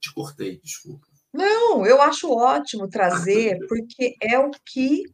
Te 0.00 0.12
cortei, 0.14 0.58
desculpa. 0.62 1.11
Não, 1.32 1.86
eu 1.86 2.00
acho 2.02 2.30
ótimo 2.30 2.88
trazer, 2.88 3.58
porque 3.66 4.16
é 4.20 4.38
o 4.38 4.50
que 4.50 5.04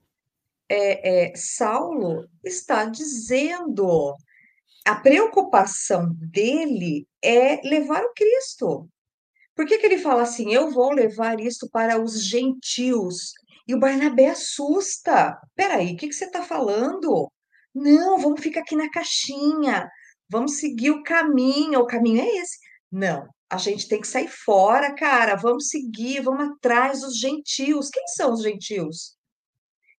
é, 0.69 1.29
é, 1.31 1.37
Saulo 1.37 2.29
está 2.45 2.85
dizendo. 2.85 4.17
A 4.85 4.97
preocupação 4.97 6.13
dele 6.15 7.07
é 7.23 7.61
levar 7.63 8.03
o 8.05 8.13
Cristo. 8.15 8.89
Por 9.55 9.67
que, 9.67 9.79
que 9.79 9.87
ele 9.87 9.99
fala 9.99 10.23
assim? 10.23 10.53
Eu 10.53 10.71
vou 10.71 10.93
levar 10.93 11.41
isto 11.41 11.69
para 11.71 12.01
os 12.01 12.25
gentios. 12.25 13.33
E 13.67 13.75
o 13.75 13.79
Barnabé 13.79 14.29
assusta. 14.31 15.39
Peraí, 15.55 15.93
o 15.93 15.97
que, 15.97 16.09
que 16.09 16.15
você 16.15 16.25
está 16.25 16.43
falando? 16.43 17.31
Não, 17.75 18.19
vamos 18.19 18.41
ficar 18.41 18.61
aqui 18.61 18.75
na 18.75 18.91
caixinha. 18.91 19.89
Vamos 20.29 20.59
seguir 20.59 20.91
o 20.91 21.03
caminho. 21.03 21.81
O 21.81 21.87
caminho 21.87 22.23
é 22.23 22.37
esse. 22.39 22.59
Não, 22.91 23.29
a 23.51 23.57
gente 23.57 23.89
tem 23.89 24.01
que 24.01 24.07
sair 24.07 24.29
fora, 24.29 24.95
cara. 24.95 25.35
Vamos 25.37 25.69
seguir, 25.69 26.21
vamos 26.21 26.51
atrás 26.51 27.01
dos 27.01 27.19
gentios. 27.19 27.89
Quem 27.89 28.07
são 28.09 28.33
os 28.33 28.43
gentios? 28.43 29.17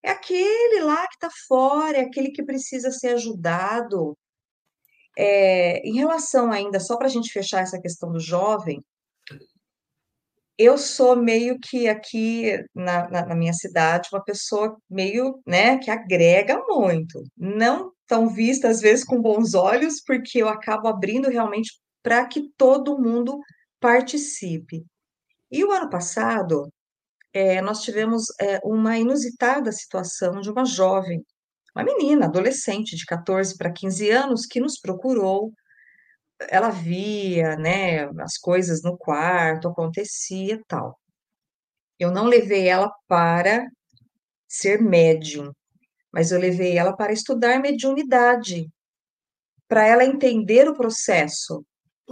É 0.03 0.11
aquele 0.11 0.81
lá 0.81 1.07
que 1.07 1.15
está 1.15 1.29
fora, 1.47 1.97
é 1.97 2.01
aquele 2.01 2.31
que 2.31 2.43
precisa 2.43 2.91
ser 2.91 3.09
ajudado. 3.09 4.17
É, 5.17 5.79
em 5.79 5.95
relação 5.95 6.51
ainda, 6.51 6.79
só 6.79 6.95
para 6.95 7.07
a 7.07 7.09
gente 7.09 7.31
fechar 7.31 7.61
essa 7.61 7.81
questão 7.81 8.11
do 8.11 8.19
jovem, 8.19 8.81
eu 10.57 10.77
sou 10.77 11.15
meio 11.15 11.57
que 11.59 11.87
aqui 11.87 12.63
na, 12.75 13.09
na, 13.09 13.25
na, 13.27 13.35
minha 13.35 13.53
cidade 13.53 14.09
uma 14.11 14.23
pessoa 14.23 14.77
meio, 14.89 15.41
né, 15.45 15.77
que 15.77 15.89
agrega 15.89 16.61
muito. 16.67 17.23
Não 17.35 17.93
tão 18.05 18.27
vista 18.27 18.67
às 18.67 18.81
vezes 18.81 19.05
com 19.05 19.21
bons 19.21 19.53
olhos, 19.53 20.01
porque 20.05 20.41
eu 20.41 20.49
acabo 20.49 20.87
abrindo 20.87 21.29
realmente 21.29 21.79
para 22.01 22.25
que 22.25 22.49
todo 22.57 22.99
mundo 22.99 23.39
participe. 23.79 24.85
E 25.51 25.63
o 25.63 25.71
ano 25.71 25.89
passado, 25.89 26.71
é, 27.33 27.61
nós 27.61 27.81
tivemos 27.81 28.25
é, 28.39 28.59
uma 28.63 28.97
inusitada 28.97 29.71
situação 29.71 30.41
de 30.41 30.49
uma 30.49 30.65
jovem, 30.65 31.25
uma 31.75 31.83
menina, 31.83 32.25
adolescente, 32.25 32.95
de 32.95 33.05
14 33.05 33.57
para 33.57 33.71
15 33.71 34.09
anos, 34.09 34.45
que 34.45 34.59
nos 34.59 34.79
procurou. 34.79 35.53
Ela 36.49 36.69
via, 36.69 37.55
né, 37.55 38.05
as 38.21 38.37
coisas 38.37 38.81
no 38.81 38.97
quarto, 38.97 39.67
acontecia 39.67 40.61
tal. 40.67 40.99
Eu 41.97 42.11
não 42.11 42.25
levei 42.25 42.67
ela 42.67 42.91
para 43.07 43.67
ser 44.47 44.81
médium, 44.81 45.51
mas 46.11 46.31
eu 46.31 46.39
levei 46.39 46.77
ela 46.77 46.95
para 46.95 47.13
estudar 47.13 47.59
mediunidade, 47.59 48.69
para 49.67 49.85
ela 49.85 50.03
entender 50.03 50.67
o 50.67 50.73
processo, 50.73 51.63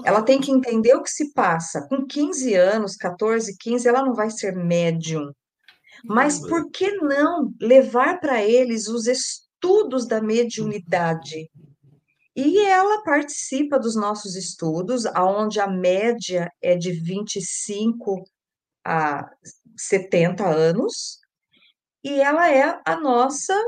ela 0.04 0.22
tem 0.22 0.40
que 0.40 0.52
entender 0.52 0.94
o 0.96 1.04
que 1.04 1.10
se 1.10 1.34
passa. 1.34 1.88
Com 1.88 2.06
15 2.06 2.54
anos, 2.54 2.96
14, 2.96 3.56
15, 3.58 3.88
ela 3.88 4.04
não 4.04 4.14
vai 4.14 4.30
ser 4.30 4.56
médium. 4.56 5.32
Mas 6.04 6.40
por 6.40 6.70
que 6.70 6.92
não 6.98 7.54
levar 7.60 8.20
para 8.20 8.44
eles 8.44 8.88
os 8.88 9.08
estudos 9.08 10.08
da 10.08 10.22
mediunidade? 10.22 11.50
E 12.36 12.60
ela 12.60 13.02
participa 13.04 13.80
dos 13.80 13.96
nossos 13.96 14.36
estudos, 14.36 15.08
aonde 15.08 15.60
a 15.60 15.68
média 15.68 16.52
é 16.62 16.76
de 16.76 16.92
25 16.92 18.24
a 18.86 19.28
70 19.76 20.48
anos, 20.48 21.20
e 22.04 22.22
ela 22.22 22.50
é 22.50 22.80
a 22.86 22.96
nossa 23.00 23.60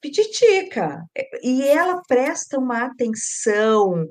pititica. 0.00 1.02
E 1.42 1.62
ela 1.66 2.02
presta 2.06 2.58
uma 2.58 2.84
atenção, 2.84 4.06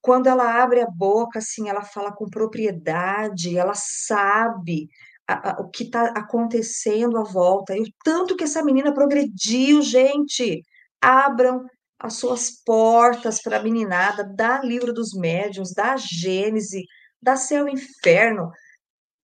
quando 0.00 0.28
ela 0.28 0.62
abre 0.62 0.80
a 0.80 0.90
boca, 0.90 1.38
assim, 1.38 1.68
ela 1.68 1.82
fala 1.82 2.12
com 2.12 2.28
propriedade, 2.28 3.58
ela 3.58 3.74
sabe 3.74 4.88
a, 5.26 5.50
a, 5.50 5.60
o 5.60 5.68
que 5.68 5.84
está 5.84 6.04
acontecendo 6.16 7.18
à 7.18 7.24
volta. 7.24 7.76
E 7.76 7.82
o 7.82 7.92
tanto 8.04 8.36
que 8.36 8.44
essa 8.44 8.62
menina 8.62 8.94
progrediu, 8.94 9.82
gente. 9.82 10.62
Abram 11.00 11.64
as 11.98 12.14
suas 12.14 12.50
portas 12.64 13.42
para 13.42 13.58
a 13.58 13.62
meninada, 13.62 14.24
dá 14.24 14.60
livro 14.62 14.92
dos 14.92 15.12
médiuns, 15.14 15.72
dá 15.72 15.96
Gênese, 15.96 16.84
dá 17.20 17.36
céu 17.36 17.68
e 17.68 17.72
inferno, 17.72 18.50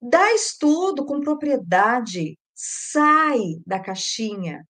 dá 0.02 0.34
estudo 0.34 1.04
com 1.04 1.20
propriedade, 1.20 2.36
sai 2.54 3.38
da 3.66 3.78
caixinha, 3.80 4.64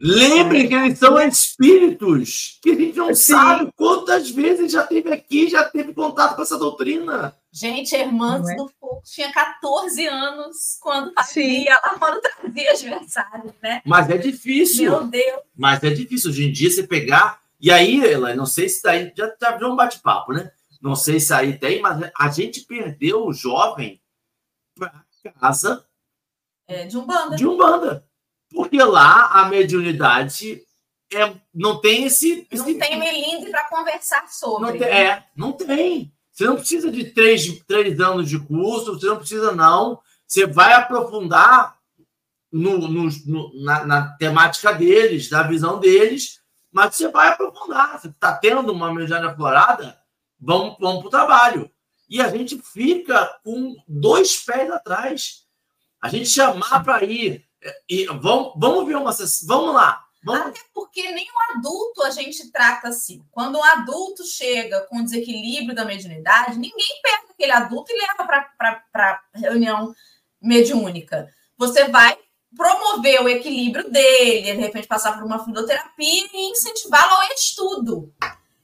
Lembre 0.00 0.66
que 0.66 0.74
eles 0.74 0.98
são 0.98 1.20
espíritos, 1.20 2.58
que 2.60 2.70
a 2.70 2.74
gente 2.74 2.96
não 2.96 3.14
Sim. 3.14 3.32
sabe 3.32 3.72
quantas 3.76 4.28
vezes 4.28 4.72
já 4.72 4.84
teve 4.84 5.12
aqui, 5.12 5.48
já 5.48 5.64
teve 5.64 5.94
contato 5.94 6.34
com 6.34 6.42
essa 6.42 6.58
doutrina. 6.58 7.34
Gente, 7.52 7.94
a 7.94 8.00
irmã 8.00 8.42
é? 8.48 8.56
do 8.56 8.68
Fogo 8.80 9.02
tinha 9.04 9.32
14 9.32 10.06
anos 10.06 10.76
quando 10.80 11.12
fazia, 11.14 11.70
ela 11.70 11.98
quando 11.98 12.20
trazia 12.20 12.98
mensagens, 12.98 13.54
né? 13.62 13.80
Mas 13.86 14.10
é 14.10 14.18
difícil. 14.18 14.90
Meu 14.90 15.06
Deus. 15.06 15.40
Mas 15.56 15.82
é 15.82 15.90
difícil 15.90 16.30
hoje 16.30 16.44
em 16.44 16.52
dia 16.52 16.70
você 16.70 16.82
pegar. 16.82 17.40
E 17.60 17.70
aí, 17.70 18.04
ela, 18.04 18.34
não 18.34 18.46
sei 18.46 18.68
se 18.68 18.82
daí 18.82 19.12
já, 19.16 19.32
já 19.40 19.52
virou 19.52 19.72
um 19.72 19.76
bate-papo, 19.76 20.32
né? 20.32 20.50
Não 20.82 20.96
sei 20.96 21.20
se 21.20 21.32
aí 21.32 21.56
tem, 21.56 21.80
mas 21.80 22.10
a 22.18 22.28
gente 22.28 22.62
perdeu 22.62 23.24
o 23.24 23.32
jovem 23.32 24.02
para 24.76 25.04
casa 25.40 25.86
é, 26.66 26.86
de 26.86 26.96
Umbanda. 26.96 27.36
De 27.36 27.46
Umbanda. 27.46 28.04
Porque 28.54 28.78
lá 28.78 29.26
a 29.32 29.48
mediunidade 29.48 30.62
é, 31.12 31.34
não 31.52 31.80
tem 31.80 32.04
esse. 32.04 32.46
Não 32.52 32.68
esse... 32.68 32.78
tem 32.78 32.98
melindre 32.98 33.50
para 33.50 33.68
conversar 33.68 34.28
sobre. 34.28 34.72
Não 34.72 34.78
tem, 34.78 34.88
é, 34.88 35.24
não 35.36 35.52
tem. 35.52 36.12
Você 36.32 36.44
não 36.44 36.56
precisa 36.56 36.90
de 36.90 37.04
três, 37.04 37.46
três 37.66 38.00
anos 38.00 38.28
de 38.28 38.38
curso, 38.38 38.94
você 38.94 39.06
não 39.06 39.18
precisa, 39.18 39.52
não. 39.52 40.00
Você 40.26 40.46
vai 40.46 40.72
aprofundar 40.72 41.76
no, 42.50 42.88
no, 42.88 43.08
no 43.26 43.64
na, 43.64 43.84
na, 43.84 44.08
temática 44.16 44.72
deles, 44.72 45.30
na 45.30 45.42
visão 45.42 45.78
deles, 45.78 46.40
mas 46.72 46.94
você 46.94 47.08
vai 47.08 47.28
aprofundar. 47.28 48.00
Você 48.00 48.08
está 48.08 48.32
tendo 48.36 48.72
uma 48.72 48.88
mediunidade 48.88 49.26
aflorada, 49.26 49.98
vamos, 50.40 50.76
vamos 50.80 51.00
para 51.00 51.06
o 51.06 51.10
trabalho. 51.10 51.70
E 52.08 52.20
a 52.20 52.28
gente 52.28 52.60
fica 52.62 53.38
com 53.42 53.76
dois 53.86 54.36
pés 54.44 54.70
atrás. 54.70 55.44
A 56.00 56.08
gente 56.08 56.28
chamar 56.28 56.84
para 56.84 57.02
ir 57.04 57.44
e 57.88 58.06
vamos, 58.06 58.54
vamos 58.56 58.86
ver 58.86 58.96
uma 58.96 59.12
Vamos 59.46 59.74
lá. 59.74 60.04
Vamos... 60.24 60.46
Até 60.48 60.60
porque 60.72 61.12
nem 61.12 61.26
o 61.26 61.56
adulto 61.56 62.02
a 62.02 62.10
gente 62.10 62.50
trata 62.50 62.88
assim. 62.88 63.22
Quando 63.30 63.58
um 63.58 63.64
adulto 63.64 64.24
chega 64.24 64.80
com 64.82 65.04
desequilíbrio 65.04 65.74
da 65.74 65.84
mediunidade, 65.84 66.58
ninguém 66.58 67.00
pega 67.02 67.24
aquele 67.30 67.52
adulto 67.52 67.92
e 67.92 68.00
leva 68.00 68.48
para 68.90 69.22
reunião 69.34 69.94
mediúnica. 70.40 71.28
Você 71.58 71.88
vai 71.88 72.16
promover 72.56 73.20
o 73.22 73.28
equilíbrio 73.28 73.90
dele, 73.90 74.52
de 74.52 74.60
repente 74.60 74.86
passar 74.86 75.12
por 75.12 75.24
uma 75.24 75.42
fluidoterapia 75.42 76.28
e 76.32 76.50
incentivá-lo 76.52 77.12
ao 77.12 77.32
estudo. 77.34 78.12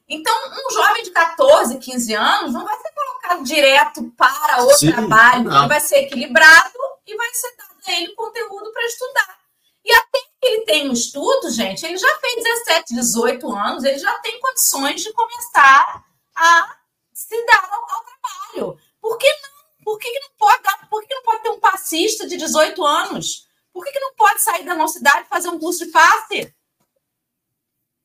Então, 0.09 0.35
um 0.67 0.73
jovem 0.73 1.03
de 1.03 1.11
14, 1.11 1.79
15 1.79 2.15
anos 2.15 2.53
não 2.53 2.65
vai 2.65 2.77
ser 2.77 2.91
colocado 2.93 3.45
direto 3.45 4.13
para 4.17 4.65
o 4.65 4.71
Sim, 4.75 4.93
trabalho, 4.93 5.45
não. 5.45 5.59
ele 5.61 5.69
vai 5.69 5.81
ser 5.81 5.99
equilibrado 5.99 6.79
e 7.07 7.17
vai 7.17 7.33
ser 7.35 7.55
dado 7.57 7.70
a 7.89 8.01
ele 8.01 8.15
conteúdo 8.15 8.73
para 8.73 8.87
estudar. 8.87 9.41
E 9.85 9.93
até 9.93 10.21
que 10.21 10.47
ele 10.47 10.65
tem 10.65 10.91
um 10.91 10.93
estudo, 10.93 11.51
gente, 11.51 11.85
ele 11.85 11.97
já 11.97 12.19
fez 12.19 12.43
17, 12.43 12.95
18 12.95 13.53
anos, 13.53 13.85
ele 13.85 13.99
já 13.99 14.19
tem 14.19 14.39
condições 14.41 15.03
de 15.03 15.13
começar 15.13 16.05
a 16.37 16.77
se 17.13 17.47
dar 17.47 17.69
ao, 17.71 17.83
ao 17.83 18.05
trabalho. 18.05 18.79
Por 19.01 19.17
que 19.19 19.27
não? 19.27 19.51
Por 19.85 19.99
que, 19.99 20.11
que 20.11 20.21
não 20.21 20.31
pode 20.39 20.63
dar? 20.63 20.89
Por 20.89 21.01
que, 21.01 21.09
que 21.09 21.15
não 21.15 21.23
pode 21.23 21.43
ter 21.43 21.49
um 21.51 21.61
passista 21.61 22.27
de 22.27 22.37
18 22.37 22.85
anos? 22.85 23.49
Por 23.73 23.85
que, 23.85 23.93
que 23.93 24.01
não 24.01 24.15
pode 24.15 24.43
sair 24.43 24.65
da 24.65 24.75
nossa 24.75 24.99
cidade 24.99 25.23
e 25.27 25.29
fazer 25.29 25.49
um 25.49 25.59
curso 25.59 25.85
de 25.85 25.91
passe? 25.91 26.55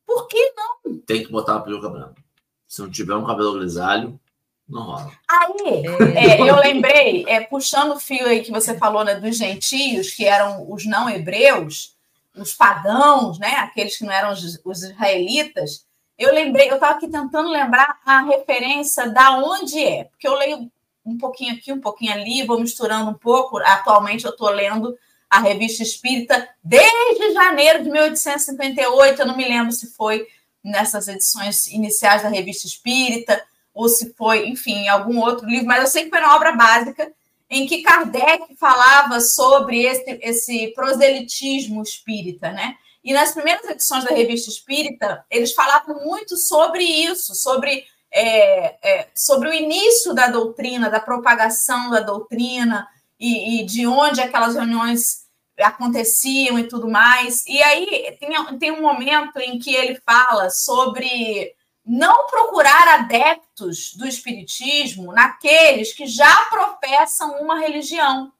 Por 0.05 0.27
que 0.27 0.53
não? 0.55 0.99
Tem 0.99 1.25
que 1.25 1.31
botar 1.31 1.57
a 1.57 1.61
peruca 1.61 1.89
branca. 1.89 2.23
Se 2.67 2.81
não 2.81 2.89
tiver 2.89 3.15
um 3.15 3.25
cabelo 3.25 3.57
grisalho, 3.59 4.19
não 4.67 4.83
rola. 4.83 5.11
Aí, 5.27 5.83
é, 6.15 6.41
eu 6.41 6.55
lembrei, 6.57 7.25
é, 7.27 7.41
puxando 7.41 7.93
o 7.93 7.99
fio 7.99 8.25
aí 8.25 8.41
que 8.41 8.51
você 8.51 8.77
falou 8.77 9.03
né, 9.03 9.15
dos 9.15 9.37
gentios, 9.37 10.11
que 10.11 10.25
eram 10.25 10.71
os 10.71 10.85
não 10.85 11.09
hebreus, 11.09 11.95
os 12.35 12.53
pagãos, 12.53 13.39
né, 13.39 13.55
aqueles 13.57 13.97
que 13.97 14.03
não 14.03 14.11
eram 14.11 14.31
os, 14.31 14.59
os 14.63 14.83
israelitas, 14.83 15.85
eu 16.17 16.33
lembrei, 16.33 16.69
eu 16.69 16.75
estava 16.75 16.95
aqui 16.95 17.07
tentando 17.07 17.49
lembrar 17.49 17.99
a 18.05 18.21
referência 18.21 19.09
da 19.09 19.37
onde 19.37 19.83
é, 19.83 20.05
porque 20.05 20.27
eu 20.27 20.35
leio 20.35 20.71
um 21.05 21.17
pouquinho 21.17 21.53
aqui, 21.53 21.71
um 21.71 21.79
pouquinho 21.79 22.13
ali, 22.13 22.45
vou 22.45 22.59
misturando 22.59 23.11
um 23.11 23.13
pouco. 23.13 23.57
Atualmente 23.59 24.25
eu 24.25 24.31
estou 24.31 24.49
lendo 24.49 24.97
a 25.29 25.39
revista 25.39 25.83
Espírita 25.83 26.49
desde 26.63 27.33
janeiro 27.33 27.83
de 27.83 27.91
1858. 27.91 29.21
Eu 29.21 29.27
não 29.27 29.37
me 29.37 29.47
lembro 29.47 29.71
se 29.71 29.93
foi 29.93 30.25
nessas 30.63 31.07
edições 31.07 31.67
iniciais 31.67 32.23
da 32.23 32.29
revista 32.29 32.65
Espírita 32.65 33.43
ou 33.75 33.89
se 33.89 34.13
foi, 34.15 34.47
enfim, 34.47 34.87
algum 34.87 35.19
outro 35.19 35.45
livro, 35.45 35.67
mas 35.67 35.81
eu 35.81 35.87
sei 35.87 36.05
que 36.05 36.09
foi 36.09 36.21
na 36.21 36.33
obra 36.33 36.53
básica 36.53 37.11
em 37.49 37.67
que 37.67 37.83
Kardec 37.83 38.55
falava 38.55 39.19
sobre 39.19 39.83
esse, 39.83 40.19
esse 40.23 40.67
proselitismo 40.73 41.83
espírita, 41.83 42.51
né? 42.51 42.75
E 43.03 43.13
nas 43.13 43.33
primeiras 43.33 43.69
edições 43.69 44.03
da 44.03 44.15
revista 44.15 44.49
Espírita, 44.49 45.23
eles 45.29 45.53
falavam 45.53 46.03
muito 46.03 46.35
sobre 46.37 46.83
isso, 46.83 47.35
sobre, 47.35 47.85
é, 48.11 48.77
é, 48.81 49.07
sobre 49.13 49.47
o 49.47 49.53
início 49.53 50.11
da 50.11 50.27
doutrina, 50.27 50.89
da 50.89 50.99
propagação 50.99 51.91
da 51.91 51.99
doutrina 51.99 52.87
e, 53.19 53.61
e, 53.61 53.65
de 53.65 53.85
onde 53.85 54.21
aquelas 54.21 54.55
reuniões 54.55 55.25
aconteciam 55.59 56.57
e 56.57 56.67
tudo 56.67 56.89
mais. 56.89 57.45
E 57.45 57.61
aí 57.61 58.17
tem, 58.19 58.57
tem 58.57 58.71
um 58.71 58.81
momento 58.81 59.37
em 59.37 59.59
que 59.59 59.75
ele 59.75 60.01
fala 60.03 60.49
sobre 60.49 61.53
não 61.85 62.25
procurar 62.27 62.87
adeptos 62.99 63.93
do 63.93 64.07
Espiritismo 64.07 65.13
naqueles 65.13 65.93
que 65.93 66.07
já 66.07 66.45
professam 66.45 67.41
uma 67.41 67.59
religião. 67.59 68.33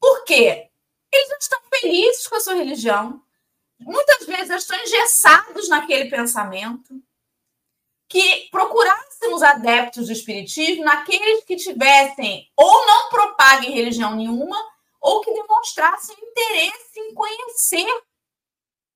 Por 0.00 0.24
quê? 0.24 0.68
Eles 1.12 1.28
não 1.30 1.38
estão 1.38 1.60
felizes 1.72 2.26
com 2.26 2.34
a 2.34 2.40
sua 2.40 2.54
religião, 2.54 3.22
muitas 3.78 4.26
vezes 4.26 4.50
estão 4.50 4.78
engessados 4.78 5.68
naquele 5.68 6.10
pensamento, 6.10 7.00
que 8.08 8.48
procurássemos 8.50 9.42
adeptos 9.42 10.06
do 10.06 10.12
espiritismo 10.12 10.84
naqueles 10.84 11.44
que 11.44 11.56
tivessem 11.56 12.50
ou 12.56 12.86
não 12.86 13.08
propaguem 13.08 13.72
religião 13.72 14.14
nenhuma 14.14 14.56
ou 15.00 15.20
que 15.20 15.32
demonstrassem 15.32 16.16
interesse 16.20 16.98
em 16.98 17.14
conhecer 17.14 18.02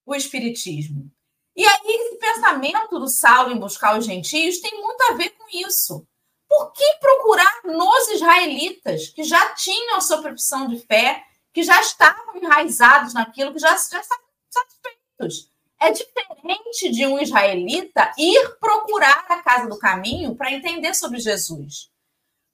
o 0.06 0.14
espiritismo. 0.14 1.10
E 1.56 1.66
aí 1.66 1.80
esse 1.84 2.16
pensamento 2.16 2.98
do 2.98 3.08
Saulo 3.08 3.52
em 3.52 3.58
buscar 3.58 3.98
os 3.98 4.04
gentios 4.04 4.60
tem 4.60 4.80
muito 4.80 5.00
a 5.02 5.14
ver 5.14 5.30
com 5.30 5.44
isso. 5.52 6.06
Por 6.48 6.72
que 6.72 6.84
procurar 7.00 7.60
nos 7.64 8.08
israelitas 8.08 9.08
que 9.08 9.22
já 9.22 9.54
tinham 9.54 9.96
a 9.96 10.00
sua 10.00 10.20
profissão 10.20 10.66
de 10.68 10.78
fé, 10.86 11.24
que 11.52 11.62
já 11.62 11.80
estavam 11.80 12.36
enraizados 12.36 13.14
naquilo, 13.14 13.52
que 13.52 13.58
já, 13.58 13.70
já 13.70 14.00
estavam 14.00 14.24
satisfeitos. 14.48 15.50
É 15.80 15.90
diferente 15.90 16.90
de 16.90 17.06
um 17.06 17.18
israelita 17.18 18.12
ir 18.18 18.58
procurar 18.58 19.24
a 19.28 19.42
casa 19.42 19.68
do 19.68 19.78
caminho 19.78 20.36
para 20.36 20.52
entender 20.52 20.94
sobre 20.94 21.18
Jesus. 21.18 21.90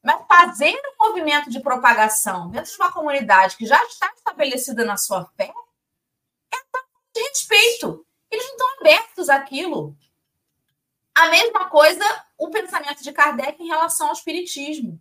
Mas 0.02 0.24
fazer 0.28 0.72
um 0.72 1.08
movimento 1.08 1.50
de 1.50 1.58
propagação 1.58 2.48
dentro 2.50 2.70
de 2.70 2.76
uma 2.76 2.92
comunidade 2.92 3.56
que 3.56 3.66
já 3.66 3.82
está 3.84 4.12
estabelecida 4.14 4.84
na 4.84 4.96
sua 4.96 5.24
fé 5.36 5.52
é 6.54 6.56
de 7.14 7.28
respeito. 7.28 8.06
Eles 8.36 8.46
não 8.46 8.52
estão 8.52 8.80
abertos 8.80 9.28
àquilo. 9.28 9.96
A 11.14 11.28
mesma 11.28 11.68
coisa 11.70 12.04
o 12.38 12.50
pensamento 12.50 13.02
de 13.02 13.12
Kardec 13.12 13.62
em 13.62 13.68
relação 13.68 14.08
ao 14.08 14.12
espiritismo. 14.12 15.00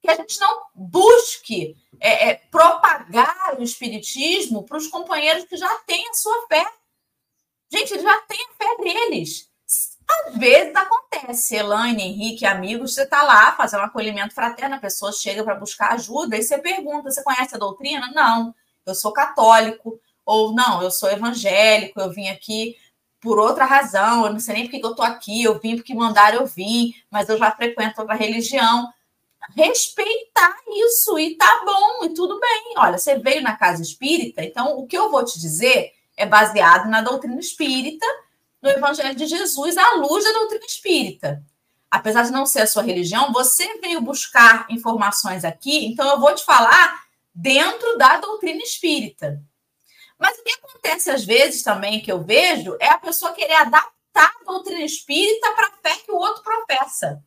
Que 0.00 0.10
a 0.10 0.16
gente 0.16 0.40
não 0.40 0.62
busque 0.74 1.76
é, 2.00 2.30
é, 2.30 2.34
propagar 2.50 3.56
o 3.58 3.62
espiritismo 3.62 4.64
para 4.64 4.78
os 4.78 4.88
companheiros 4.88 5.44
que 5.44 5.56
já 5.56 5.72
têm 5.86 6.08
a 6.08 6.14
sua 6.14 6.46
fé. 6.48 6.66
Gente, 7.70 7.92
eles 7.92 8.02
já 8.02 8.20
têm 8.22 8.38
a 8.40 8.64
fé 8.64 8.82
deles. 8.82 9.48
Às 10.08 10.36
vezes 10.36 10.74
acontece, 10.74 11.56
Elaine, 11.56 12.02
Henrique, 12.02 12.44
amigos, 12.44 12.94
você 12.94 13.04
está 13.04 13.22
lá 13.22 13.52
fazendo 13.52 13.80
um 13.80 13.84
acolhimento 13.84 14.34
fraterno, 14.34 14.74
a 14.74 14.80
pessoa 14.80 15.12
chega 15.12 15.44
para 15.44 15.54
buscar 15.54 15.92
ajuda 15.92 16.36
e 16.36 16.42
você 16.42 16.58
pergunta: 16.58 17.10
você 17.10 17.22
conhece 17.22 17.54
a 17.54 17.58
doutrina? 17.58 18.10
Não, 18.14 18.54
eu 18.84 18.94
sou 18.94 19.12
católico. 19.12 20.00
Ou 20.24 20.54
não, 20.54 20.82
eu 20.82 20.90
sou 20.90 21.10
evangélico, 21.10 22.00
eu 22.00 22.10
vim 22.10 22.28
aqui 22.28 22.76
por 23.20 23.38
outra 23.38 23.64
razão, 23.64 24.26
eu 24.26 24.32
não 24.32 24.40
sei 24.40 24.54
nem 24.54 24.64
porque 24.64 24.84
eu 24.84 24.90
estou 24.90 25.04
aqui, 25.04 25.44
eu 25.44 25.58
vim 25.58 25.76
porque 25.76 25.94
mandaram 25.94 26.40
eu 26.40 26.46
vim, 26.46 26.94
mas 27.10 27.28
eu 27.28 27.38
já 27.38 27.50
frequento 27.52 28.00
outra 28.00 28.16
religião 28.16 28.92
respeitar 29.50 30.54
isso 30.68 31.18
e 31.18 31.36
tá 31.36 31.62
bom 31.64 32.04
e 32.04 32.14
tudo 32.14 32.38
bem. 32.38 32.74
Olha, 32.76 32.98
você 32.98 33.18
veio 33.18 33.42
na 33.42 33.56
casa 33.56 33.82
espírita, 33.82 34.42
então 34.42 34.78
o 34.78 34.86
que 34.86 34.96
eu 34.96 35.10
vou 35.10 35.24
te 35.24 35.38
dizer 35.38 35.92
é 36.16 36.24
baseado 36.24 36.88
na 36.88 37.00
doutrina 37.00 37.38
espírita, 37.38 38.06
no 38.60 38.70
Evangelho 38.70 39.14
de 39.14 39.26
Jesus, 39.26 39.76
à 39.76 39.94
luz 39.96 40.24
da 40.24 40.32
doutrina 40.32 40.64
espírita. 40.64 41.42
Apesar 41.90 42.22
de 42.22 42.30
não 42.30 42.46
ser 42.46 42.60
a 42.60 42.66
sua 42.66 42.82
religião, 42.82 43.32
você 43.32 43.78
veio 43.80 44.00
buscar 44.00 44.66
informações 44.70 45.44
aqui, 45.44 45.86
então 45.86 46.08
eu 46.08 46.20
vou 46.20 46.34
te 46.34 46.44
falar 46.44 47.02
dentro 47.34 47.98
da 47.98 48.18
doutrina 48.18 48.62
espírita. 48.62 49.42
Mas 50.22 50.38
o 50.38 50.44
que 50.44 50.52
acontece 50.52 51.10
às 51.10 51.24
vezes 51.24 51.64
também 51.64 52.00
que 52.00 52.12
eu 52.12 52.22
vejo 52.22 52.76
é 52.80 52.88
a 52.88 52.98
pessoa 52.98 53.32
querer 53.32 53.54
adaptar 53.54 54.32
a 54.40 54.44
doutrina 54.44 54.84
espírita 54.84 55.52
para 55.52 55.66
a 55.66 55.72
fé 55.82 56.00
que 56.04 56.12
o 56.12 56.16
outro 56.16 56.44
professa. 56.44 57.20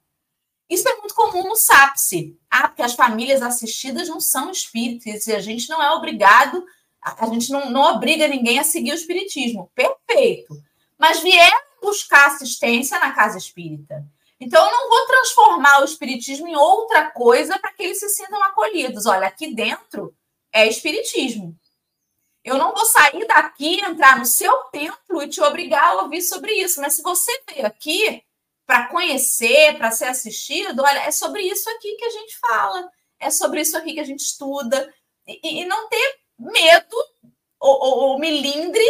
Isso 0.70 0.88
é 0.88 0.96
muito 0.96 1.14
comum 1.14 1.44
no 1.44 1.58
SAPSE. 1.58 2.40
Ah, 2.50 2.70
porque 2.70 2.82
as 2.82 2.94
famílias 2.94 3.42
assistidas 3.42 4.08
não 4.08 4.22
são 4.22 4.50
espíritas 4.50 5.28
e 5.28 5.36
a 5.36 5.42
gente 5.42 5.68
não 5.68 5.84
é 5.84 5.92
obrigado, 5.92 6.66
a 7.04 7.26
gente 7.28 7.52
não, 7.52 7.70
não 7.70 7.82
obriga 7.82 8.30
ninguém 8.30 8.60
a 8.60 8.64
seguir 8.64 8.94
o 8.94 8.96
espiritismo. 8.96 9.70
Perfeito. 9.76 10.56
Mas 10.98 11.20
vieram 11.20 11.60
buscar 11.82 12.28
assistência 12.28 12.98
na 12.98 13.12
casa 13.12 13.38
espírita. 13.38 14.06
Então, 14.40 14.66
eu 14.66 14.72
não 14.72 14.90
vou 14.90 15.06
transformar 15.06 15.82
o 15.82 15.86
espiritismo 15.86 16.48
em 16.48 16.56
outra 16.56 17.12
coisa 17.12 17.60
para 17.60 17.74
que 17.74 17.84
eles 17.84 18.00
se 18.00 18.08
sintam 18.08 18.42
acolhidos. 18.42 19.06
Olha, 19.06 19.28
aqui 19.28 19.54
dentro 19.54 20.16
é 20.54 20.66
espiritismo. 20.66 21.58
Eu 22.46 22.60
não 22.60 22.72
vou 22.72 22.86
sair 22.86 23.26
daqui, 23.26 23.84
entrar 23.84 24.20
no 24.20 24.26
seu 24.26 24.56
templo 24.72 25.24
e 25.24 25.28
te 25.28 25.42
obrigar 25.42 25.84
a 25.84 26.04
ouvir 26.04 26.22
sobre 26.22 26.54
isso. 26.54 26.80
Mas 26.80 26.96
se 26.96 27.02
você 27.02 27.32
veio 27.50 27.66
aqui, 27.66 28.24
para 28.66 28.88
conhecer, 28.88 29.78
para 29.78 29.92
ser 29.92 30.06
assistido, 30.06 30.82
olha, 30.82 31.00
é 31.00 31.12
sobre 31.12 31.42
isso 31.42 31.70
aqui 31.72 31.96
que 31.96 32.06
a 32.06 32.10
gente 32.10 32.38
fala, 32.38 32.92
é 33.20 33.30
sobre 33.30 33.62
isso 33.62 33.78
aqui 33.78 33.94
que 33.94 34.00
a 34.00 34.06
gente 34.06 34.22
estuda, 34.22 34.94
e, 35.28 35.62
e 35.62 35.66
não 35.66 35.88
ter 35.90 36.20
medo 36.38 36.96
ou, 37.60 37.80
ou, 37.80 37.98
ou 38.10 38.20
milindre 38.20 38.86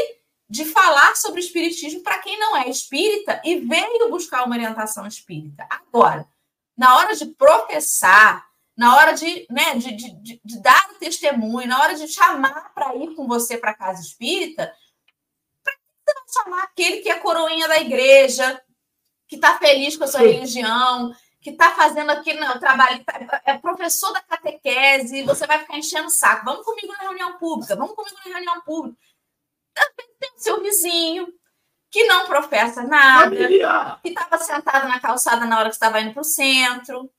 de 0.49 0.65
falar 0.65 1.15
sobre 1.15 1.39
o 1.39 1.43
espiritismo 1.43 2.03
para 2.03 2.19
quem 2.19 2.37
não 2.39 2.55
é 2.55 2.69
espírita 2.69 3.41
e 3.43 3.55
veio 3.55 4.09
buscar 4.09 4.45
uma 4.45 4.55
orientação 4.55 5.07
espírita. 5.07 5.65
Agora, 5.69 6.27
na 6.77 6.97
hora 6.97 7.15
de 7.15 7.25
professar, 7.25 8.44
na 8.75 8.97
hora 8.97 9.13
de, 9.13 9.47
né, 9.49 9.75
de, 9.75 9.95
de, 9.95 10.41
de 10.43 10.61
dar 10.61 10.91
o 10.91 10.95
testemunho, 10.95 11.67
na 11.67 11.81
hora 11.81 11.95
de 11.95 12.07
chamar 12.07 12.73
para 12.73 12.95
ir 12.95 13.15
com 13.15 13.27
você 13.27 13.57
para 13.57 13.71
a 13.71 13.75
casa 13.75 14.01
espírita, 14.01 14.73
para 15.63 15.73
que 15.73 15.81
você 16.05 16.13
vai 16.13 16.43
chamar 16.43 16.63
aquele 16.63 16.97
que 16.97 17.09
é 17.09 17.15
coroinha 17.15 17.67
da 17.67 17.79
igreja, 17.79 18.61
que 19.27 19.35
está 19.35 19.57
feliz 19.57 19.95
com 19.95 20.03
a 20.03 20.07
sua 20.07 20.19
Sim. 20.19 20.27
religião, 20.27 21.15
que 21.41 21.51
está 21.51 21.71
fazendo 21.71 22.09
aqui 22.11 22.33
no 22.33 22.59
trabalho, 22.59 23.03
tá, 23.05 23.41
é 23.45 23.57
professor 23.57 24.11
da 24.11 24.21
catequese, 24.21 25.23
você 25.23 25.47
vai 25.47 25.59
ficar 25.59 25.77
enchendo 25.77 26.07
o 26.07 26.11
saco. 26.11 26.43
Vamos 26.43 26.65
comigo 26.65 26.91
na 26.93 27.03
reunião 27.03 27.37
pública, 27.37 27.75
vamos 27.75 27.95
comigo 27.95 28.17
na 28.25 28.33
reunião 28.33 28.61
pública. 28.61 28.97
Também 29.73 30.07
tem 30.19 30.31
o 30.35 30.39
seu 30.39 30.61
vizinho, 30.61 31.27
que 31.91 32.03
não 32.05 32.25
professa 32.25 32.83
nada, 32.83 33.35
Família. 33.35 33.99
que 34.01 34.09
estava 34.09 34.37
sentado 34.37 34.87
na 34.87 34.99
calçada 34.99 35.45
na 35.45 35.59
hora 35.59 35.69
que 35.69 35.75
estava 35.75 36.01
indo 36.01 36.13
para 36.13 36.21
o 36.21 36.25
centro. 36.25 37.09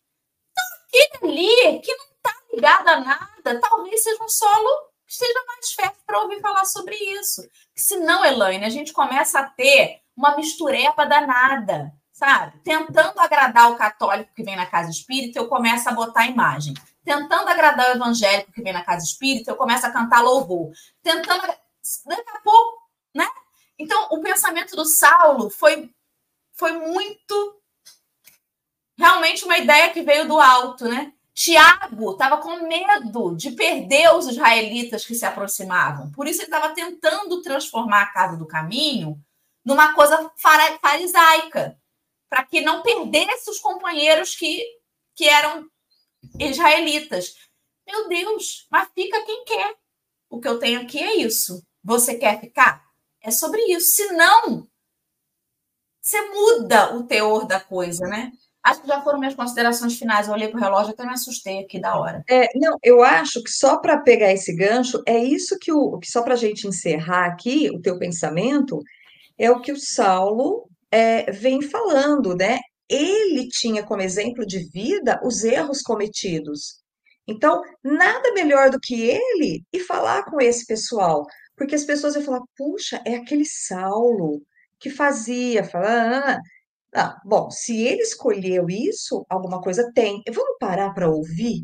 Aquele 1.15 1.31
ali 1.31 1.81
que 1.81 1.95
não 1.95 2.07
está 2.07 2.35
ligado 2.53 2.89
a 2.89 3.01
nada, 3.01 3.61
talvez 3.61 4.03
seja 4.03 4.23
um 4.23 4.29
solo 4.29 4.69
que 5.07 5.13
esteja 5.13 5.45
mais 5.47 5.73
fértil 5.73 6.03
para 6.07 6.21
ouvir 6.21 6.41
falar 6.41 6.65
sobre 6.65 6.95
isso. 6.95 7.43
Porque 7.43 7.81
senão, 7.81 8.25
Elaine, 8.25 8.65
a 8.65 8.71
gente 8.71 8.93
começa 8.93 9.39
a 9.39 9.49
ter 9.49 10.01
uma 10.17 10.37
mistureba 10.37 11.07
danada, 11.07 11.93
sabe? 12.13 12.59
Tentando 12.65 13.21
agradar 13.21 13.71
o 13.71 13.77
católico 13.77 14.35
que 14.35 14.43
vem 14.43 14.57
na 14.57 14.67
casa 14.67 14.91
espírita, 14.91 15.39
eu 15.39 15.49
começo 15.49 15.89
a 15.89 15.93
botar 15.93 16.27
imagem. 16.27 16.75
Tentando 17.05 17.49
agradar 17.49 17.91
o 17.91 17.97
evangélico 17.97 18.51
que 18.51 18.63
vem 18.63 18.73
na 18.73 18.83
casa 18.83 19.05
espírita, 19.05 19.51
eu 19.51 19.57
começo 19.57 19.87
a 19.87 19.93
cantar 19.93 20.23
louvor. 20.23 20.73
Tentando. 21.03 21.43
Daqui 22.07 22.31
a 22.31 22.41
pouco, 22.41 22.83
né? 23.15 23.29
Então, 23.79 24.09
o 24.11 24.21
pensamento 24.21 24.75
do 24.75 24.85
Saulo 24.85 25.51
foi, 25.51 25.89
foi 26.55 26.73
muito. 26.73 27.63
Realmente 28.99 29.45
uma 29.45 29.59
ideia 29.59 29.93
que 29.93 30.03
veio 30.03 30.27
do 30.27 30.41
alto, 30.41 30.87
né? 30.87 31.13
Tiago 31.35 32.13
estava 32.13 32.39
com 32.39 32.67
medo 32.67 33.37
de 33.37 33.51
perder 33.51 34.15
os 34.15 34.27
israelitas 34.27 35.05
que 35.05 35.15
se 35.15 35.27
aproximavam. 35.27 36.11
Por 36.11 36.27
isso, 36.27 36.41
ele 36.41 36.47
estava 36.47 36.75
tentando 36.75 37.43
transformar 37.43 38.03
a 38.05 38.13
casa 38.13 38.39
do 38.39 38.47
caminho 38.47 39.23
numa 39.63 39.93
coisa 39.93 40.33
farisaica. 40.81 41.79
para 42.29 42.45
que 42.45 42.61
não 42.61 42.83
perdesse 42.83 43.51
os 43.51 43.61
companheiros 43.61 44.35
que, 44.35 44.65
que 45.15 45.29
eram 45.29 45.71
israelitas. 46.41 47.37
Meu 47.87 48.09
Deus, 48.09 48.67
mas 48.71 48.89
fica 48.95 49.25
quem 49.25 49.45
quer. 49.45 49.77
O 50.29 50.41
que 50.41 50.49
eu 50.49 50.59
tenho 50.59 50.81
aqui 50.81 50.99
é 50.99 51.17
isso. 51.19 51.63
Você 51.85 52.17
quer 52.17 52.41
ficar? 52.41 52.85
É 53.21 53.31
sobre 53.31 53.61
isso. 53.73 53.91
Se 53.91 54.13
não, 54.13 54.67
você 56.01 56.21
muda 56.31 56.97
o 56.97 57.05
teor 57.05 57.47
da 57.47 57.61
coisa, 57.61 58.07
né? 58.07 58.33
Acho 58.67 58.83
que 58.83 58.89
já 58.89 59.01
foram 59.01 59.21
minhas 59.21 59.37
considerações 59.37 59.97
finais. 59.97 60.27
Eu 60.27 60.35
olhei 60.35 60.49
para 60.49 60.59
o 60.59 60.61
relógio 60.61 60.91
até 60.91 61.07
me 61.07 61.13
assustei 61.13 61.61
aqui 61.61 61.81
da 61.81 61.97
hora. 61.97 62.25
É, 62.29 62.49
não, 62.59 62.77
eu 62.83 63.01
acho 63.01 63.41
que 63.41 63.51
só 63.51 63.77
para 63.77 63.99
pegar 63.99 64.33
esse 64.33 64.53
gancho, 64.57 65.01
é 65.07 65.17
isso 65.17 65.57
que 65.61 65.73
o 65.73 65.99
que 65.99 66.11
só 66.11 66.21
para 66.21 66.35
a 66.35 66.37
gente 66.37 66.67
encerrar 66.67 67.27
aqui 67.27 67.71
o 67.71 67.81
teu 67.81 67.97
pensamento, 67.97 68.83
é 69.39 69.49
o 69.53 69.61
que 69.61 69.71
o 69.71 69.79
Saulo 69.79 70.69
é, 70.91 71.31
vem 71.31 71.63
falando, 71.63 72.35
né? 72.35 72.59
Ele 72.89 73.49
tinha 73.49 73.85
como 73.85 74.03
exemplo 74.03 74.45
de 74.45 74.69
vida 74.71 75.21
os 75.23 75.45
erros 75.45 75.81
cometidos. 75.81 76.81
Então, 77.25 77.63
nada 77.85 78.33
melhor 78.33 78.71
do 78.71 78.81
que 78.81 79.01
ele 79.01 79.63
e 79.73 79.79
falar 79.79 80.25
com 80.25 80.41
esse 80.41 80.67
pessoal, 80.67 81.25
porque 81.57 81.77
as 81.77 81.85
pessoas 81.85 82.17
iam 82.17 82.25
falar: 82.25 82.43
puxa, 82.57 83.01
é 83.07 83.15
aquele 83.15 83.45
Saulo 83.45 84.43
que 84.79 84.91
fazia, 84.91 85.63
falar, 85.63 86.35
ah, 86.35 86.41
bom, 87.25 87.51
se 87.51 87.83
ele 87.83 88.03
escolheu 88.03 88.67
isso, 88.69 89.25
alguma 89.29 89.61
coisa 89.61 89.91
tem. 89.95 90.23
Vamos 90.33 90.57
parar 90.59 90.95
para 90.95 91.11
ouvir? 91.11 91.63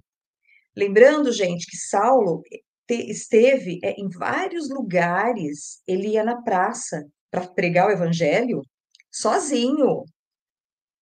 Lembrando, 0.76 1.32
gente, 1.32 1.66
que 1.66 1.76
Saulo 1.76 2.42
esteve 2.88 3.78
é, 3.82 3.92
em 3.92 4.08
vários 4.10 4.68
lugares, 4.68 5.82
ele 5.86 6.08
ia 6.08 6.24
na 6.24 6.42
praça 6.42 7.06
para 7.30 7.46
pregar 7.46 7.88
o 7.88 7.90
evangelho 7.90 8.62
sozinho. 9.10 10.04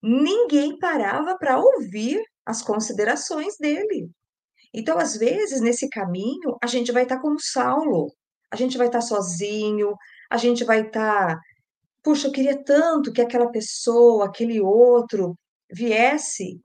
Ninguém 0.03 0.79
parava 0.79 1.37
para 1.37 1.59
ouvir 1.59 2.23
as 2.47 2.63
considerações 2.63 3.57
dele. 3.59 4.11
Então, 4.73 4.99
às 4.99 5.17
vezes, 5.17 5.61
nesse 5.61 5.89
caminho, 5.89 6.57
a 6.63 6.67
gente 6.67 6.93
vai 6.93 7.03
estar 7.03 7.17
tá 7.17 7.23
como 7.23 7.41
Saulo, 7.41 8.13
a 8.51 8.57
gente 8.57 8.79
vai 8.79 8.87
estar 8.87 9.01
tá 9.01 9.05
sozinho, 9.05 9.95
a 10.31 10.37
gente 10.37 10.65
vai 10.65 10.87
estar 10.87 11.37
tá 11.37 11.41
puxa, 12.03 12.29
eu 12.29 12.33
queria 12.33 12.63
tanto 12.63 13.13
que 13.13 13.21
aquela 13.21 13.51
pessoa, 13.51 14.27
aquele 14.27 14.61
outro 14.61 15.37
viesse. 15.71 16.61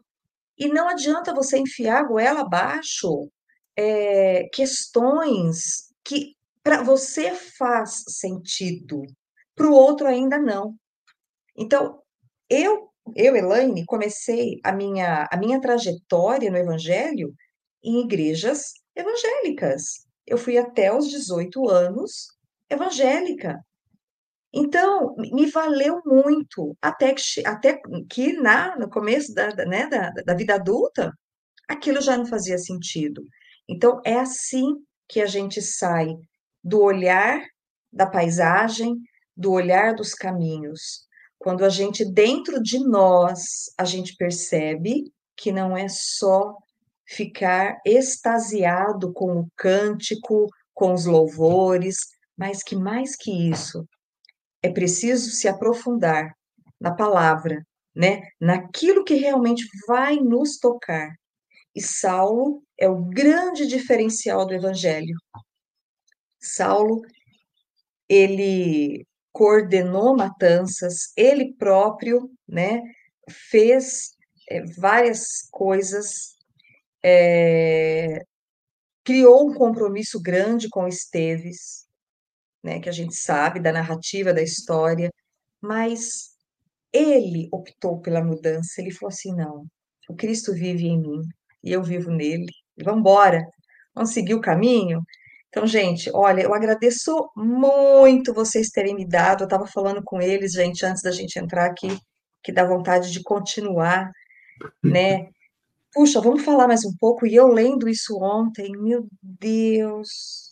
E 0.57 0.67
não 0.69 0.88
adianta 0.88 1.33
você 1.33 1.57
enfiar 1.57 1.99
a 1.99 2.07
goela 2.07 2.41
abaixo 2.41 3.29
é, 3.75 4.47
questões 4.53 5.93
que 6.03 6.36
para 6.63 6.81
você 6.81 7.31
faz 7.33 8.03
sentido, 8.07 9.03
para 9.53 9.67
o 9.67 9.73
outro 9.73 10.07
ainda 10.07 10.39
não. 10.39 10.75
Então, 11.55 12.01
eu, 12.49 12.89
eu, 13.15 13.36
Elaine, 13.36 13.86
comecei 13.86 14.59
a 14.63 14.71
minha, 14.71 15.27
a 15.31 15.38
minha 15.38 15.61
trajetória 15.61 16.49
no 16.49 16.57
Evangelho 16.57 17.33
em 17.83 18.01
igrejas 18.01 18.73
evangélicas. 18.95 20.05
Eu 20.25 20.38
fui 20.38 20.57
até 20.57 20.91
os 20.91 21.07
18 21.09 21.69
anos 21.69 22.36
evangélica. 22.69 23.59
Então, 24.58 25.14
me 25.18 25.47
valeu 25.47 26.01
muito, 26.06 26.78
até 26.82 27.14
que, 27.14 27.45
até 27.45 27.78
que 28.10 28.32
na, 28.34 28.78
no 28.78 28.89
começo 28.89 29.34
da, 29.34 29.49
da, 29.49 29.66
né, 29.66 29.86
da, 29.88 30.12
da 30.12 30.34
vida 30.34 30.56
adulta, 30.56 31.14
aquilo 31.68 31.99
já 31.99 32.16
não 32.16 32.26
fazia 32.26 32.58
sentido. 32.58 33.22
Então, 33.68 33.99
é 34.06 34.18
assim 34.18 34.78
que 35.10 35.20
a 35.20 35.26
gente 35.26 35.62
sai 35.62 36.16
do 36.64 36.82
olhar 36.82 37.43
da 37.91 38.06
paisagem, 38.06 38.95
do 39.36 39.51
olhar 39.51 39.93
dos 39.93 40.14
caminhos. 40.14 41.06
Quando 41.38 41.66
a 41.66 41.70
gente, 41.70 42.06
dentro 42.06 42.64
de 42.64 42.80
nós, 42.80 43.70
a 43.78 43.84
gente 43.84 44.16
percebe 44.16 45.03
que 45.36 45.51
não 45.51 45.76
é 45.76 45.89
só 45.89 46.56
ficar 47.06 47.78
extasiado 47.86 49.12
com 49.12 49.41
o 49.41 49.47
cântico, 49.58 50.47
com 50.74 50.93
os 50.93 51.06
louvores, 51.06 51.97
mas 52.38 52.64
que 52.64 52.76
mais 52.76 53.18
que 53.18 53.49
isso, 53.49 53.86
é 54.66 54.72
preciso 54.72 55.30
se 55.30 55.47
aprofundar 55.47 56.36
na 56.82 56.91
palavra, 56.91 57.63
né? 57.95 58.22
Naquilo 58.41 59.03
que 59.03 59.13
realmente 59.13 59.63
vai 59.88 60.16
nos 60.16 60.57
tocar. 60.57 61.16
E 61.76 61.82
Saulo 61.82 62.63
é 62.80 62.89
o 62.89 63.03
grande 63.05 63.68
diferencial 63.68 64.43
do 64.45 64.55
evangelho. 64.55 65.16
Saulo, 66.39 67.03
ele 68.09 69.05
coordenou 69.32 70.16
matanças, 70.18 71.13
ele 71.16 71.53
próprio, 71.53 72.32
né, 72.47 72.82
fez 73.30 74.11
é, 74.49 74.63
várias 74.63 75.47
coisas, 75.51 76.38
é, 77.03 78.24
criou 79.03 79.49
um 79.49 79.53
compromisso 79.53 80.20
grande 80.20 80.70
com 80.70 80.88
Esteves, 80.88 81.84
né, 82.66 82.80
que 82.80 82.89
a 82.89 82.91
gente 82.91 83.16
sabe 83.16 83.59
da 83.59 83.72
narrativa 83.72 84.34
da 84.34 84.41
história, 84.41 85.11
mas 85.61 86.32
ele 86.91 87.47
optou 87.51 88.01
pela 88.01 88.24
mudança. 88.24 88.82
Ele 88.82 88.91
falou 88.91 89.09
assim: 89.13 89.36
não, 89.36 89.66
o 90.09 90.16
Cristo 90.16 90.51
vive 90.51 90.88
em 90.88 90.99
mim 90.99 91.22
e 91.63 91.72
eu 91.72 91.84
vivo 91.84 92.09
nele. 92.09 92.51
Vamos 92.84 93.01
embora, 93.01 93.43
vamos 93.93 94.11
seguir 94.11 94.34
o 94.34 94.41
caminho. 94.41 95.01
Então, 95.49 95.68
gente, 95.68 96.09
olha, 96.13 96.41
eu 96.41 96.53
agradeço 96.53 97.30
muito 97.36 98.34
vocês 98.34 98.70
terem 98.70 98.95
me 98.95 99.07
dado. 99.07 99.43
Eu 99.43 99.45
estava 99.45 99.68
falando 99.68 100.03
com 100.03 100.20
eles, 100.20 100.53
gente, 100.53 100.84
antes 100.86 101.03
da 101.03 101.11
gente 101.11 101.38
entrar 101.38 101.68
aqui, 101.68 101.97
que 102.43 102.51
dá 102.51 102.66
vontade 102.66 103.11
de 103.11 103.22
continuar, 103.22 104.11
né? 104.84 105.30
Puxa, 105.93 106.20
vamos 106.20 106.43
falar 106.43 106.68
mais 106.68 106.84
um 106.84 106.95
pouco. 106.99 107.28
E 107.28 107.36
eu 107.36 107.47
lendo 107.47 107.88
isso 107.88 108.18
ontem, 108.22 108.72
meu 108.72 109.07
Deus, 109.22 110.45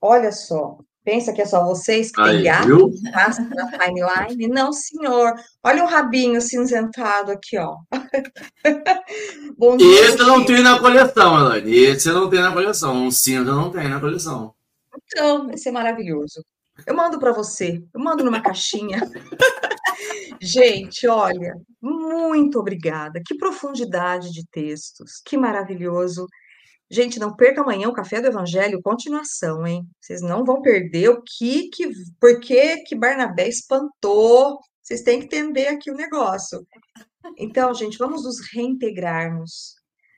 olha 0.00 0.32
só, 0.32 0.78
Pensa 1.08 1.32
que 1.32 1.40
é 1.40 1.46
só 1.46 1.64
vocês 1.64 2.12
que 2.12 2.22
têm 2.22 2.42
gato 2.42 2.90
na 3.02 3.78
timeline? 3.78 4.46
Não, 4.46 4.70
senhor. 4.74 5.32
Olha 5.64 5.82
o 5.82 5.86
rabinho 5.86 6.38
cinzentado 6.38 7.32
aqui, 7.32 7.56
ó. 7.56 7.78
Bom 9.56 9.78
dia, 9.78 10.02
Esse 10.02 10.18
não 10.18 10.44
tem 10.44 10.62
na 10.62 10.78
coleção, 10.78 11.40
Elaine. 11.40 11.74
Esse 11.74 12.10
não 12.10 12.28
tem 12.28 12.40
na 12.40 12.52
coleção. 12.52 12.94
Um 12.94 13.10
cinza 13.10 13.54
não 13.54 13.70
tem 13.70 13.88
na 13.88 13.98
coleção. 13.98 14.52
Então, 14.94 15.50
esse 15.50 15.70
é 15.70 15.72
maravilhoso. 15.72 16.44
Eu 16.86 16.94
mando 16.94 17.18
para 17.18 17.32
você. 17.32 17.82
Eu 17.94 18.00
mando 18.00 18.22
numa 18.22 18.42
caixinha. 18.42 19.00
Gente, 20.38 21.08
olha, 21.08 21.54
muito 21.80 22.58
obrigada. 22.58 23.22
Que 23.24 23.34
profundidade 23.38 24.30
de 24.30 24.46
textos. 24.50 25.22
Que 25.24 25.38
maravilhoso. 25.38 26.26
Gente, 26.90 27.18
não 27.18 27.36
perca 27.36 27.60
amanhã 27.60 27.88
o 27.88 27.92
Café 27.92 28.20
do 28.20 28.28
Evangelho, 28.28 28.80
continuação, 28.82 29.66
hein? 29.66 29.86
Vocês 30.00 30.22
não 30.22 30.44
vão 30.44 30.62
perder 30.62 31.10
o 31.10 31.22
que, 31.22 31.68
que 31.68 31.90
por 32.18 32.40
que 32.40 32.78
que 32.78 32.96
Barnabé 32.96 33.46
espantou. 33.46 34.58
Vocês 34.82 35.02
têm 35.02 35.18
que 35.20 35.26
entender 35.26 35.66
aqui 35.68 35.90
o 35.90 35.96
negócio. 35.96 36.66
Então, 37.36 37.74
gente, 37.74 37.98
vamos 37.98 38.24
nos 38.24 38.36
reintegrarmos. 38.52 39.74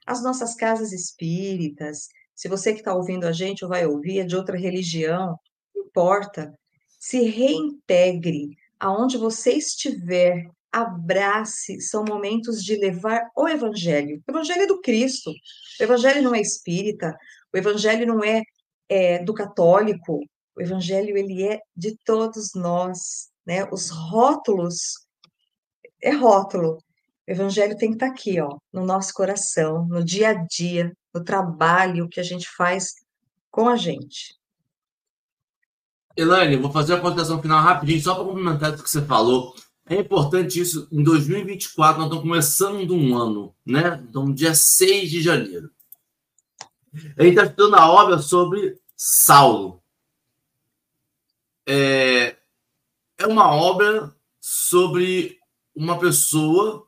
As 0.07 0.23
nossas 0.23 0.55
casas 0.55 0.93
espíritas, 0.93 2.07
se 2.35 2.49
você 2.49 2.73
que 2.73 2.79
está 2.79 2.95
ouvindo 2.95 3.27
a 3.27 3.33
gente 3.33 3.65
ou 3.65 3.69
vai 3.69 3.85
ouvir 3.85 4.21
é 4.21 4.25
de 4.25 4.37
outra 4.37 4.57
religião, 4.57 5.37
não 5.75 5.85
importa. 5.85 6.55
Se 7.01 7.23
reintegre 7.23 8.57
aonde 8.79 9.19
você 9.19 9.53
estiver, 9.53 10.47
abrace, 10.73 11.81
são 11.81 12.05
momentos 12.05 12.63
de 12.63 12.77
levar 12.77 13.29
o 13.37 13.49
evangelho. 13.49 14.23
O 14.27 14.31
evangelho 14.31 14.63
é 14.63 14.67
do 14.67 14.81
Cristo. 14.81 15.31
O 15.31 15.83
evangelho 15.83 16.23
não 16.23 16.35
é 16.35 16.41
espírita, 16.41 17.17
o 17.53 17.59
evangelho 17.59 18.07
não 18.07 18.23
é, 18.23 18.43
é 18.89 19.23
do 19.23 19.35
católico. 19.35 20.21
O 20.57 20.63
evangelho 20.63 21.17
ele 21.17 21.43
é 21.43 21.61
de 21.77 21.97
todos 22.05 22.51
nós, 22.55 23.29
né? 23.47 23.69
Os 23.73 23.91
rótulos 23.91 25.07
é 26.03 26.11
rótulo. 26.11 26.79
O 27.29 27.31
evangelho 27.31 27.77
tem 27.77 27.91
que 27.91 27.97
estar 27.97 28.09
tá 28.09 28.13
aqui, 28.13 28.41
ó, 28.41 28.57
no 28.73 28.85
nosso 28.85 29.13
coração, 29.13 29.87
no 29.87 30.05
dia 30.05 30.31
a 30.31 30.35
dia, 30.35 30.93
no 31.15 31.23
trabalho 31.23 32.09
que 32.09 32.21
a 32.21 32.25
gente 32.25 32.49
faz 32.57 32.95
com 33.51 33.69
a 33.69 33.77
gente. 33.77 34.39
Elaine, 36.17 36.57
vou 36.57 36.73
fazer 36.73 36.95
a 36.95 37.01
consideração 37.01 37.41
final 37.41 37.63
rapidinho, 37.63 38.03
só 38.03 38.15
para 38.15 38.25
complementar 38.25 38.73
o 38.73 38.83
que 38.83 38.91
você 38.91 39.03
falou. 39.03 39.55
É 39.91 39.97
importante 39.97 40.61
isso. 40.61 40.87
Em 40.93 41.03
2024, 41.03 41.99
nós 41.99 42.07
estamos 42.07 42.23
começando 42.23 42.95
um 42.95 43.19
ano, 43.19 43.53
né? 43.67 44.01
Então, 44.09 44.33
dia 44.33 44.55
6 44.55 45.11
de 45.11 45.21
janeiro. 45.21 45.69
A 47.19 47.25
gente 47.25 47.31
está 47.31 47.43
estudando 47.43 47.75
a 47.75 47.91
obra 47.91 48.19
sobre 48.19 48.81
Saulo. 48.97 49.83
É, 51.67 52.37
é 53.19 53.27
uma 53.27 53.53
obra 53.53 54.15
sobre 54.41 55.41
uma 55.75 55.99
pessoa 55.99 56.87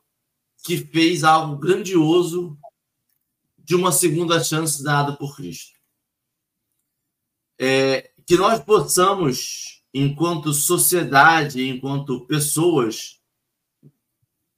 que 0.63 0.77
fez 0.77 1.25
algo 1.25 1.57
grandioso 1.57 2.57
de 3.57 3.75
uma 3.75 3.91
segunda 3.91 4.41
chance 4.41 4.81
dada 4.81 5.11
por 5.17 5.35
Cristo. 5.35 5.73
É, 7.59 8.11
que 8.25 8.37
nós 8.37 8.63
possamos 8.63 9.72
enquanto 9.93 10.53
sociedade, 10.53 11.67
enquanto 11.67 12.25
pessoas, 12.25 13.19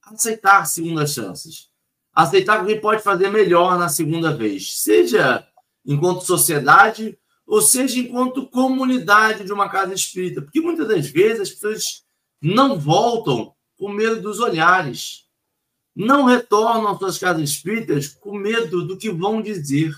aceitar 0.02 0.64
segundas 0.64 1.12
chances. 1.12 1.68
Aceitar 2.14 2.64
que 2.64 2.76
pode 2.76 3.02
fazer 3.02 3.28
melhor 3.28 3.78
na 3.78 3.90
segunda 3.90 4.34
vez, 4.34 4.80
seja 4.80 5.46
enquanto 5.84 6.24
sociedade 6.24 7.18
ou 7.46 7.60
seja 7.60 7.98
enquanto 8.00 8.48
comunidade 8.48 9.44
de 9.44 9.52
uma 9.52 9.68
casa 9.68 9.92
espírita. 9.92 10.40
Porque 10.40 10.60
muitas 10.60 10.88
das 10.88 11.06
vezes 11.08 11.40
as 11.40 11.50
pessoas 11.50 12.04
não 12.40 12.78
voltam 12.78 13.54
com 13.78 13.90
medo 13.90 14.20
dos 14.22 14.40
olhares, 14.40 15.26
não 15.94 16.24
retornam 16.24 16.88
às 16.88 16.98
suas 16.98 17.18
casas 17.18 17.42
espíritas 17.42 18.08
com 18.08 18.36
medo 18.36 18.86
do 18.86 18.96
que 18.96 19.10
vão 19.10 19.42
dizer. 19.42 19.94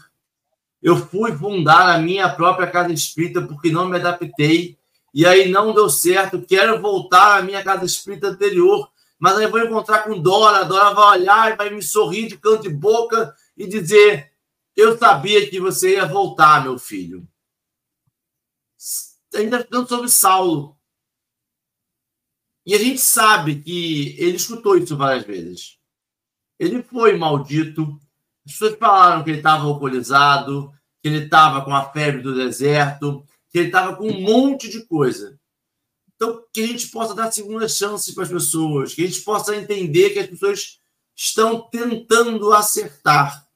Eu 0.83 0.97
fui 0.97 1.33
fundar 1.33 1.95
a 1.95 1.99
minha 1.99 2.29
própria 2.29 2.71
casa 2.71 2.93
espírita 2.93 3.43
porque 3.43 3.71
não 3.71 3.89
me 3.89 3.97
adaptei 3.97 4.78
e 5.13 5.27
aí 5.27 5.51
não 5.51 5.75
deu 5.75 5.89
certo. 5.89 6.43
Quero 6.43 6.81
voltar 6.81 7.39
à 7.39 7.43
minha 7.43 7.63
casa 7.63 7.85
espírita 7.85 8.29
anterior, 8.29 8.91
mas 9.19 9.37
aí 9.37 9.47
vou 9.47 9.61
encontrar 9.61 10.05
com 10.05 10.21
Dora. 10.21 10.65
Dora 10.65 10.95
vai 10.95 11.19
olhar 11.19 11.53
e 11.53 11.57
vai 11.57 11.71
me 11.71 11.83
sorrir 11.83 12.29
de 12.29 12.37
canto 12.37 12.63
de 12.63 12.71
boca 12.71 13.35
e 13.57 13.67
dizer: 13.67 14.33
Eu 14.77 14.97
sabia 14.99 15.49
que 15.49 15.61
você 15.61 15.95
ia 15.95 16.07
voltar, 16.07 16.63
meu 16.63 16.79
filho. 16.79 17.27
Ainda 19.35 19.61
estudando 19.61 19.89
sobre 19.89 20.09
Saulo. 20.09 20.77
E 22.65 22.75
a 22.75 22.79
gente 22.79 22.99
sabe 22.99 23.63
que 23.63 24.15
ele 24.19 24.37
escutou 24.37 24.77
isso 24.77 24.97
várias 24.97 25.25
vezes. 25.25 25.79
Ele 26.59 26.83
foi 26.83 27.17
maldito. 27.17 27.99
As 28.45 28.53
pessoas 28.53 28.77
falaram 28.79 29.25
que 29.25 29.31
ele 29.31 29.39
estava 29.39 29.65
alcoolizado, 29.65 30.73
que 31.03 31.09
ele 31.09 31.25
estava 31.25 31.65
com 31.65 31.75
a 31.75 31.91
febre 31.91 32.21
do 32.21 32.35
deserto, 32.35 33.25
que 33.59 33.63
ele 33.63 33.69
estava 33.69 33.97
com 33.97 34.09
um 34.09 34.21
monte 34.21 34.69
de 34.69 34.87
coisa. 34.87 35.39
Então, 36.15 36.45
que 36.53 36.63
a 36.63 36.67
gente 36.67 36.89
possa 36.89 37.15
dar 37.15 37.33
segunda 37.33 37.69
chance 37.69 38.15
para 38.15 38.25
as 38.25 38.31
pessoas, 38.31 38.95
que 38.95 39.03
a 39.03 39.07
gente 39.07 39.21
possa 39.23 39.57
entender 39.57 40.11
que 40.11 40.19
as 40.19 40.27
pessoas 40.27 40.81
estão 41.17 41.61
tentando 41.61 42.53
acertar 42.53 43.47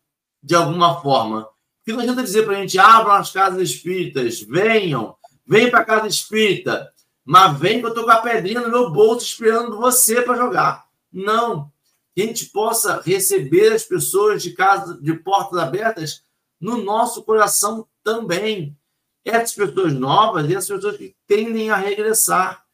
de 0.42 0.54
alguma 0.54 1.00
forma. 1.00 1.48
Que 1.84 1.92
não 1.92 2.00
adianta 2.00 2.22
dizer 2.22 2.44
para 2.44 2.56
a 2.56 2.60
gente, 2.60 2.78
abram 2.78 3.14
as 3.14 3.30
casas 3.30 3.62
espíritas, 3.62 4.40
venham, 4.40 5.16
venham 5.46 5.70
para 5.70 5.80
a 5.80 5.84
casa 5.84 6.06
espírita. 6.06 6.92
Mas 7.24 7.58
vem 7.58 7.78
que 7.78 7.86
eu 7.86 7.90
estou 7.90 8.04
com 8.04 8.10
a 8.10 8.20
pedrinha 8.20 8.60
no 8.60 8.70
meu 8.70 8.90
bolso 8.90 9.24
esperando 9.24 9.76
você 9.76 10.22
para 10.22 10.36
jogar. 10.36 10.84
Não. 11.12 11.70
Que 12.14 12.22
a 12.22 12.26
gente 12.26 12.46
possa 12.46 13.00
receber 13.00 13.72
as 13.72 13.84
pessoas 13.84 14.42
de 14.42 14.52
casa, 14.52 15.00
de 15.00 15.14
portas 15.14 15.58
abertas 15.58 16.22
no 16.60 16.82
nosso 16.82 17.22
coração 17.22 17.86
também. 18.02 18.76
Essas 19.24 19.54
pessoas 19.54 19.92
novas 19.92 20.48
e 20.48 20.54
essas 20.54 20.68
pessoas 20.68 20.96
que 20.96 21.14
tendem 21.26 21.70
a 21.70 21.76
regressar, 21.76 22.64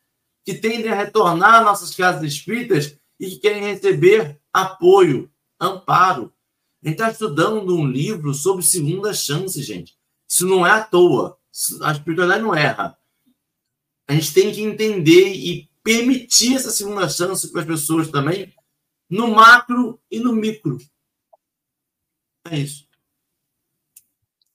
que 0.44 0.54
tendem 0.54 0.90
a 0.90 0.94
retornar 0.94 1.56
às 1.56 1.64
nossas 1.64 1.94
casas 1.94 2.22
espíritas 2.22 2.96
e 3.20 3.30
que 3.30 3.36
querem 3.38 3.62
receber 3.62 4.40
apoio, 4.52 5.30
amparo. 5.60 6.32
A 6.82 6.88
gente 6.88 6.98
está 6.98 7.10
estudando 7.10 7.76
um 7.76 7.86
livro 7.86 8.32
sobre 8.32 8.64
segunda 8.64 9.12
chance, 9.12 9.62
gente. 9.62 9.96
Isso 10.28 10.46
não 10.46 10.66
é 10.66 10.70
à 10.70 10.82
toa. 10.82 11.36
A 11.82 11.92
espiritualidade 11.92 12.42
não 12.42 12.54
erra 12.54 12.98
a 14.08 14.14
gente 14.14 14.32
tem 14.32 14.50
que 14.50 14.62
entender 14.62 15.34
e 15.34 15.68
permitir 15.84 16.56
essa 16.56 16.70
segunda 16.70 17.06
chance 17.10 17.52
para 17.52 17.60
as 17.60 17.66
pessoas 17.66 18.10
também, 18.10 18.54
no 19.08 19.28
macro 19.28 20.00
e 20.10 20.18
no 20.18 20.32
micro. 20.32 20.78
É 22.50 22.58
isso. 22.58 22.87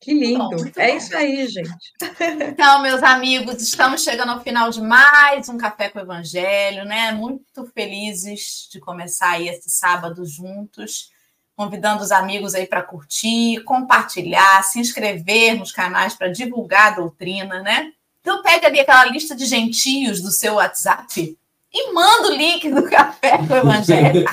Que 0.03 0.13
lindo. 0.13 0.49
Bom, 0.49 0.65
é 0.75 0.89
bom. 0.89 0.97
isso 0.97 1.15
aí, 1.15 1.47
gente. 1.47 1.93
Então, 2.49 2.81
meus 2.81 3.01
amigos, 3.01 3.61
estamos 3.61 4.03
chegando 4.03 4.33
ao 4.33 4.41
final 4.41 4.69
de 4.69 4.81
mais 4.81 5.47
um 5.47 5.57
Café 5.57 5.87
com 5.87 5.97
o 5.97 6.01
Evangelho, 6.01 6.83
né? 6.83 7.13
Muito 7.13 7.65
felizes 7.73 8.67
de 8.69 8.81
começar 8.81 9.31
aí 9.31 9.47
esse 9.47 9.69
sábado 9.69 10.25
juntos, 10.25 11.09
convidando 11.55 12.03
os 12.03 12.11
amigos 12.11 12.53
aí 12.53 12.67
para 12.67 12.83
curtir, 12.83 13.63
compartilhar, 13.63 14.61
se 14.63 14.77
inscrever 14.77 15.57
nos 15.57 15.71
canais 15.71 16.13
para 16.13 16.27
divulgar 16.27 16.91
a 16.91 16.95
doutrina, 16.95 17.61
né? 17.61 17.93
Então 18.19 18.43
pega 18.43 18.67
ali 18.67 18.81
aquela 18.81 19.05
lista 19.05 19.33
de 19.33 19.45
gentios 19.45 20.21
do 20.21 20.31
seu 20.31 20.55
WhatsApp 20.55 21.37
e 21.73 21.93
manda 21.93 22.27
o 22.27 22.35
link 22.35 22.69
do 22.69 22.83
café 22.89 23.37
com 23.37 23.53
o 23.53 23.57
Evangelho. 23.57 24.25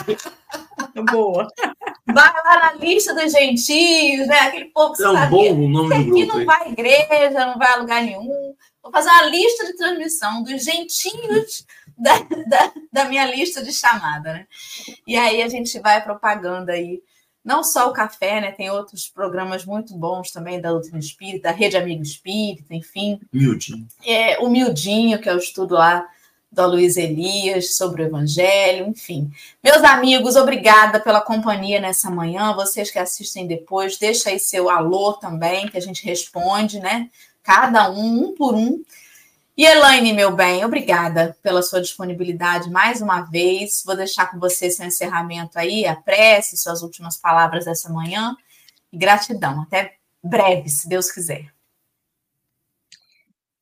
Boa. 1.12 1.46
Vai 2.14 2.32
lá 2.44 2.72
na 2.72 2.72
lista 2.74 3.14
dos 3.14 3.32
gentios, 3.32 4.26
né? 4.26 4.38
Aquele 4.40 4.66
povo 4.66 4.94
que 4.94 5.02
é 5.02 5.08
um 5.08 5.30
bom 5.30 5.52
o 5.52 5.68
nome 5.68 6.04
do 6.04 6.10
grupo. 6.10 6.26
não 6.26 6.44
vai 6.44 6.62
à 6.64 6.68
igreja, 6.68 7.46
não 7.46 7.58
vai 7.58 7.72
a 7.72 7.76
lugar 7.76 8.02
nenhum. 8.02 8.54
Vou 8.82 8.92
fazer 8.92 9.10
uma 9.10 9.26
lista 9.26 9.66
de 9.66 9.76
transmissão 9.76 10.42
dos 10.42 10.64
gentios 10.64 11.66
da, 11.96 12.18
da, 12.18 12.72
da 12.92 13.04
minha 13.04 13.26
lista 13.26 13.62
de 13.62 13.72
chamada, 13.72 14.32
né? 14.32 14.46
E 15.06 15.16
aí 15.16 15.42
a 15.42 15.48
gente 15.48 15.78
vai 15.80 16.02
propagando 16.02 16.70
aí 16.70 17.02
não 17.44 17.62
só 17.62 17.88
o 17.88 17.92
café, 17.92 18.40
né? 18.40 18.52
Tem 18.52 18.70
outros 18.70 19.08
programas 19.08 19.64
muito 19.64 19.96
bons 19.96 20.30
também 20.30 20.60
da 20.60 20.70
Doutrina 20.70 20.98
Espírita, 20.98 21.48
da 21.48 21.54
Rede 21.54 21.76
Amigo 21.76 22.02
Espírita, 22.02 22.74
enfim. 22.74 23.20
Miudinho. 23.32 23.86
É, 24.04 24.38
o 24.38 24.48
Miudinho, 24.48 25.20
que 25.20 25.28
é 25.28 25.34
o 25.34 25.38
estudo 25.38 25.74
lá 25.74 26.06
da 26.50 26.66
Luiz 26.66 26.96
Elias 26.96 27.76
sobre 27.76 28.02
o 28.02 28.06
Evangelho, 28.06 28.88
enfim. 28.88 29.30
Meus 29.62 29.84
amigos, 29.84 30.34
obrigada 30.34 30.98
pela 30.98 31.20
companhia 31.20 31.80
nessa 31.80 32.10
manhã. 32.10 32.52
Vocês 32.54 32.90
que 32.90 32.98
assistem 32.98 33.46
depois, 33.46 33.98
deixa 33.98 34.30
aí 34.30 34.38
seu 34.38 34.68
alô 34.68 35.12
também, 35.12 35.68
que 35.68 35.78
a 35.78 35.80
gente 35.80 36.04
responde, 36.04 36.80
né? 36.80 37.08
Cada 37.42 37.90
um, 37.90 38.24
um 38.24 38.34
por 38.34 38.54
um. 38.54 38.82
E 39.56 39.64
Elaine, 39.64 40.12
meu 40.12 40.34
bem, 40.34 40.64
obrigada 40.64 41.36
pela 41.42 41.62
sua 41.62 41.80
disponibilidade 41.80 42.70
mais 42.70 43.00
uma 43.00 43.20
vez. 43.20 43.82
Vou 43.84 43.94
deixar 43.94 44.30
com 44.30 44.38
você 44.38 44.70
seu 44.70 44.86
encerramento 44.86 45.58
aí, 45.58 45.86
a 45.86 45.94
prece, 45.94 46.56
suas 46.56 46.82
últimas 46.82 47.16
palavras 47.16 47.66
dessa 47.66 47.90
manhã. 47.90 48.34
E 48.92 48.96
gratidão. 48.96 49.62
Até 49.62 49.96
breve, 50.22 50.68
se 50.68 50.88
Deus 50.88 51.12
quiser. 51.12 51.52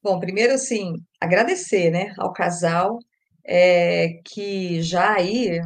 Bom, 0.02 0.20
primeiro, 0.20 0.54
assim, 0.54 1.04
agradecer, 1.20 1.90
né, 1.90 2.12
ao 2.18 2.32
casal 2.32 2.98
é, 3.44 4.20
que 4.24 4.82
já 4.82 5.14
aí 5.14 5.60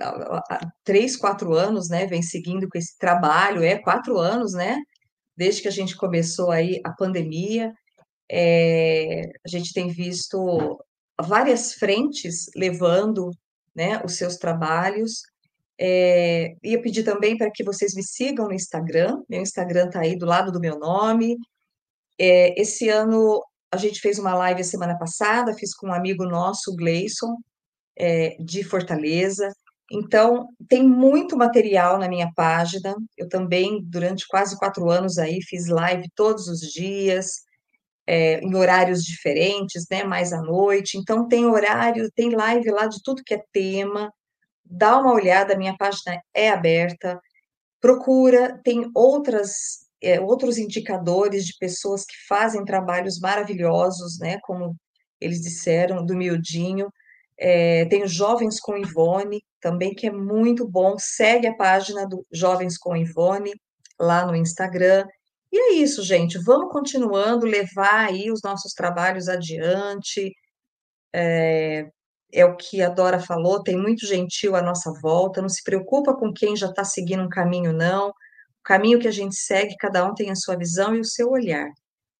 há 0.00 0.60
três, 0.84 1.16
quatro 1.16 1.54
anos, 1.54 1.88
né, 1.88 2.06
vem 2.06 2.22
seguindo 2.22 2.68
com 2.68 2.78
esse 2.78 2.96
trabalho, 2.98 3.62
é 3.62 3.78
quatro 3.78 4.18
anos, 4.18 4.52
né, 4.52 4.78
desde 5.36 5.62
que 5.62 5.68
a 5.68 5.72
gente 5.72 5.96
começou 5.96 6.50
aí 6.50 6.80
a 6.84 6.90
pandemia, 6.92 7.72
é, 8.30 9.22
a 9.44 9.48
gente 9.48 9.72
tem 9.72 9.88
visto 9.88 10.78
várias 11.20 11.74
frentes 11.74 12.46
levando 12.54 13.30
né, 13.74 14.02
os 14.04 14.16
seus 14.16 14.36
trabalhos. 14.36 15.22
É, 15.80 16.54
ia 16.62 16.82
pedir 16.82 17.04
também 17.04 17.36
para 17.36 17.50
que 17.50 17.64
vocês 17.64 17.94
me 17.94 18.02
sigam 18.02 18.46
no 18.46 18.54
Instagram. 18.54 19.22
Meu 19.28 19.40
Instagram 19.40 19.86
está 19.86 20.00
aí 20.00 20.16
do 20.16 20.26
lado 20.26 20.52
do 20.52 20.60
meu 20.60 20.78
nome. 20.78 21.36
É, 22.18 22.60
esse 22.60 22.88
ano 22.88 23.40
a 23.70 23.76
gente 23.76 24.00
fez 24.00 24.18
uma 24.18 24.34
live 24.34 24.60
a 24.60 24.64
semana 24.64 24.98
passada, 24.98 25.54
fiz 25.54 25.74
com 25.74 25.88
um 25.88 25.94
amigo 25.94 26.24
nosso, 26.24 26.74
Gleison, 26.74 27.36
é, 27.98 28.36
de 28.40 28.62
Fortaleza. 28.64 29.52
Então, 29.90 30.48
tem 30.68 30.82
muito 30.82 31.36
material 31.36 31.98
na 31.98 32.08
minha 32.08 32.30
página. 32.34 32.94
Eu 33.16 33.28
também, 33.28 33.82
durante 33.84 34.26
quase 34.28 34.58
quatro 34.58 34.90
anos 34.90 35.18
aí, 35.18 35.40
fiz 35.42 35.68
live 35.68 36.08
todos 36.14 36.48
os 36.48 36.60
dias 36.60 37.48
é, 38.08 38.40
em 38.40 38.54
horários 38.54 39.04
diferentes, 39.04 39.84
né? 39.90 40.02
Mais 40.02 40.32
à 40.32 40.40
noite. 40.40 40.96
Então 40.96 41.28
tem 41.28 41.44
horário, 41.44 42.10
tem 42.14 42.30
live 42.30 42.70
lá 42.70 42.86
de 42.86 43.02
tudo 43.02 43.22
que 43.22 43.34
é 43.34 43.44
tema. 43.52 44.10
Dá 44.64 44.98
uma 44.98 45.12
olhada, 45.12 45.56
minha 45.56 45.76
página 45.76 46.18
é 46.34 46.50
aberta. 46.50 47.20
Procura, 47.80 48.58
tem 48.64 48.90
outras 48.94 49.87
é, 50.02 50.20
outros 50.20 50.58
indicadores 50.58 51.44
de 51.44 51.56
pessoas 51.58 52.04
que 52.04 52.14
fazem 52.28 52.64
trabalhos 52.64 53.18
maravilhosos, 53.18 54.18
né? 54.18 54.38
Como 54.42 54.76
eles 55.20 55.40
disseram, 55.40 56.04
do 56.04 56.16
miudinho. 56.16 56.88
É, 57.38 57.84
tem 57.86 58.02
o 58.02 58.08
Jovens 58.08 58.60
com 58.60 58.76
Ivone, 58.76 59.42
também, 59.60 59.94
que 59.94 60.06
é 60.06 60.12
muito 60.12 60.68
bom. 60.68 60.96
Segue 60.98 61.46
a 61.46 61.56
página 61.56 62.06
do 62.06 62.24
Jovens 62.32 62.78
com 62.78 62.96
Ivone 62.96 63.52
lá 64.00 64.26
no 64.26 64.34
Instagram. 64.36 65.06
E 65.52 65.58
é 65.58 65.72
isso, 65.74 66.02
gente. 66.02 66.38
Vamos 66.44 66.72
continuando, 66.72 67.46
levar 67.46 68.08
aí 68.08 68.30
os 68.30 68.40
nossos 68.42 68.72
trabalhos 68.72 69.28
adiante. 69.28 70.32
É, 71.14 71.86
é 72.32 72.44
o 72.44 72.56
que 72.56 72.82
a 72.82 72.88
Dora 72.90 73.18
falou, 73.18 73.62
tem 73.62 73.76
muito 73.76 74.06
gentil 74.06 74.54
à 74.54 74.62
nossa 74.62 74.92
volta. 75.02 75.40
Não 75.42 75.48
se 75.48 75.62
preocupa 75.62 76.14
com 76.14 76.32
quem 76.32 76.56
já 76.56 76.68
está 76.68 76.84
seguindo 76.84 77.22
um 77.22 77.28
caminho, 77.28 77.72
não. 77.72 78.12
Caminho 78.68 78.98
que 78.98 79.08
a 79.08 79.10
gente 79.10 79.34
segue, 79.34 79.74
cada 79.78 80.06
um 80.06 80.14
tem 80.14 80.30
a 80.30 80.36
sua 80.36 80.54
visão 80.54 80.94
e 80.94 81.00
o 81.00 81.04
seu 81.04 81.30
olhar. 81.30 81.70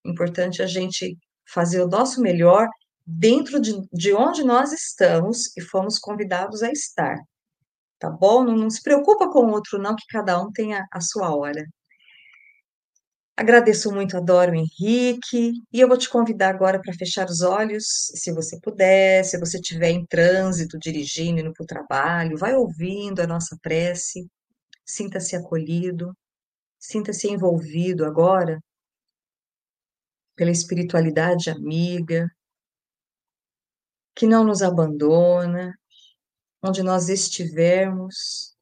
Importante 0.03 0.63
a 0.63 0.67
gente 0.67 1.15
fazer 1.47 1.83
o 1.83 1.87
nosso 1.87 2.23
melhor 2.23 2.67
dentro 3.07 3.61
de, 3.61 3.75
de 3.93 4.15
onde 4.15 4.43
nós 4.43 4.73
estamos 4.73 5.55
e 5.59 5.61
fomos 5.61 5.99
convidados 5.99 6.63
a 6.63 6.73
estar. 6.73 7.19
Tá 7.99 8.09
bom? 8.09 8.45
Não, 8.45 8.57
não 8.57 8.71
se 8.71 8.83
preocupa 8.83 9.31
com 9.31 9.41
o 9.41 9.51
outro, 9.51 9.79
não, 9.79 9.95
que 9.95 10.07
cada 10.09 10.41
um 10.41 10.51
tenha 10.51 10.87
a 10.91 11.03
sua 11.03 11.37
hora. 11.37 11.63
Agradeço 13.37 13.93
muito, 13.93 14.17
adoro 14.17 14.55
Henrique, 14.55 15.53
e 15.71 15.81
eu 15.81 15.87
vou 15.87 15.99
te 15.99 16.09
convidar 16.09 16.49
agora 16.49 16.81
para 16.81 16.95
fechar 16.95 17.27
os 17.27 17.43
olhos, 17.43 17.85
se 18.15 18.33
você 18.33 18.59
puder, 18.59 19.23
se 19.23 19.39
você 19.39 19.59
estiver 19.59 19.91
em 19.91 20.07
trânsito, 20.07 20.79
dirigindo, 20.79 21.41
indo 21.41 21.53
para 21.53 21.65
o 21.65 21.67
trabalho, 21.67 22.39
vai 22.39 22.55
ouvindo 22.55 23.21
a 23.21 23.27
nossa 23.27 23.55
prece, 23.63 24.27
sinta-se 24.87 25.37
acolhido, 25.37 26.17
sinta-se 26.79 27.29
envolvido 27.29 28.05
agora 28.05 28.63
pela 30.37 30.51
espiritualidade 30.51 31.51
amiga, 31.51 32.31
que 34.15 34.27
não 34.27 34.45
nos 34.45 34.63
abandona, 34.63 35.77
onde 36.63 36.83
nós 36.83 37.09
estivermos, 37.09 38.57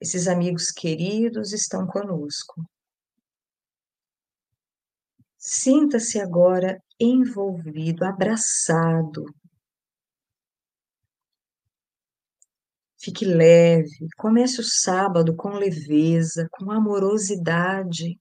esses 0.00 0.28
amigos 0.28 0.70
queridos 0.70 1.52
estão 1.52 1.86
conosco. 1.86 2.64
Sinta-se 5.36 6.20
agora 6.20 6.82
envolvido, 6.98 8.04
abraçado. 8.04 9.24
Fique 13.06 13.24
leve, 13.24 14.08
comece 14.16 14.60
o 14.60 14.64
sábado 14.64 15.36
com 15.36 15.50
leveza, 15.50 16.48
com 16.50 16.72
amorosidade. 16.72 18.20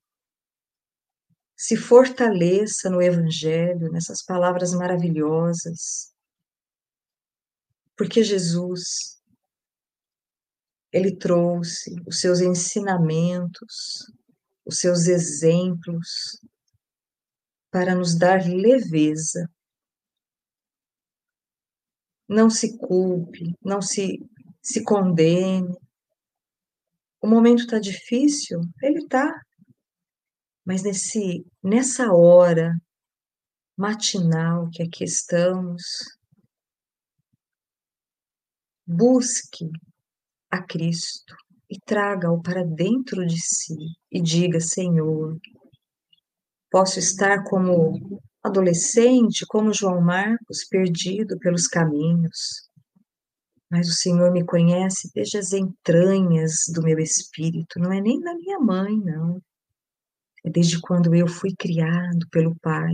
Se 1.58 1.76
fortaleça 1.76 2.88
no 2.88 3.02
Evangelho, 3.02 3.92
nessas 3.92 4.24
palavras 4.24 4.76
maravilhosas. 4.76 6.14
Porque 7.98 8.24
Jesus, 8.24 9.20
Ele 10.92 11.18
trouxe 11.18 11.96
os 12.06 12.20
seus 12.20 12.40
ensinamentos, 12.40 14.06
os 14.64 14.78
seus 14.78 15.08
exemplos, 15.08 16.40
para 17.72 17.96
nos 17.96 18.16
dar 18.16 18.46
leveza. 18.46 19.50
Não 22.30 22.52
se 22.52 22.78
culpe, 22.78 23.56
não 23.64 23.82
se, 23.82 24.20
se 24.66 24.84
condene. 24.84 25.74
O 27.22 27.28
momento 27.28 27.62
está 27.62 27.80
difícil? 27.80 28.62
Ele 28.82 29.00
está. 29.00 29.32
Mas 30.66 30.82
nesse, 30.82 31.46
nessa 31.64 32.12
hora 32.12 32.76
matinal 33.78 34.70
que 34.72 34.82
aqui 34.82 35.04
estamos, 35.04 35.84
busque 38.88 39.70
a 40.50 40.64
Cristo 40.64 41.36
e 41.70 41.80
traga-o 41.80 42.42
para 42.42 42.64
dentro 42.64 43.26
de 43.26 43.40
si 43.40 43.76
e 44.12 44.22
diga: 44.22 44.60
Senhor, 44.60 45.38
Posso 46.76 47.00
estar 47.00 47.42
como 47.46 48.22
adolescente, 48.44 49.46
como 49.48 49.74
João 49.74 50.02
Marcos, 50.02 50.66
perdido 50.70 51.40
pelos 51.40 51.68
caminhos. 51.68 52.70
Mas 53.70 53.88
o 53.90 53.94
Senhor 53.94 54.32
me 54.32 54.46
conhece 54.46 55.10
desde 55.14 55.38
as 55.38 55.52
entranhas 55.52 56.66
do 56.74 56.84
meu 56.84 57.00
espírito, 57.00 57.80
não 57.80 57.92
é 57.92 58.00
nem 58.00 58.20
da 58.20 58.36
minha 58.36 58.60
mãe, 58.60 58.96
não. 58.98 59.42
É 60.44 60.50
desde 60.50 60.80
quando 60.80 61.16
eu 61.16 61.28
fui 61.28 61.56
criado 61.58 62.28
pelo 62.32 62.56
Pai. 62.60 62.94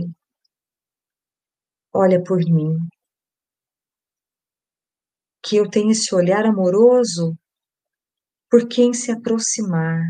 Olha 1.92 2.22
por 2.22 2.38
mim. 2.38 2.78
Que 5.42 5.56
eu 5.56 5.68
tenha 5.68 5.92
esse 5.92 6.14
olhar 6.14 6.46
amoroso 6.46 7.36
por 8.50 8.66
quem 8.68 8.94
se 8.94 9.10
aproximar, 9.10 10.00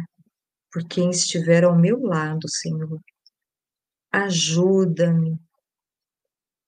por 0.72 0.86
quem 0.86 1.10
estiver 1.10 1.64
ao 1.64 1.76
meu 1.76 2.00
lado, 2.00 2.48
Senhor 2.48 3.00
ajuda-me 4.12 5.40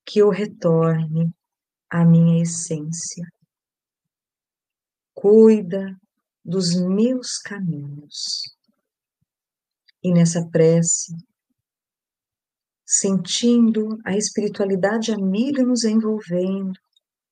que 0.07 0.21
eu 0.21 0.31
retorne 0.31 1.31
à 1.91 2.05
minha 2.05 2.43
essência. 2.43 3.29
Cuida 5.27 5.99
dos 6.45 6.79
meus 6.79 7.39
caminhos. 7.39 8.43
E 10.03 10.13
nessa 10.13 10.47
prece, 10.51 11.17
sentindo 12.85 13.99
a 14.05 14.15
espiritualidade 14.15 15.13
amiga 15.13 15.63
nos 15.63 15.83
envolvendo, 15.85 16.79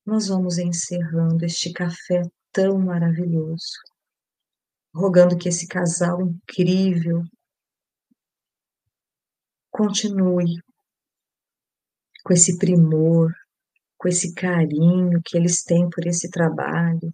nós 0.03 0.27
vamos 0.27 0.57
encerrando 0.57 1.45
este 1.45 1.71
café 1.71 2.23
tão 2.51 2.79
maravilhoso, 2.79 3.77
rogando 4.91 5.37
que 5.37 5.47
esse 5.47 5.67
casal 5.67 6.19
incrível 6.19 7.21
continue 9.69 10.59
com 12.23 12.33
esse 12.33 12.57
primor, 12.57 13.31
com 13.99 14.07
esse 14.07 14.33
carinho 14.33 15.21
que 15.23 15.37
eles 15.37 15.61
têm 15.61 15.87
por 15.91 16.07
esse 16.07 16.27
trabalho, 16.31 17.13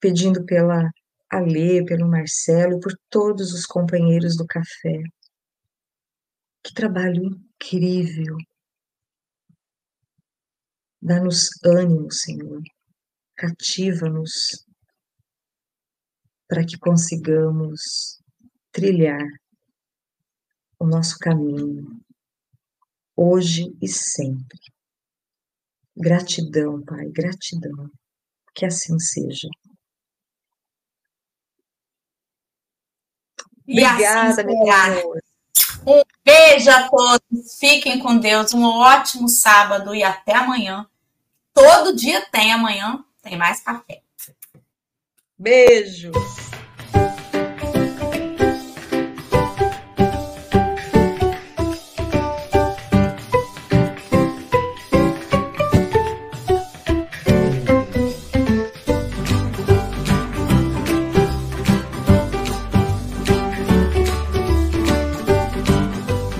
pedindo 0.00 0.44
pela 0.44 0.90
Alê, 1.30 1.84
pelo 1.84 2.08
Marcelo 2.08 2.76
e 2.76 2.80
por 2.80 2.92
todos 3.08 3.52
os 3.52 3.64
companheiros 3.66 4.36
do 4.36 4.46
café. 4.46 5.02
Que 6.62 6.74
trabalho 6.74 7.22
incrível! 7.24 8.36
Dá-nos 11.00 11.48
ânimo, 11.64 12.10
Senhor. 12.12 12.62
Cativa-nos 13.36 14.66
para 16.46 16.66
que 16.66 16.76
consigamos 16.78 18.20
trilhar 18.72 19.24
o 20.78 20.86
nosso 20.86 21.16
caminho, 21.18 22.02
hoje 23.14 23.72
e 23.80 23.86
sempre. 23.86 24.58
Gratidão, 25.96 26.82
Pai, 26.84 27.08
gratidão. 27.10 27.90
Que 28.54 28.66
assim 28.66 28.98
seja. 28.98 29.48
Assim 33.78 34.40
Obrigada, 34.40 35.00
amor. 35.00 35.22
Um 35.86 36.02
beijo 36.24 36.70
a 36.70 36.88
todos. 36.88 37.58
Fiquem 37.58 37.98
com 37.98 38.18
Deus. 38.18 38.52
Um 38.52 38.64
ótimo 38.64 39.28
sábado 39.28 39.94
e 39.94 40.02
até 40.02 40.34
amanhã. 40.34 40.86
Todo 41.54 41.94
dia 41.94 42.24
tem 42.30 42.52
amanhã, 42.52 43.04
tem 43.22 43.36
mais 43.36 43.60
café. 43.60 44.02
Beijo. 45.38 46.12